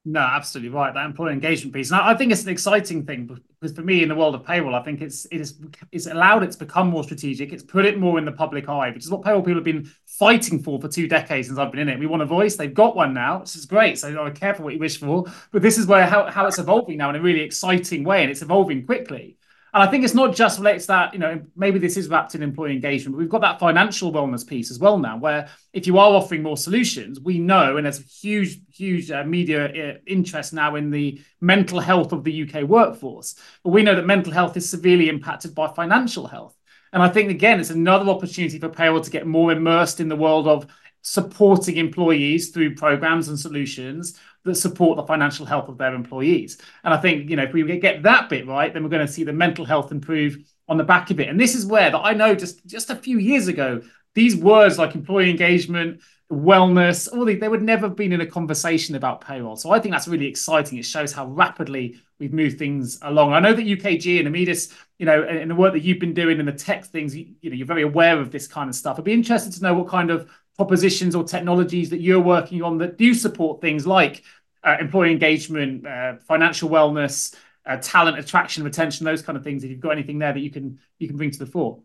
No, 0.07 0.21
absolutely 0.21 0.71
right. 0.71 0.95
That 0.95 1.05
employee 1.05 1.35
engagement 1.35 1.75
piece. 1.75 1.93
I 1.93 2.15
think 2.15 2.33
it's 2.33 2.43
an 2.45 2.49
exciting 2.49 3.05
thing 3.05 3.27
because 3.61 3.77
for 3.77 3.83
me 3.83 4.03
in 4.03 4.09
the 4.09 4.15
world 4.15 4.35
of 4.35 4.43
payroll, 4.47 4.75
I 4.75 4.83
think 4.83 5.03
it's 5.03 5.27
it 5.27 5.43
is 5.43 5.59
it's 5.93 6.07
allowed 6.07 6.43
it 6.43 6.53
to 6.53 6.59
become 6.59 6.89
more 6.89 7.05
strategic. 7.05 7.53
It's 7.53 7.63
put 7.63 7.85
it 7.85 7.99
more 7.99 8.19
in 8.19 8.25
the 8.25 8.33
public 8.33 8.67
eye, 8.71 8.91
which 8.93 9.05
is 9.05 9.11
what 9.11 9.23
payroll 9.23 9.43
people 9.43 9.57
have 9.57 9.65
been 9.65 9.91
fighting 10.07 10.63
for 10.63 10.81
for 10.81 10.89
two 10.89 11.07
decades 11.07 11.49
since 11.49 11.59
I've 11.59 11.71
been 11.71 11.81
in 11.81 11.91
it. 11.91 11.99
We 11.99 12.07
want 12.07 12.23
a 12.23 12.27
voice. 12.27 12.57
They've 12.57 12.73
got 12.73 12.97
one 12.97 13.13
now. 13.13 13.41
which 13.41 13.55
is 13.55 13.67
great. 13.67 13.99
So 13.99 14.09
you 14.09 14.15
know, 14.15 14.31
careful 14.31 14.65
what 14.65 14.73
you 14.73 14.81
wish 14.81 14.99
for. 14.99 15.27
But 15.53 15.61
this 15.61 15.77
is 15.77 15.87
where 15.87 16.07
how, 16.07 16.31
how 16.31 16.47
it's 16.47 16.59
evolving 16.59 16.97
now 16.97 17.11
in 17.11 17.17
a 17.17 17.21
really 17.21 17.41
exciting 17.41 18.03
way, 18.03 18.23
and 18.23 18.31
it's 18.31 18.41
evolving 18.43 18.87
quickly. 18.87 19.37
And 19.73 19.83
I 19.83 19.87
think 19.87 20.05
it's 20.05 20.15
not 20.15 20.35
just 20.35 20.59
relates 20.59 20.87
that, 20.87 21.13
you 21.13 21.21
know, 21.21 21.41
maybe 21.55 21.79
this 21.79 21.97
is 21.97 22.09
wrapped 22.09 22.35
in 22.35 22.43
employee 22.43 22.73
engagement, 22.73 23.15
but 23.15 23.21
we've 23.21 23.29
got 23.29 23.41
that 23.43 23.61
financial 23.61 24.13
wellness 24.13 24.47
piece 24.47 24.71
as 24.71 24.79
well 24.79 24.99
now, 24.99 25.17
where 25.17 25.49
if 25.73 25.87
you 25.87 25.99
are 25.99 26.13
offering 26.13 26.43
more 26.43 26.57
solutions, 26.57 27.21
we 27.21 27.39
know, 27.39 27.77
and 27.77 27.87
there's 27.87 28.01
a 28.01 28.05
huge, 28.05 28.59
huge 28.73 29.11
uh, 29.11 29.25
media 29.25 29.67
uh, 29.67 29.99
interest 30.07 30.53
now 30.53 30.75
in 30.75 30.91
the 30.91 31.21
mental 31.41 31.79
health 31.79 32.13
of 32.13 32.25
the 32.25 32.43
UK 32.43 32.65
workforce. 32.65 33.37
But 33.63 33.71
we 33.71 33.83
know 33.83 33.95
that 33.95 34.07
mental 34.07 34.33
health 34.33 34.57
is 34.57 34.69
severely 34.69 35.09
impacted 35.09 35.55
by 35.55 35.69
financial 35.69 36.27
health. 36.27 36.57
And 36.93 37.03
I 37.03 37.09
think, 37.09 37.31
again, 37.31 37.61
it's 37.61 37.71
another 37.71 38.11
opportunity 38.11 38.59
for 38.59 38.69
payroll 38.69 39.01
to 39.01 39.11
get 39.11 39.27
more 39.27 39.53
immersed 39.53 40.01
in 40.01 40.09
the 40.09 40.17
world 40.17 40.49
of 40.49 40.67
supporting 41.03 41.77
employees 41.77 42.51
through 42.51 42.75
programs 42.75 43.29
and 43.29 43.39
solutions 43.39 44.19
that 44.45 44.55
support 44.55 44.97
the 44.97 45.03
financial 45.05 45.47
health 45.47 45.69
of 45.69 45.79
their 45.79 45.95
employees. 45.95 46.59
And 46.85 46.95
I 46.95 46.97
think, 46.97 47.29
you 47.29 47.37
know, 47.37 47.45
if 47.45 47.53
we 47.53 47.63
get 47.79 48.03
that 48.05 48.29
bit 48.29 48.47
right, 48.47 48.73
then 48.73 48.83
we're 48.83 48.91
going 48.91 49.07
to 49.07 49.13
see 49.13 49.25
the 49.25 49.33
mental 49.33 49.65
health 49.65 49.93
improve 49.93 50.39
on 50.69 50.77
the 50.77 50.85
back 50.85 51.11
of 51.11 51.21
it. 51.21 51.29
And 51.29 51.39
this 51.39 51.55
is 51.55 51.67
where 51.67 51.91
that 51.91 51.99
I 51.99 52.15
know 52.15 52.35
just 52.35 52.65
just 52.67 52.91
a 52.91 52.97
few 52.97 53.19
years 53.19 53.49
ago, 53.49 53.83
these 54.15 54.37
words 54.37 54.79
like 54.79 54.95
employee 54.95 55.31
engagement, 55.31 56.01
wellness, 56.31 57.13
all 57.13 57.25
these, 57.25 57.41
they 57.41 57.49
would 57.49 57.63
never 57.63 57.89
have 57.89 57.97
been 57.97 58.13
in 58.13 58.21
a 58.21 58.27
conversation 58.27 58.95
about 58.95 59.21
payroll. 59.21 59.57
So 59.57 59.71
I 59.71 59.81
think 59.81 59.93
that's 59.93 60.07
really 60.07 60.27
exciting. 60.27 60.79
It 60.79 60.85
shows 60.85 61.13
how 61.13 61.27
rapidly 61.27 62.01
we've 62.21 62.33
moved 62.33 62.59
things 62.59 62.99
along. 63.03 63.33
I 63.33 63.41
know 63.41 63.53
that 63.53 63.67
UKG 63.67 64.25
and 64.25 64.33
Immedis, 64.33 64.73
you 64.99 65.07
know, 65.07 65.27
in 65.27 65.49
the 65.49 65.55
work 65.55 65.73
that 65.73 65.83
you've 65.83 65.99
been 65.99 66.15
doing 66.15 66.39
in 66.39 66.47
the 66.47 66.53
tech 66.53 66.85
things, 66.85 67.17
you, 67.17 67.35
you 67.41 67.51
know, 67.51 67.57
you're 67.57 67.67
very 67.67 67.83
aware 67.83 68.21
of 68.21 68.31
this 68.31 68.47
kind 68.47 68.69
of 68.69 68.77
stuff. 68.77 68.99
I'd 68.99 69.05
be 69.05 69.13
interested 69.13 69.53
to 69.55 69.63
know 69.63 69.75
what 69.75 69.89
kind 69.89 70.11
of 70.11 70.31
propositions 70.61 71.15
or 71.15 71.25
technologies 71.25 71.89
that 71.89 72.03
you're 72.03 72.21
working 72.21 72.63
on 72.63 72.77
that 72.77 72.99
do 72.99 73.15
support 73.15 73.63
things 73.63 73.87
like 73.87 74.23
uh, 74.63 74.77
employee 74.79 75.11
engagement, 75.11 75.87
uh, 75.87 76.17
financial 76.17 76.69
wellness, 76.69 77.35
uh, 77.65 77.79
talent 77.79 78.19
attraction, 78.19 78.63
retention, 78.63 79.07
those 79.07 79.23
kind 79.23 79.39
of 79.39 79.43
things. 79.43 79.65
If 79.65 79.71
you've 79.71 79.81
got 79.81 79.93
anything 79.93 80.19
there 80.19 80.35
that 80.35 80.41
you 80.41 80.51
can 80.51 80.79
you 80.99 81.09
can 81.09 81.17
bring 81.17 81.31
to 81.31 81.39
the 81.39 81.47
fore. 81.47 81.81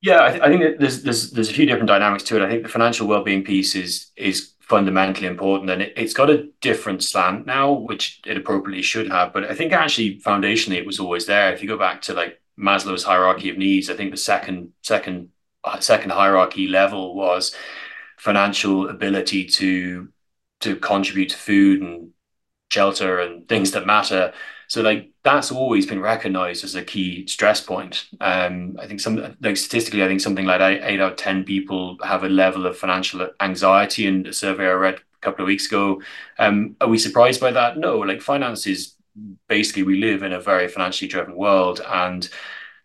Yeah, 0.00 0.24
I, 0.24 0.30
th- 0.30 0.42
I 0.42 0.48
think 0.48 0.80
there's 0.80 1.02
there's 1.02 1.30
there's 1.32 1.50
a 1.50 1.52
few 1.52 1.66
different 1.66 1.88
dynamics 1.88 2.22
to 2.24 2.36
it. 2.36 2.42
I 2.42 2.48
think 2.48 2.62
the 2.62 2.70
financial 2.70 3.06
well-being 3.06 3.44
piece 3.44 3.74
is 3.74 4.12
is 4.16 4.54
fundamentally 4.60 5.26
important, 5.26 5.68
and 5.68 5.82
it, 5.82 5.98
has 5.98 6.14
got 6.14 6.30
a 6.30 6.48
different 6.62 7.04
slant 7.04 7.44
now, 7.44 7.70
which 7.70 8.22
it 8.24 8.38
appropriately 8.38 8.80
should 8.80 9.10
have. 9.10 9.34
But 9.34 9.44
I 9.44 9.54
think 9.54 9.74
actually 9.74 10.20
foundationally 10.20 10.78
it 10.78 10.86
was 10.86 10.98
always 10.98 11.26
there. 11.26 11.52
If 11.52 11.60
you 11.60 11.68
go 11.68 11.76
back 11.76 12.00
to 12.02 12.14
like 12.14 12.40
Maslow's 12.58 13.04
hierarchy 13.04 13.50
of 13.50 13.58
needs, 13.58 13.90
I 13.90 13.94
think 13.94 14.10
the 14.10 14.16
second 14.16 14.72
second 14.80 15.28
second 15.80 16.12
hierarchy 16.12 16.66
level 16.66 17.14
was 17.14 17.54
financial 18.20 18.90
ability 18.90 19.46
to 19.46 20.08
to 20.60 20.76
contribute 20.76 21.30
to 21.30 21.38
food 21.38 21.80
and 21.80 22.10
shelter 22.70 23.18
and 23.18 23.48
things 23.48 23.70
that 23.70 23.86
matter. 23.86 24.32
So 24.68 24.82
like 24.82 25.10
that's 25.24 25.50
always 25.50 25.86
been 25.86 26.02
recognized 26.02 26.62
as 26.62 26.74
a 26.74 26.84
key 26.84 27.26
stress 27.26 27.62
point. 27.62 28.06
Um, 28.20 28.76
I 28.78 28.86
think 28.86 29.00
some 29.00 29.16
like 29.40 29.56
statistically, 29.56 30.04
I 30.04 30.06
think 30.06 30.20
something 30.20 30.44
like 30.44 30.60
eight, 30.60 30.82
eight 30.84 31.00
out 31.00 31.12
of 31.12 31.18
ten 31.18 31.44
people 31.44 31.96
have 32.04 32.22
a 32.22 32.28
level 32.28 32.66
of 32.66 32.76
financial 32.76 33.26
anxiety. 33.40 34.06
In 34.06 34.26
a 34.26 34.32
survey 34.34 34.66
I 34.66 34.72
read 34.72 34.96
a 34.96 35.20
couple 35.22 35.42
of 35.42 35.48
weeks 35.48 35.66
ago, 35.66 36.02
um, 36.38 36.76
are 36.80 36.88
we 36.88 36.98
surprised 36.98 37.40
by 37.40 37.52
that? 37.52 37.78
No. 37.78 37.98
Like 37.98 38.20
finance 38.20 38.66
is 38.66 38.94
basically 39.48 39.82
we 39.82 39.98
live 39.98 40.22
in 40.22 40.34
a 40.34 40.40
very 40.40 40.68
financially 40.68 41.08
driven 41.08 41.36
world, 41.36 41.80
and 41.88 42.28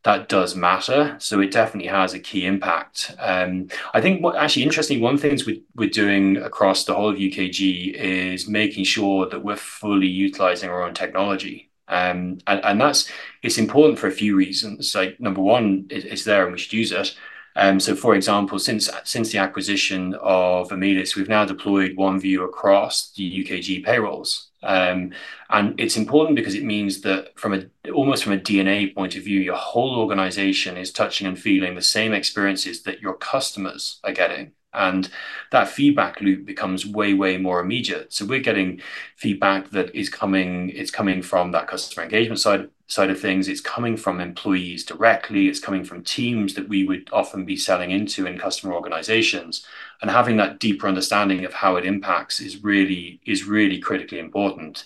that 0.06 0.30
does 0.30 0.56
matter. 0.56 1.15
So 1.20 1.39
it 1.41 1.52
definitely 1.52 1.89
has 1.89 2.13
a 2.13 2.20
key 2.20 2.46
impact. 2.46 3.15
Um, 3.18 3.70
I 3.96 4.02
think 4.02 4.24
what 4.24 4.36
actually 4.36 4.62
interesting, 4.62 5.02
one 5.02 5.18
things 5.18 5.48
we, 5.48 5.63
we're 5.76 5.89
doing 5.89 6.38
across 6.38 6.86
the 6.86 6.94
whole 6.94 7.10
of 7.10 7.18
UKG 7.18 7.96
is 7.96 8.48
making 8.48 8.84
sure 8.84 9.28
that 9.28 9.44
we're 9.44 9.56
fully 9.56 10.08
utilizing 10.08 10.70
our 10.70 10.84
own 10.84 10.94
technology. 10.94 11.72
Um, 11.88 12.38
and, 12.46 12.63
and 12.63 12.80
that's 12.80 13.10
it's 13.41 13.58
important 13.58 13.98
for 13.98 14.06
a 14.06 14.12
few 14.12 14.36
reasons. 14.36 14.94
Like 14.94 15.20
number 15.20 15.41
one, 15.41 15.88
it, 15.89 16.06
it's 16.06 16.24
there 16.24 16.44
and 16.44 16.52
we 16.52 16.60
should 16.60 16.74
use 16.74 16.91
it. 16.91 17.15
Um, 17.56 17.80
so, 17.80 17.96
for 17.96 18.15
example, 18.15 18.60
since 18.60 18.89
since 19.06 19.32
the 19.32 19.39
acquisition 19.39 20.13
of 20.22 20.70
Immedis, 20.70 21.15
we've 21.15 21.30
now 21.30 21.46
deployed 21.46 21.96
OneView 21.96 22.44
across 22.44 23.12
the 23.13 23.44
UKG 23.44 23.84
payrolls. 23.84 24.50
Um, 24.65 25.12
and 25.49 25.80
it's 25.80 25.95
important 25.95 26.36
because 26.36 26.56
it 26.56 26.63
means 26.63 27.01
that 27.01 27.38
from 27.39 27.54
a 27.54 27.91
almost 27.91 28.23
from 28.23 28.34
a 28.34 28.38
DNA 28.38 28.93
point 28.93 29.15
of 29.15 29.23
view, 29.23 29.39
your 29.39 29.56
whole 29.56 29.99
organization 29.99 30.75
is 30.75 30.91
touching 30.91 31.28
and 31.28 31.39
feeling 31.39 31.75
the 31.75 31.82
same 31.82 32.13
experiences 32.13 32.84
that 32.84 33.01
your 33.01 33.13
customers 33.13 33.99
are 34.04 34.12
getting. 34.12 34.54
And 34.73 35.10
that 35.51 35.69
feedback 35.69 36.19
loop 36.19 36.45
becomes 36.45 36.86
way, 36.86 37.13
way 37.13 37.38
more 37.38 37.62
immediate. 37.62 38.12
So 38.12 38.25
we're 38.25 38.41
getting 38.41 38.82
feedback 39.15 39.69
that 39.71 39.95
is 39.95 40.10
coming, 40.10 40.69
it's 40.71 40.91
coming 40.91 41.21
from 41.21 41.51
that 41.51 41.67
customer 41.67 42.04
engagement 42.04 42.41
side 42.41 42.69
side 42.88 43.10
of 43.10 43.19
things. 43.19 43.47
It's 43.47 43.62
coming 43.62 43.97
from 43.97 44.19
employees 44.19 44.84
directly. 44.84 45.47
It's 45.47 45.60
coming 45.60 45.84
from 45.84 46.04
teams 46.04 46.54
that 46.54 46.69
we 46.69 46.86
would 46.86 47.10
often 47.12 47.45
be 47.45 47.58
selling 47.58 47.91
into 47.91 48.28
in 48.28 48.38
customer 48.38 48.73
organizations. 48.73 49.65
And 50.02 50.12
having 50.12 50.38
that 50.38 50.60
deeper 50.60 50.88
understanding 50.88 51.46
of 51.46 51.54
how 51.54 51.76
it 51.78 51.86
impacts 51.86 52.40
is 52.40 52.64
really 52.64 53.20
is 53.26 53.46
really 53.46 53.80
critically 53.80 54.20
important. 54.20 54.86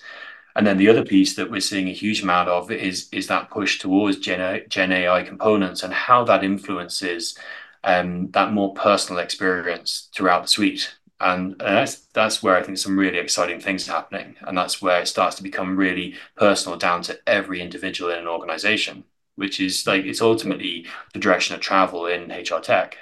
And 0.55 0.67
then 0.67 0.77
the 0.77 0.89
other 0.89 1.05
piece 1.05 1.35
that 1.35 1.51
we're 1.51 1.61
seeing 1.61 1.87
a 1.87 1.93
huge 1.93 2.21
amount 2.23 2.49
of 2.49 2.71
is 2.71 3.07
is 3.11 3.27
that 3.27 3.49
push 3.49 3.79
towards 3.79 4.17
Gen, 4.17 4.63
Gen 4.69 4.91
AI 4.91 5.23
components 5.23 5.83
and 5.83 5.93
how 5.93 6.23
that 6.25 6.43
influences 6.43 7.37
um, 7.83 8.29
that 8.31 8.51
more 8.53 8.73
personal 8.73 9.21
experience 9.21 10.09
throughout 10.13 10.43
the 10.43 10.47
suite. 10.47 10.95
And, 11.21 11.55
that's 11.59 11.95
that's 12.13 12.41
where 12.41 12.55
I 12.55 12.63
think 12.63 12.77
some 12.77 12.97
really 12.97 13.17
exciting 13.17 13.59
things 13.59 13.89
are 13.89 13.93
happening, 13.93 14.35
and 14.41 14.57
that's 14.57 14.81
where 14.81 15.01
it 15.01 15.07
starts 15.07 15.35
to 15.37 15.43
become 15.43 15.75
really 15.77 16.15
personal 16.37 16.77
down 16.77 17.01
to 17.03 17.19
every 17.27 17.61
individual 17.61 18.11
in 18.11 18.19
an 18.19 18.27
organization, 18.27 19.03
which 19.35 19.59
is 19.59 19.85
like 19.85 20.05
it's 20.05 20.21
ultimately 20.21 20.85
the 21.13 21.19
direction 21.19 21.55
of 21.55 21.61
travel 21.61 22.05
in 22.07 22.31
HR 22.31 22.61
tech. 22.61 22.97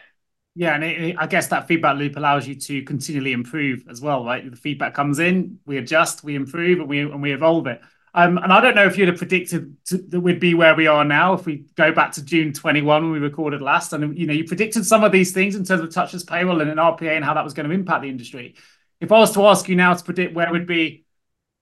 Yeah, 0.58 0.74
and 0.74 0.84
it, 0.84 1.16
I 1.20 1.28
guess 1.28 1.48
that 1.50 1.68
feedback 1.68 1.98
loop 1.98 2.16
allows 2.18 2.48
you 2.48 2.56
to 2.56 2.82
continually 2.82 3.32
improve 3.32 3.84
as 3.92 4.02
well, 4.02 4.26
right? 4.26 4.50
The 4.50 4.58
feedback 4.58 4.96
comes 4.96 5.20
in, 5.20 5.60
we 5.68 5.78
adjust, 5.78 6.24
we 6.24 6.34
improve, 6.34 6.80
and 6.80 6.90
we 6.90 7.02
and 7.02 7.22
we 7.22 7.32
evolve 7.32 7.68
it. 7.68 7.80
Um, 8.16 8.40
and 8.40 8.52
I 8.52 8.60
don't 8.60 8.74
know 8.74 8.88
if 8.88 8.98
you'd 8.98 9.08
have 9.08 9.20
predicted 9.20 9.78
to, 9.86 10.00
that 10.00 10.20
we'd 10.20 10.40
be 10.40 10.56
where 10.56 10.74
we 10.74 10.88
are 10.88 11.06
now 11.06 11.34
if 11.34 11.46
we 11.46 11.66
go 11.76 11.92
back 11.92 12.14
to 12.14 12.26
June 12.26 12.54
21 12.54 13.04
when 13.04 13.12
we 13.12 13.20
recorded 13.20 13.62
last. 13.62 13.94
And 13.94 14.18
you 14.18 14.26
know, 14.26 14.34
you 14.34 14.46
predicted 14.46 14.84
some 14.84 15.04
of 15.04 15.12
these 15.12 15.32
things 15.32 15.56
in 15.56 15.64
terms 15.64 15.84
of 15.84 15.90
touchless 15.90 16.26
payroll 16.26 16.60
and 16.60 16.72
an 16.72 16.78
RPA 16.78 17.16
and 17.16 17.24
how 17.24 17.36
that 17.36 17.44
was 17.44 17.54
going 17.54 17.70
to 17.70 17.76
impact 17.76 18.02
the 18.02 18.10
industry. 18.10 18.56
If 19.00 19.12
I 19.12 19.20
was 19.20 19.36
to 19.36 19.46
ask 19.46 19.70
you 19.70 19.76
now 19.76 19.94
to 19.94 20.04
predict 20.04 20.34
where 20.34 20.52
we'd 20.52 20.66
be, 20.66 21.06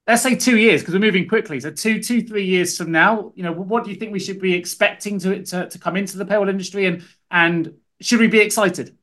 let's 0.07 0.23
say 0.23 0.35
two 0.35 0.57
years 0.57 0.79
because 0.81 0.93
we're 0.93 1.01
moving 1.01 1.27
quickly. 1.27 1.59
So 1.59 1.69
two, 1.69 2.01
two, 2.01 2.21
three 2.21 2.45
years 2.45 2.77
from 2.77 2.93
now, 2.93 3.33
you 3.35 3.43
know, 3.43 3.51
what 3.51 3.83
do 3.83 3.89
you 3.89 3.97
think 3.97 4.13
we 4.13 4.19
should 4.21 4.39
be 4.39 4.53
expecting 4.53 5.19
to 5.19 5.43
to, 5.43 5.67
to 5.67 5.79
come 5.79 5.97
into 5.97 6.17
the 6.17 6.25
payroll 6.25 6.47
industry 6.47 6.85
and 6.85 7.03
and 7.29 7.73
should 8.01 8.19
we 8.19 8.27
be 8.27 8.39
excited? 8.39 8.97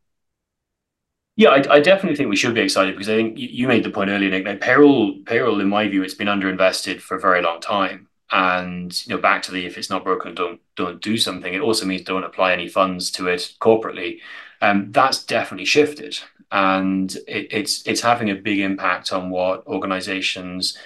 Yeah, 1.35 1.49
I, 1.49 1.77
I, 1.77 1.81
definitely 1.81 2.17
think 2.17 2.29
we 2.29 2.37
should 2.37 2.55
be 2.55 2.61
excited 2.61 2.95
because 2.95 3.09
I 3.09 3.17
think 3.17 3.39
you 3.39 3.67
made 3.67 3.85
the 3.85 3.91
point 3.91 4.11
earlier, 4.11 4.29
Nick. 4.29 4.45
Like 4.45 4.61
payroll, 4.61 5.19
payroll, 5.25 5.61
in 5.63 5.69
my 5.69 5.89
view, 5.89 6.03
it's 6.03 6.15
been 6.15 6.29
underinvested 6.29 7.01
for 7.01 7.17
a 7.17 7.21
very 7.21 7.41
long 7.41 7.61
time. 7.61 8.09
And 8.31 9.07
you 9.07 9.15
know, 9.15 9.21
back 9.21 9.43
to 9.45 9.53
the 9.53 9.65
if 9.65 9.79
it's 9.79 9.89
not 9.91 10.05
broken, 10.05 10.35
don't 10.35 10.61
don't 10.77 11.01
do 11.01 11.17
something. 11.17 11.53
It 11.55 11.61
also 11.61 11.87
means 11.87 12.03
don't 12.03 12.25
apply 12.25 12.53
any 12.53 12.69
funds 12.69 13.11
to 13.13 13.29
it 13.29 13.55
corporately. 13.61 14.21
Um, 14.61 14.93
that's 14.93 15.25
definitely 15.25 15.65
shifted, 15.67 16.19
and 16.51 17.15
it, 17.27 17.49
it's 17.51 17.87
it's 17.87 18.03
having 18.03 18.31
a 18.31 18.35
big 18.35 18.61
impact 18.61 19.13
on 19.13 19.31
what 19.31 19.67
organizations, 19.67 20.79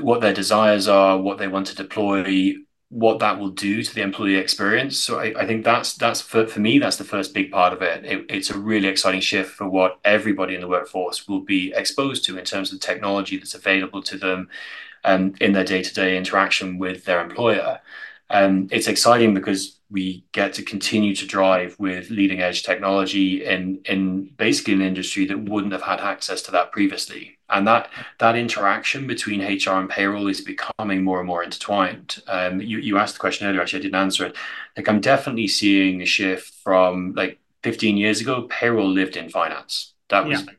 what 0.00 0.20
their 0.20 0.32
desires 0.32 0.88
are, 0.88 1.18
what 1.18 1.38
they 1.38 1.48
want 1.48 1.66
to 1.68 1.76
deploy, 1.76 2.54
what 2.90 3.20
that 3.20 3.38
will 3.38 3.50
do 3.50 3.82
to 3.82 3.94
the 3.94 4.02
employee 4.02 4.34
experience. 4.34 4.98
So 4.98 5.20
I, 5.20 5.32
I 5.40 5.46
think 5.46 5.64
that's 5.64 5.94
that's 5.94 6.20
for, 6.20 6.46
for 6.46 6.58
me 6.60 6.78
that's 6.78 6.96
the 6.96 7.04
first 7.04 7.32
big 7.32 7.50
part 7.50 7.72
of 7.72 7.82
it. 7.82 8.04
it. 8.04 8.26
It's 8.28 8.50
a 8.50 8.58
really 8.58 8.88
exciting 8.88 9.20
shift 9.20 9.52
for 9.52 9.68
what 9.68 10.00
everybody 10.04 10.56
in 10.56 10.60
the 10.60 10.68
workforce 10.68 11.28
will 11.28 11.40
be 11.40 11.72
exposed 11.74 12.24
to 12.26 12.36
in 12.36 12.44
terms 12.44 12.72
of 12.72 12.80
the 12.80 12.86
technology 12.86 13.36
that's 13.36 13.54
available 13.54 14.02
to 14.02 14.18
them 14.18 14.48
um, 15.04 15.34
in 15.40 15.52
their 15.52 15.64
day 15.64 15.82
to 15.82 15.94
day 15.94 16.16
interaction 16.16 16.78
with 16.78 17.04
their 17.04 17.22
employer. 17.22 17.80
Um, 18.28 18.68
it's 18.72 18.88
exciting 18.88 19.34
because 19.34 19.78
we 19.88 20.24
get 20.32 20.52
to 20.54 20.62
continue 20.62 21.14
to 21.16 21.26
drive 21.26 21.76
with 21.78 22.10
leading 22.10 22.40
edge 22.40 22.64
technology 22.64 23.44
in 23.44 23.82
in 23.84 24.30
basically 24.36 24.74
an 24.74 24.82
industry 24.82 25.26
that 25.26 25.48
wouldn't 25.48 25.72
have 25.72 25.82
had 25.82 26.00
access 26.00 26.42
to 26.42 26.50
that 26.52 26.72
previously. 26.72 27.38
And 27.52 27.66
that 27.66 27.90
that 28.18 28.36
interaction 28.36 29.06
between 29.06 29.40
HR 29.42 29.78
and 29.80 29.88
payroll 29.88 30.28
is 30.28 30.40
becoming 30.40 31.02
more 31.04 31.18
and 31.18 31.26
more 31.26 31.42
intertwined. 31.42 32.22
Um, 32.28 32.60
you 32.60 32.78
you 32.78 32.98
asked 32.98 33.14
the 33.14 33.20
question 33.20 33.46
earlier, 33.46 33.60
actually 33.62 33.80
I 33.80 33.82
didn't 33.82 33.94
answer 33.96 34.26
it. 34.26 34.36
Like 34.76 34.88
I'm 34.88 35.00
definitely 35.00 35.48
seeing 35.48 36.02
a 36.02 36.06
shift 36.06 36.54
from 36.54 37.12
like 37.14 37.38
15 37.62 37.96
years 37.96 38.20
ago, 38.20 38.42
payroll 38.50 38.88
lived 38.88 39.16
in 39.16 39.28
finance. 39.28 39.94
That 40.08 40.26
was 40.26 40.42
yeah. 40.42 40.54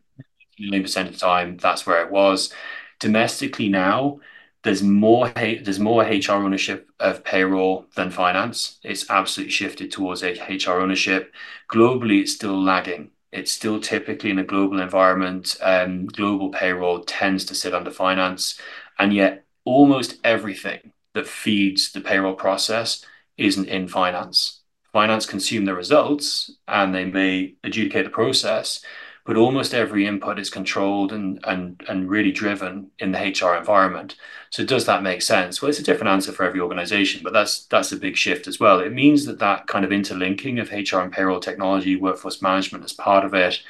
90% 0.60 1.08
of 1.08 1.14
the 1.14 1.20
time, 1.20 1.58
that's 1.58 1.86
where 1.88 2.04
it 2.06 2.12
was 2.12 2.54
domestically 3.00 3.68
now, 3.68 4.20
there's 4.64 4.84
more 4.84 5.30
there's 5.30 5.80
more 5.80 6.04
HR 6.04 6.34
ownership 6.34 6.89
of 7.00 7.24
payroll 7.24 7.88
than 7.96 8.12
finance. 8.12 8.80
It's 8.84 9.10
absolutely 9.10 9.52
shifted 9.52 9.92
towards 9.92 10.24
HR 10.24 10.80
ownership. 10.80 11.34
Globally, 11.70 12.22
it's 12.22 12.34
still 12.34 12.62
lagging. 12.62 13.12
It's 13.32 13.52
still 13.52 13.80
typically 13.80 14.30
in 14.30 14.40
a 14.40 14.44
global 14.44 14.82
environment. 14.82 15.56
Um, 15.62 16.06
global 16.08 16.50
payroll 16.50 17.04
tends 17.04 17.46
to 17.46 17.56
sit 17.56 17.74
under 17.74 17.92
finance, 17.92 18.60
and 19.00 19.14
yet 19.14 19.46
almost 19.64 20.20
everything 20.24 20.92
that 21.14 21.28
feeds 21.28 21.92
the 21.92 22.02
payroll 22.02 22.36
process 22.36 23.06
isn't 23.38 23.68
in 23.68 23.88
finance. 23.88 24.62
Finance 24.94 25.26
consume 25.26 25.66
the 25.66 25.74
results 25.74 26.52
and 26.68 26.94
they 26.94 27.06
may 27.06 27.56
adjudicate 27.64 28.06
the 28.06 28.12
process, 28.12 28.84
but 29.26 29.38
almost 29.38 29.74
every 29.74 30.05
input 30.05 30.39
is 30.39 30.49
controlled 30.49 31.11
and 31.11 31.39
and 31.45 31.84
and 31.88 32.09
really 32.09 32.32
driven 32.32 32.89
in 32.99 33.11
the 33.11 33.19
HR 33.19 33.55
environment. 33.55 34.15
So 34.49 34.65
does 34.65 34.86
that 34.86 35.03
make 35.03 35.22
sense? 35.22 35.61
Well, 35.61 35.69
it's 35.69 35.80
a 35.80 35.84
different 35.84 36.09
answer 36.09 36.32
for 36.32 36.43
every 36.43 36.59
organization, 36.59 37.22
but 37.24 37.34
that's 37.34 37.65
that's 37.65 37.91
a 37.91 37.97
big 37.97 38.17
shift 38.17 38.47
as 38.47 38.59
well. 38.59 38.80
It 38.80 38.93
means 38.93 39.26
that 39.26 39.39
that 39.39 39.67
kind 39.67 39.86
of 39.86 39.91
interlinking 39.91 40.59
of 40.59 40.72
HR 40.72 40.99
and 40.99 41.11
payroll 41.11 41.39
technology, 41.39 41.95
workforce 41.95 42.41
management 42.41 42.84
as 42.84 42.93
part 42.93 43.24
of 43.26 43.34
it, 43.34 43.61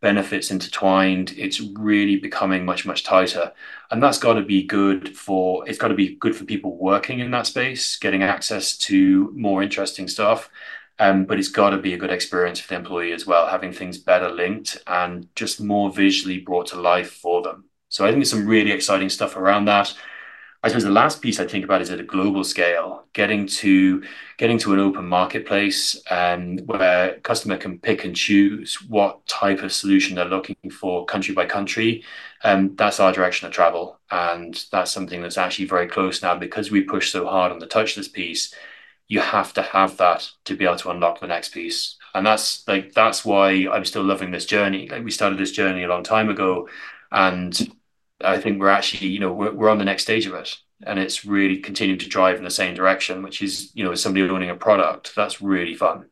benefits 0.00 0.50
intertwined. 0.50 1.32
It's 1.36 1.60
really 1.60 2.16
becoming 2.16 2.64
much 2.64 2.84
much 2.86 3.02
tighter, 3.02 3.52
and 3.90 4.02
that's 4.02 4.18
got 4.18 4.34
to 4.34 4.42
be 4.42 4.62
good 4.62 5.16
for 5.16 5.66
it's 5.68 5.78
got 5.78 5.88
to 5.88 5.94
be 5.94 6.16
good 6.16 6.36
for 6.36 6.44
people 6.44 6.76
working 6.76 7.20
in 7.20 7.30
that 7.30 7.46
space, 7.46 7.96
getting 7.96 8.22
access 8.22 8.76
to 8.78 9.32
more 9.34 9.62
interesting 9.62 10.08
stuff 10.08 10.50
but 11.00 11.38
it's 11.38 11.48
got 11.48 11.70
to 11.70 11.78
be 11.78 11.94
a 11.94 11.98
good 11.98 12.10
experience 12.10 12.60
for 12.60 12.68
the 12.68 12.74
employee 12.74 13.12
as 13.12 13.26
well, 13.26 13.46
having 13.46 13.72
things 13.72 13.96
better 13.96 14.28
linked 14.30 14.76
and 14.86 15.26
just 15.34 15.60
more 15.60 15.90
visually 15.90 16.38
brought 16.38 16.66
to 16.66 16.80
life 16.80 17.10
for 17.10 17.40
them. 17.40 17.64
So 17.88 18.04
I 18.04 18.08
think 18.08 18.18
there's 18.18 18.30
some 18.30 18.46
really 18.46 18.70
exciting 18.70 19.08
stuff 19.08 19.36
around 19.36 19.64
that. 19.64 19.94
I 20.62 20.68
suppose 20.68 20.84
the 20.84 20.90
last 20.90 21.22
piece 21.22 21.40
I 21.40 21.46
think 21.46 21.64
about 21.64 21.80
is 21.80 21.90
at 21.90 22.00
a 22.00 22.04
global 22.04 22.44
scale, 22.44 23.06
getting 23.14 23.46
to 23.46 24.02
getting 24.36 24.58
to 24.58 24.74
an 24.74 24.78
open 24.78 25.06
marketplace 25.06 25.96
and 26.10 26.60
um, 26.60 26.66
where 26.66 27.18
customer 27.20 27.56
can 27.56 27.78
pick 27.78 28.04
and 28.04 28.14
choose 28.14 28.74
what 28.82 29.26
type 29.26 29.62
of 29.62 29.72
solution 29.72 30.16
they're 30.16 30.26
looking 30.26 30.56
for 30.70 31.06
country 31.06 31.34
by 31.34 31.46
country. 31.46 32.04
Um, 32.44 32.76
that's 32.76 33.00
our 33.00 33.10
direction 33.10 33.46
of 33.46 33.54
travel. 33.54 33.98
And 34.10 34.62
that's 34.70 34.90
something 34.90 35.22
that's 35.22 35.38
actually 35.38 35.64
very 35.64 35.88
close 35.88 36.20
now 36.20 36.36
because 36.36 36.70
we 36.70 36.82
push 36.82 37.10
so 37.10 37.26
hard 37.26 37.52
on 37.52 37.58
the 37.58 37.66
touchless 37.66 38.12
piece 38.12 38.54
you 39.10 39.20
have 39.20 39.52
to 39.52 39.60
have 39.60 39.96
that 39.96 40.30
to 40.44 40.56
be 40.56 40.64
able 40.64 40.76
to 40.76 40.90
unlock 40.90 41.20
the 41.20 41.26
next 41.26 41.50
piece 41.50 41.96
and 42.14 42.24
that's 42.24 42.66
like 42.68 42.92
that's 42.94 43.24
why 43.24 43.50
i'm 43.72 43.84
still 43.84 44.04
loving 44.04 44.30
this 44.30 44.46
journey 44.46 44.88
like 44.88 45.04
we 45.04 45.10
started 45.10 45.38
this 45.38 45.52
journey 45.52 45.82
a 45.82 45.88
long 45.88 46.04
time 46.04 46.30
ago 46.30 46.68
and 47.10 47.74
i 48.22 48.38
think 48.38 48.60
we're 48.60 48.68
actually 48.68 49.08
you 49.08 49.18
know 49.18 49.32
we're, 49.32 49.52
we're 49.52 49.68
on 49.70 49.78
the 49.78 49.84
next 49.84 50.04
stage 50.04 50.26
of 50.26 50.34
it 50.34 50.56
and 50.86 50.98
it's 50.98 51.24
really 51.24 51.58
continuing 51.58 51.98
to 51.98 52.08
drive 52.08 52.36
in 52.38 52.44
the 52.44 52.50
same 52.50 52.74
direction 52.74 53.22
which 53.22 53.42
is 53.42 53.70
you 53.74 53.84
know 53.84 53.90
as 53.92 54.00
somebody 54.02 54.28
owning 54.30 54.50
a 54.50 54.54
product 54.54 55.14
that's 55.16 55.42
really 55.42 55.74
fun 55.74 56.06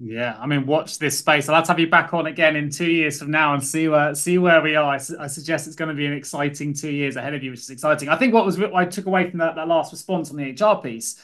yeah, 0.00 0.36
I 0.38 0.46
mean, 0.46 0.64
watch 0.64 0.98
this 1.00 1.18
space. 1.18 1.48
I'll 1.48 1.56
have 1.56 1.64
to 1.64 1.72
have 1.72 1.80
you 1.80 1.90
back 1.90 2.14
on 2.14 2.26
again 2.28 2.54
in 2.54 2.70
two 2.70 2.88
years 2.88 3.18
from 3.18 3.32
now 3.32 3.54
and 3.54 3.64
see 3.64 3.88
where 3.88 4.14
see 4.14 4.38
where 4.38 4.62
we 4.62 4.76
are. 4.76 4.94
I, 4.94 4.98
su- 4.98 5.16
I 5.18 5.26
suggest 5.26 5.66
it's 5.66 5.74
going 5.74 5.88
to 5.88 5.94
be 5.94 6.06
an 6.06 6.12
exciting 6.12 6.72
two 6.72 6.92
years 6.92 7.16
ahead 7.16 7.34
of 7.34 7.42
you, 7.42 7.50
which 7.50 7.60
is 7.60 7.70
exciting. 7.70 8.08
I 8.08 8.14
think 8.16 8.32
what 8.32 8.46
was 8.46 8.60
I 8.60 8.84
took 8.84 9.06
away 9.06 9.28
from 9.28 9.40
that, 9.40 9.56
that 9.56 9.66
last 9.66 9.90
response 9.90 10.30
on 10.30 10.36
the 10.36 10.52
HR 10.52 10.80
piece 10.80 11.20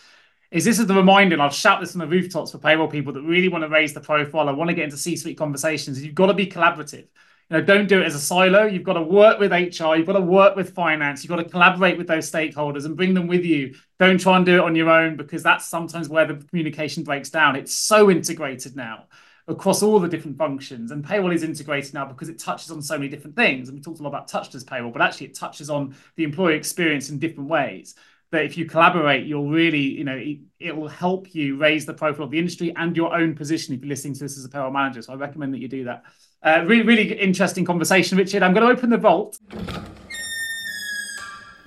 is 0.54 0.64
this 0.64 0.78
is 0.78 0.86
the 0.86 0.94
reminder, 0.94 1.34
and 1.34 1.42
I'll 1.42 1.50
shout 1.50 1.80
this 1.80 1.90
from 1.90 1.98
the 1.98 2.06
rooftops 2.06 2.52
for 2.52 2.58
payroll 2.58 2.86
people 2.86 3.12
that 3.12 3.22
really 3.22 3.48
want 3.48 3.64
to 3.64 3.68
raise 3.68 3.92
the 3.92 4.00
profile 4.00 4.48
and 4.48 4.56
want 4.56 4.68
to 4.68 4.74
get 4.74 4.84
into 4.84 4.96
C-suite 4.96 5.36
conversations. 5.36 6.02
You've 6.02 6.14
got 6.14 6.26
to 6.26 6.34
be 6.34 6.46
collaborative. 6.46 7.08
You 7.50 7.58
know, 7.58 7.60
don't 7.60 7.88
do 7.88 8.00
it 8.00 8.06
as 8.06 8.14
a 8.14 8.20
silo. 8.20 8.64
You've 8.64 8.84
got 8.84 8.92
to 8.92 9.02
work 9.02 9.40
with 9.40 9.50
HR. 9.50 9.96
You've 9.96 10.06
got 10.06 10.12
to 10.12 10.20
work 10.20 10.54
with 10.54 10.72
finance. 10.72 11.24
You've 11.24 11.30
got 11.30 11.42
to 11.42 11.48
collaborate 11.48 11.98
with 11.98 12.06
those 12.06 12.30
stakeholders 12.30 12.84
and 12.84 12.96
bring 12.96 13.14
them 13.14 13.26
with 13.26 13.44
you. 13.44 13.74
Don't 13.98 14.20
try 14.20 14.36
and 14.36 14.46
do 14.46 14.54
it 14.54 14.60
on 14.60 14.76
your 14.76 14.90
own 14.90 15.16
because 15.16 15.42
that's 15.42 15.66
sometimes 15.66 16.08
where 16.08 16.24
the 16.24 16.36
communication 16.36 17.02
breaks 17.02 17.30
down. 17.30 17.56
It's 17.56 17.74
so 17.74 18.08
integrated 18.08 18.76
now 18.76 19.06
across 19.48 19.82
all 19.82 19.98
the 19.98 20.08
different 20.08 20.38
functions. 20.38 20.92
And 20.92 21.04
payroll 21.04 21.32
is 21.32 21.42
integrated 21.42 21.94
now 21.94 22.06
because 22.06 22.28
it 22.28 22.38
touches 22.38 22.70
on 22.70 22.80
so 22.80 22.96
many 22.96 23.08
different 23.08 23.34
things. 23.34 23.68
And 23.68 23.76
we 23.76 23.82
talked 23.82 23.98
a 23.98 24.04
lot 24.04 24.10
about 24.10 24.30
touchless 24.30 24.64
payroll, 24.64 24.92
but 24.92 25.02
actually 25.02 25.26
it 25.26 25.34
touches 25.34 25.68
on 25.68 25.96
the 26.14 26.22
employee 26.22 26.54
experience 26.54 27.10
in 27.10 27.18
different 27.18 27.50
ways 27.50 27.96
that 28.34 28.44
if 28.44 28.58
you 28.58 28.66
collaborate, 28.66 29.26
you'll 29.26 29.48
really, 29.48 29.78
you 29.78 30.04
know, 30.04 30.16
it, 30.16 30.38
it, 30.58 30.76
will 30.76 30.88
help 30.88 31.34
you 31.34 31.56
raise 31.56 31.86
the 31.86 31.94
profile 31.94 32.24
of 32.24 32.30
the 32.30 32.38
industry 32.38 32.72
and 32.76 32.96
your 32.96 33.14
own 33.14 33.34
position 33.34 33.74
if 33.74 33.80
you're 33.80 33.88
listening 33.88 34.14
to 34.14 34.20
this 34.20 34.36
as 34.36 34.44
a 34.44 34.48
payroll 34.48 34.72
manager. 34.72 35.02
So 35.02 35.12
I 35.12 35.16
recommend 35.16 35.54
that 35.54 35.60
you 35.60 35.68
do 35.68 35.84
that. 35.84 36.02
Uh, 36.42 36.64
really, 36.66 36.82
really 36.82 37.12
interesting 37.14 37.64
conversation, 37.64 38.18
Richard. 38.18 38.42
I'm 38.42 38.52
going 38.52 38.66
to 38.66 38.72
open 38.72 38.90
the 38.90 38.98
vault. 38.98 39.38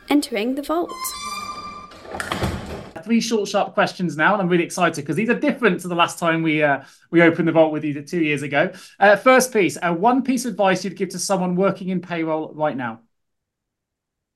Entering 0.09 0.55
the 0.55 0.61
vault. 0.61 0.91
Three 3.03 3.21
short, 3.21 3.47
sharp 3.47 3.73
questions 3.73 4.17
now, 4.17 4.33
and 4.33 4.41
I'm 4.41 4.49
really 4.49 4.65
excited 4.65 5.01
because 5.01 5.15
these 5.15 5.29
are 5.29 5.39
different 5.39 5.79
to 5.81 5.87
the 5.87 5.95
last 5.95 6.19
time 6.19 6.43
we 6.43 6.61
uh, 6.61 6.83
we 7.09 7.21
opened 7.21 7.47
the 7.47 7.53
vault 7.53 7.71
with 7.71 7.85
you 7.85 8.01
two 8.01 8.21
years 8.21 8.41
ago. 8.41 8.73
Uh, 8.99 9.15
first 9.15 9.53
piece, 9.53 9.77
uh, 9.81 9.93
one 9.93 10.21
piece 10.21 10.43
of 10.43 10.51
advice 10.51 10.83
you'd 10.83 10.97
give 10.97 11.09
to 11.09 11.19
someone 11.19 11.55
working 11.55 11.87
in 11.87 12.01
payroll 12.01 12.53
right 12.53 12.75
now. 12.75 12.99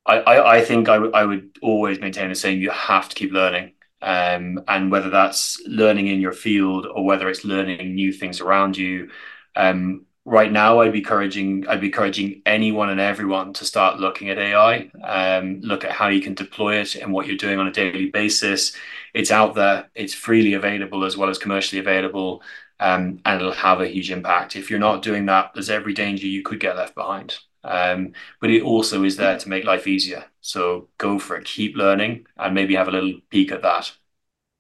I, 0.06 0.18
I, 0.20 0.56
I 0.58 0.62
think 0.66 0.90
I, 0.90 0.96
w- 0.96 1.14
I 1.14 1.24
would 1.24 1.58
always 1.62 2.00
maintain 2.00 2.30
the 2.30 2.36
same. 2.36 2.60
You 2.60 2.72
have 2.72 3.10
to 3.10 3.16
keep 3.16 3.32
learning. 3.32 3.74
Um, 4.02 4.64
and 4.68 4.92
whether 4.92 5.12
that's 5.12 5.62
learning 5.68 6.08
in 6.08 6.20
your 6.20 6.32
field 6.34 6.88
or 6.88 7.06
whether 7.06 7.30
it's 7.30 7.46
learning 7.46 7.94
new 7.94 8.12
things 8.12 8.42
around 8.42 8.76
you. 8.76 9.12
Um, 9.56 10.06
right 10.26 10.52
now, 10.52 10.80
I'd 10.82 10.92
be 10.92 11.00
encouraging 11.00 11.68
I'd 11.68 11.82
be 11.82 11.88
encouraging 11.88 12.42
anyone 12.48 12.90
and 12.90 13.00
everyone 13.00 13.54
to 13.54 13.66
start 13.66 14.00
looking 14.00 14.30
at 14.32 14.40
AI. 14.40 14.90
Um, 15.04 15.60
look 15.62 15.84
at 15.86 15.92
how 15.92 16.08
you 16.08 16.20
can 16.22 16.34
deploy 16.34 16.78
it 16.78 16.96
and 16.96 17.14
what 17.14 17.28
you're 17.28 17.38
doing 17.38 17.60
on 17.60 17.68
a 17.68 17.72
daily 17.72 18.10
basis. 18.10 18.76
It's 19.14 19.30
out 19.32 19.54
there. 19.56 19.90
It's 19.94 20.16
freely 20.16 20.54
available 20.54 21.04
as 21.06 21.16
well 21.16 21.30
as 21.30 21.38
commercially 21.38 21.80
available, 21.80 22.42
um, 22.80 23.20
and 23.26 23.40
it'll 23.40 23.52
have 23.54 23.82
a 23.82 23.88
huge 23.88 24.10
impact. 24.10 24.56
If 24.56 24.72
you're 24.72 24.80
not 24.80 25.04
doing 25.04 25.28
that, 25.28 25.52
there's 25.54 25.70
every 25.70 25.94
danger 25.94 26.26
you 26.26 26.42
could 26.42 26.60
get 26.60 26.76
left 26.76 26.96
behind. 26.96 27.38
Um, 27.64 28.14
but 28.40 28.50
it 28.50 28.64
also 28.64 29.04
is 29.04 29.18
there 29.18 29.38
to 29.38 29.50
make 29.50 29.66
life 29.66 29.88
easier. 29.88 30.26
So 30.42 30.90
go 30.98 31.20
for 31.20 31.36
it, 31.38 31.46
keep 31.46 31.76
learning, 31.76 32.26
and 32.38 32.56
maybe 32.56 32.76
have 32.76 32.88
a 32.88 32.92
little 32.92 33.20
peek 33.30 33.52
at 33.52 33.62
that. 33.62 33.92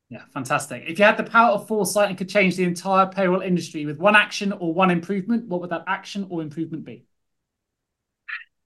Yeah, 0.09 0.23
fantastic. 0.33 0.83
If 0.87 0.99
you 0.99 1.05
had 1.05 1.15
the 1.17 1.23
power 1.23 1.51
of 1.53 1.67
foresight 1.67 2.09
and 2.09 2.17
could 2.17 2.27
change 2.29 2.57
the 2.57 2.65
entire 2.65 3.05
payroll 3.07 3.41
industry 3.41 3.85
with 3.85 3.97
one 3.97 4.15
action 4.15 4.51
or 4.51 4.73
one 4.73 4.91
improvement, 4.91 5.47
what 5.47 5.61
would 5.61 5.69
that 5.69 5.85
action 5.87 6.27
or 6.29 6.41
improvement 6.41 6.83
be? 6.83 7.05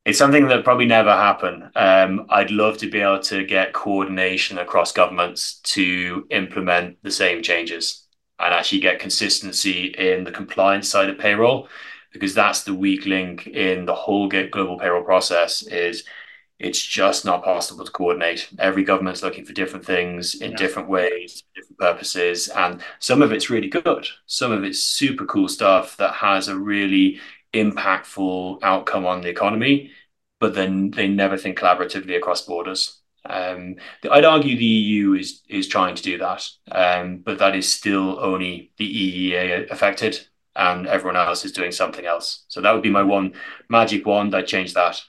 It's 0.06 0.20
something 0.20 0.48
that 0.48 0.64
probably 0.64 0.86
never 0.86 1.12
happen. 1.12 1.72
Um, 1.76 2.28
I'd 2.30 2.52
love 2.52 2.78
to 2.80 2.90
be 2.90 3.00
able 3.00 3.22
to 3.22 3.44
get 3.44 3.74
coordination 3.74 4.60
across 4.60 4.92
governments 4.92 5.56
to 5.76 6.28
implement 6.30 7.02
the 7.02 7.10
same 7.12 7.42
changes 7.42 8.04
and 8.38 8.54
actually 8.54 8.82
get 8.82 9.00
consistency 9.00 9.88
in 9.98 10.24
the 10.24 10.32
compliance 10.32 10.90
side 10.90 11.10
of 11.10 11.18
payroll 11.18 11.68
because 12.16 12.34
that's 12.34 12.64
the 12.64 12.74
weak 12.74 13.06
link 13.06 13.46
in 13.48 13.86
the 13.86 13.94
whole 13.94 14.30
global 14.30 14.80
payroll 14.80 15.04
process 15.04 15.64
is 15.64 16.06
it's 16.60 16.82
just 16.82 17.26
not 17.26 17.44
possible 17.44 17.84
to 17.84 17.92
coordinate. 17.92 18.48
Every 18.58 18.86
government's 18.86 19.22
looking 19.22 19.44
for 19.44 19.52
different 19.52 19.86
things 19.86 20.36
in 20.36 20.52
yeah. 20.52 20.58
different 20.58 20.88
ways, 20.88 21.44
different 21.54 21.78
purposes, 21.78 22.48
and 22.48 22.82
some 23.00 23.22
of 23.22 23.34
it's 23.34 23.50
really 23.50 23.68
good. 23.68 24.08
Some 24.28 24.54
of 24.54 24.64
it's 24.64 24.80
super 24.80 25.26
cool 25.26 25.50
stuff 25.50 25.98
that 25.98 26.14
has 26.14 26.48
a 26.48 26.58
really 26.58 27.20
impactful 27.54 28.60
outcome 28.64 29.06
on 29.06 29.20
the 29.20 29.28
economy, 29.28 29.92
but 30.40 30.54
then 30.54 30.92
they 30.92 31.10
never 31.10 31.38
think 31.38 31.60
collaboratively 31.60 32.16
across 32.16 32.46
borders. 32.46 33.02
Um, 33.26 33.76
I'd 34.10 34.24
argue 34.24 34.56
the 34.56 34.64
EU 34.64 35.14
is 35.14 35.42
is 35.50 35.68
trying 35.68 35.96
to 35.96 36.04
do 36.04 36.20
that, 36.20 36.48
um, 36.72 37.18
but 37.18 37.40
that 37.40 37.56
is 37.56 37.70
still 37.72 38.18
only 38.20 38.72
the 38.78 39.32
EEA 39.34 39.70
affected 39.70 40.26
and 40.56 40.88
everyone 40.88 41.18
else 41.18 41.46
is 41.46 41.52
doing 41.52 41.72
something 41.72 42.06
else. 42.06 42.46
So 42.48 42.62
that 42.62 42.72
would 42.72 42.84
be 42.84 42.90
my 42.90 43.04
one 43.04 43.34
magic 43.70 44.06
wand. 44.06 44.36
I'd 44.36 44.48
change 44.48 44.74
that. 44.74 45.02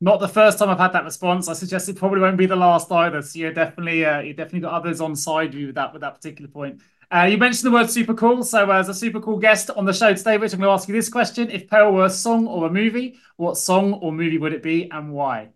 Not 0.00 0.18
the 0.18 0.28
first 0.28 0.58
time 0.58 0.70
I've 0.70 0.78
had 0.78 0.92
that 0.94 1.04
response. 1.04 1.48
I 1.48 1.52
suggest 1.52 1.88
it 1.88 1.96
probably 1.96 2.20
won't 2.20 2.38
be 2.38 2.46
the 2.46 2.56
last 2.56 2.90
either. 2.90 3.20
So 3.22 3.38
you're 3.38 3.52
definitely 3.52 4.04
uh, 4.04 4.20
you 4.20 4.32
definitely 4.32 4.60
got 4.60 4.72
others 4.72 5.00
on 5.00 5.14
side 5.14 5.54
you 5.54 5.66
with 5.66 5.74
that 5.74 5.92
with 5.92 6.00
that 6.02 6.14
particular 6.14 6.50
point. 6.50 6.80
Uh, 7.12 7.24
you 7.24 7.36
mentioned 7.36 7.66
the 7.66 7.74
word 7.74 7.90
super 7.90 8.14
cool. 8.14 8.42
So, 8.44 8.70
uh, 8.70 8.78
as 8.78 8.88
a 8.88 8.94
super 8.94 9.20
cool 9.20 9.36
guest 9.36 9.68
on 9.70 9.84
the 9.84 9.92
show 9.92 10.14
today, 10.14 10.36
Rich, 10.36 10.52
I'm 10.52 10.60
going 10.60 10.68
to 10.68 10.72
ask 10.72 10.88
you 10.88 10.94
this 10.94 11.08
question. 11.08 11.50
If 11.50 11.68
payroll 11.68 11.92
were 11.92 12.04
a 12.04 12.10
song 12.10 12.46
or 12.46 12.66
a 12.66 12.70
movie, 12.70 13.18
what 13.36 13.56
song 13.56 13.94
or 13.94 14.12
movie 14.12 14.38
would 14.38 14.52
it 14.52 14.62
be 14.62 14.88
and 14.88 15.12
why? 15.12 15.48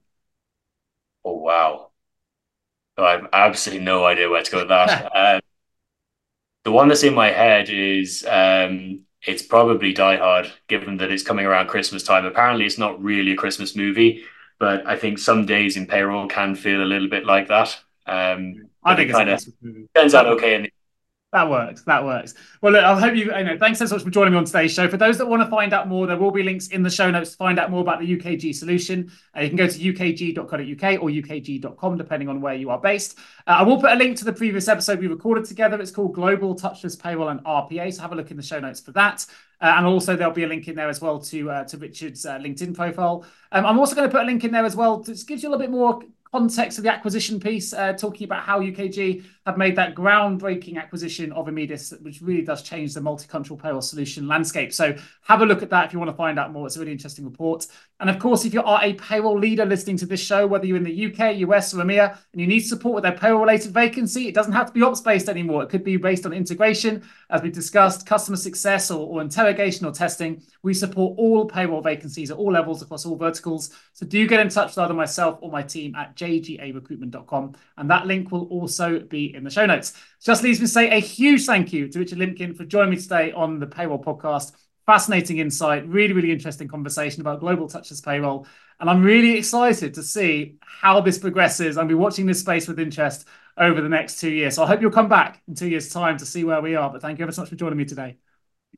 Oh, 1.25 1.37
wow. 1.37 1.91
I 2.99 3.13
have 3.13 3.29
absolutely 3.33 3.85
no 3.85 4.05
idea 4.05 4.29
where 4.29 4.43
to 4.43 4.51
go 4.51 4.59
with 4.59 4.69
that. 4.69 5.17
um, 5.37 5.41
the 6.65 6.73
one 6.73 6.89
that's 6.89 7.05
in 7.05 7.15
my 7.15 7.31
head 7.31 7.69
is 7.71 8.27
um, 8.29 9.03
it's 9.27 9.43
probably 9.43 9.93
Die 9.93 10.17
Hard, 10.17 10.53
given 10.69 10.97
that 10.99 11.11
it's 11.11 11.23
coming 11.23 11.47
around 11.47 11.69
Christmas 11.69 12.03
time. 12.03 12.25
Apparently, 12.25 12.67
it's 12.67 12.79
not 12.79 13.03
really 13.03 13.33
a 13.33 13.37
Christmas 13.37 13.75
movie, 13.75 14.25
but 14.59 14.87
I 14.87 14.97
think 14.97 15.19
some 15.19 15.47
days 15.47 15.77
in 15.77 15.87
payroll 15.87 16.29
can 16.29 16.55
feel 16.55 16.83
a 16.83 16.85
little 16.85 17.09
bit 17.09 17.25
like 17.25 17.49
that. 17.49 17.77
Um, 18.07 18.69
I 18.85 18.95
think 18.95 19.11
it 19.11 19.13
kind 19.13 19.31
of 19.31 19.43
turns 19.95 20.15
out 20.15 20.27
okay. 20.27 20.55
In 20.55 20.63
the, 20.63 20.73
That 21.35 21.51
works. 21.51 21.83
That 21.83 22.05
works. 22.05 22.35
Well, 22.61 22.75
look, 22.75 22.85
I 22.85 23.01
hope 23.01 23.17
you, 23.17 23.25
you 23.25 23.45
know, 23.45 23.59
thanks 23.59 23.81
so 23.81 23.87
much 23.87 24.05
for 24.05 24.11
joining 24.11 24.35
me 24.35 24.39
on 24.39 24.45
today's 24.45 24.73
show. 24.73 24.89
For 24.89 24.97
those 24.97 25.19
that 25.19 25.27
want 25.27 25.43
to 25.43 25.51
find 25.51 25.73
out 25.73 25.89
more, 25.89 26.07
there 26.07 26.17
will 26.17 26.31
be 26.31 26.45
links 26.45 26.69
in 26.69 26.85
the 26.85 26.91
show 26.91 27.11
notes 27.11 27.33
to 27.33 27.37
find 27.37 27.59
out 27.59 27.73
more 27.73 27.81
about 27.81 27.99
the 27.99 28.17
UKG 28.17 28.55
solution. 28.55 29.11
Uh, 29.37 29.41
you 29.41 29.49
can 29.49 29.57
go 29.57 29.67
to 29.67 29.77
ukg.co.uk 29.77 31.03
or 31.03 31.09
ukg.com, 31.11 31.99
depending 31.99 32.29
on 32.29 32.41
where 32.41 32.55
you 32.55 32.71
are 32.71 32.81
based. 32.81 33.19
Uh, 33.49 33.57
I 33.59 33.63
will 33.65 33.81
put 33.81 33.91
a 33.91 33.97
link 33.97 34.17
to 34.19 34.25
the 34.25 34.33
previous 34.33 34.69
episode 34.69 35.01
we 35.01 35.09
recorded 35.09 35.45
together. 35.45 35.81
It's 35.81 35.91
called 35.91 36.15
Global 36.15 36.55
Touchless 36.55 36.97
Payroll 37.03 37.31
and 37.31 37.43
RPA. 37.43 37.93
So 37.93 38.03
have 38.03 38.13
a 38.13 38.15
look 38.15 38.31
in 38.31 38.37
the 38.37 38.43
show 38.45 38.61
notes 38.61 38.79
for 38.79 38.93
that. 38.93 39.27
Uh, 39.61 39.75
and 39.77 39.87
also 39.87 40.15
there'll 40.15 40.33
be 40.33 40.45
a 40.45 40.49
link 40.49 40.69
in 40.69 40.77
there 40.77 40.89
as 40.89 41.01
well 41.01 41.19
to 41.19 41.51
uh, 41.51 41.65
to 41.65 41.77
Richard's 41.79 42.25
uh, 42.25 42.39
LinkedIn 42.39 42.77
profile. 42.77 43.25
Um, 43.51 43.67
I'm 43.67 43.81
also 43.81 43.97
going 43.97 44.09
to 44.09 44.13
put 44.13 44.23
a 44.23 44.27
link 44.27 44.45
in 44.45 44.53
there 44.53 44.65
as 44.65 44.77
well. 44.77 45.03
To, 45.03 45.13
gives 45.13 45.43
you 45.43 45.49
a 45.49 45.51
little 45.51 45.59
bit 45.59 45.73
more 45.73 46.01
context 46.35 46.79
of 46.79 46.85
the 46.85 46.93
acquisition 46.93 47.39
piece, 47.39 47.73
uh, 47.73 47.93
talking 47.93 48.25
about 48.25 48.43
how 48.43 48.61
UKG 48.61 49.25
have 49.47 49.59
made 49.59 49.77
that 49.77 49.95
groundbreaking 49.95 50.79
acquisition 50.79 51.31
of 51.33 51.47
Immedis, 51.47 52.01
which 52.03 52.23
really 52.23 52.43
does 52.43 52.63
change 52.63 52.95
the 52.95 53.01
multi-country 53.01 53.57
payroll 53.57 53.83
solution 53.83 54.27
landscape. 54.27 54.73
So 54.73 54.97
have 55.23 55.43
a 55.43 55.47
look 55.47 55.63
at 55.63 55.71
that 55.71 55.87
if 55.87 55.93
you 55.93 55.99
want 55.99 56.11
to 56.11 56.17
find 56.17 56.39
out 56.39 56.53
more. 56.53 56.67
It's 56.67 56.77
a 56.77 56.81
really 56.81 56.93
interesting 56.93 57.25
report. 57.25 57.67
And 58.01 58.09
of 58.09 58.19
course, 58.19 58.45
if 58.45 58.55
you 58.55 58.63
are 58.63 58.83
a 58.83 58.95
payroll 58.95 59.39
leader 59.39 59.67
listening 59.67 59.99
to 59.99 60.07
this 60.07 60.21
show, 60.21 60.47
whether 60.47 60.67
you're 60.67 60.79
in 60.79 60.85
the 60.85 61.07
UK, 61.07 61.37
US, 61.39 61.75
or 61.75 61.79
EMEA, 61.79 62.17
and 62.33 62.41
you 62.41 62.47
need 62.47 62.61
support 62.61 62.95
with 62.95 63.03
their 63.03 63.13
payroll 63.13 63.43
related 63.43 63.73
vacancy, 63.73 64.29
it 64.29 64.35
doesn't 64.35 64.53
have 64.53 64.69
to 64.69 64.73
be 64.73 64.83
ops 64.83 65.01
based 65.01 65.29
anymore. 65.29 65.63
It 65.63 65.69
could 65.69 65.85
be 65.85 65.97
based 65.97 66.25
on 66.25 66.33
integration, 66.33 67.03
as 67.31 67.43
we 67.43 67.51
discussed, 67.51 68.07
customer 68.07 68.37
success, 68.37 68.91
or, 68.91 69.07
or 69.07 69.21
interrogation 69.21 69.87
or 69.87 69.93
testing. 69.93 70.43
We 70.63 70.73
support 70.73 71.19
all 71.19 71.45
payroll 71.45 71.83
vacancies 71.83 72.31
at 72.31 72.39
all 72.39 72.53
levels 72.53 72.81
across 72.81 73.05
all 73.05 73.17
verticals. 73.17 73.71
So 73.93 74.07
do 74.07 74.27
get 74.27 74.41
in 74.41 74.49
touch 74.49 74.69
with 74.69 74.79
either 74.79 74.95
myself 74.95 75.39
or 75.43 75.51
my 75.51 75.63
team 75.63 75.95
at 75.95 76.17
jgarecruitment.com. 76.17 77.55
And 77.77 77.91
that 77.91 78.07
link 78.07 78.33
will 78.33 78.45
also 78.45 79.01
be 79.01 79.34
in 79.35 79.45
the 79.45 79.51
show 79.51 79.67
notes. 79.67 79.95
Just 80.23 80.43
leaves 80.43 80.61
me 80.61 80.67
to 80.67 80.73
say 80.73 80.91
a 80.91 81.01
huge 81.01 81.45
thank 81.45 81.73
you 81.73 81.89
to 81.89 81.99
Richard 81.99 82.19
Limpkin 82.19 82.57
for 82.57 82.65
joining 82.65 82.91
me 82.91 82.97
today 82.97 83.33
on 83.33 83.59
the 83.59 83.67
Payroll 83.67 84.03
Podcast. 84.03 84.53
Fascinating 84.87 85.39
insight, 85.39 85.89
really, 85.89 86.13
really 86.13 86.31
interesting 86.31 86.69
conversation 86.69 87.21
about 87.21 87.41
global 87.41 87.69
touchless 87.69 88.05
payroll. 88.05 88.47
And 88.81 88.91
I'm 88.91 89.03
really 89.03 89.39
excited 89.39 89.95
to 89.95 90.03
see 90.03 90.57
how 90.61 91.01
this 91.01 91.19
progresses. 91.19 91.79
I'll 91.79 91.87
be 91.87 91.95
watching 91.95 92.27
this 92.27 92.41
space 92.41 92.69
with 92.69 92.79
interest 92.79 93.27
over 93.57 93.81
the 93.81 93.89
next 93.89 94.21
two 94.21 94.31
years. 94.31 94.57
So 94.57 94.65
I 94.65 94.67
hope 94.67 94.83
you'll 94.83 94.91
come 94.91 95.09
back 95.09 95.43
in 95.49 95.55
two 95.55 95.69
years' 95.69 95.89
time 95.89 96.19
to 96.19 96.27
see 96.27 96.45
where 96.45 96.61
we 96.61 96.75
are. 96.75 96.91
But 96.91 97.03
thank 97.03 97.19
you 97.19 97.23
ever 97.25 97.33
so 97.33 97.43
much 97.43 97.51
for 97.51 97.57
joining 97.57 97.79
me 97.79 97.85
today. 97.85 98.19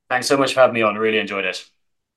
Thanks 0.08 0.26
so 0.28 0.36
much 0.36 0.54
for 0.54 0.60
having 0.60 0.74
me 0.74 0.82
on. 0.82 0.96
Really 0.96 1.18
enjoyed 1.18 1.44
it. 1.44 1.68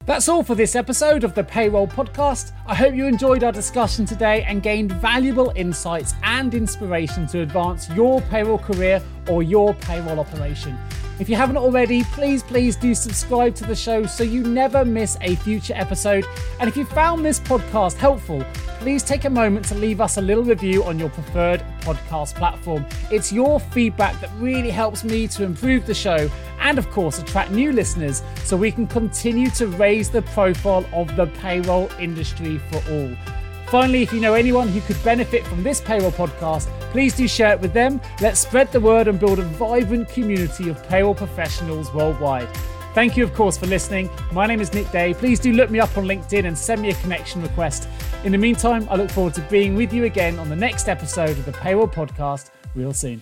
That's 0.06 0.28
all 0.30 0.44
for 0.44 0.56
this 0.56 0.76
episode 0.76 1.24
of 1.24 1.36
the 1.36 1.44
Payroll 1.44 1.86
Podcast. 1.88 2.54
I 2.66 2.74
hope 2.74 2.96
you 2.96 3.06
enjoyed 3.06 3.44
our 3.44 3.52
discussion 3.52 4.06
today 4.06 4.44
and 4.44 4.64
gained 4.64 4.92
valuable 4.94 5.52
insights 5.56 6.16
and 6.24 6.54
inspiration 6.56 7.28
to 7.28 7.42
advance 7.42 7.90
your 7.90 8.22
payroll 8.22 8.58
career 8.58 9.04
or 9.28 9.44
your 9.44 9.74
payroll 9.76 10.20
operation. 10.20 10.78
If 11.20 11.28
you 11.28 11.36
haven't 11.36 11.58
already, 11.58 12.06
please, 12.06 12.44
please 12.44 12.78
do 12.78 12.96
subscribe 12.96 13.54
to 13.56 13.66
the 13.66 13.76
show 13.76 14.06
so 14.06 14.24
you 14.24 14.42
never 14.42 14.86
miss 14.86 15.18
a 15.20 15.36
future 15.36 15.74
episode. 15.76 16.26
And 16.62 16.70
if 16.70 16.78
you 16.78 16.86
found 16.86 17.26
this 17.26 17.42
podcast 17.42 17.96
helpful, 17.96 18.42
please 18.80 19.04
take 19.04 19.26
a 19.26 19.30
moment 19.30 19.66
to 19.66 19.76
leave 19.76 20.00
us 20.00 20.16
a 20.16 20.22
little 20.22 20.46
review 20.46 20.82
on 20.86 20.98
your 20.98 21.10
preferred 21.10 21.62
podcast 21.82 22.36
platform. 22.36 22.86
It's 23.12 23.34
your 23.34 23.60
feedback 23.60 24.18
that 24.22 24.32
really 24.38 24.70
helps 24.70 25.04
me 25.04 25.28
to 25.28 25.44
improve 25.44 25.86
the 25.86 25.94
show 25.94 26.32
and, 26.62 26.78
of 26.78 26.90
course, 26.90 27.20
attract 27.20 27.52
new 27.52 27.74
listeners 27.74 28.24
so 28.46 28.56
we 28.56 28.72
can 28.72 28.88
continue 28.88 29.50
to 29.52 29.68
raise 29.68 30.10
the 30.10 30.22
profile 30.22 30.86
of 30.94 31.14
the 31.18 31.28
payroll 31.28 31.92
industry 32.00 32.60
for 32.72 32.82
all. 32.90 33.39
Finally, 33.70 34.02
if 34.02 34.12
you 34.12 34.20
know 34.20 34.34
anyone 34.34 34.68
who 34.68 34.82
could 34.82 35.02
benefit 35.04 35.46
from 35.46 35.62
this 35.62 35.80
payroll 35.80 36.12
podcast, 36.12 36.68
please 36.92 37.16
do 37.16 37.28
share 37.28 37.54
it 37.54 37.60
with 37.60 37.72
them. 37.72 38.02
Let's 38.20 38.40
spread 38.40 38.72
the 38.72 38.80
word 38.80 39.08
and 39.08 39.20
build 39.20 39.38
a 39.38 39.44
vibrant 39.44 40.10
community 40.10 40.70
of 40.70 40.84
payroll 40.88 41.14
professionals 41.14 41.94
worldwide. 41.94 42.50
Thank 42.96 43.16
you, 43.16 43.24
of 43.24 43.36
course, 43.36 43.58
for 43.60 43.68
listening. 43.68 44.10
My 44.32 44.48
name 44.48 44.60
is 44.60 44.74
Nick 44.74 44.90
Day. 44.92 45.14
Please 45.14 45.40
do 45.40 45.54
look 45.54 45.70
me 45.70 45.80
up 45.80 45.96
on 46.00 46.06
LinkedIn 46.06 46.46
and 46.46 46.58
send 46.58 46.82
me 46.82 46.90
a 46.90 46.96
connection 46.96 47.44
request. 47.44 47.88
In 48.24 48.32
the 48.32 48.40
meantime, 48.40 48.88
I 48.90 48.96
look 48.96 49.12
forward 49.12 49.36
to 49.36 49.42
being 49.52 49.76
with 49.76 49.94
you 49.94 50.06
again 50.06 50.40
on 50.40 50.50
the 50.50 50.56
next 50.56 50.90
episode 50.90 51.38
of 51.38 51.46
the 51.46 51.52
Payroll 51.52 51.88
Podcast 51.88 52.50
real 52.74 52.92
soon. 52.92 53.22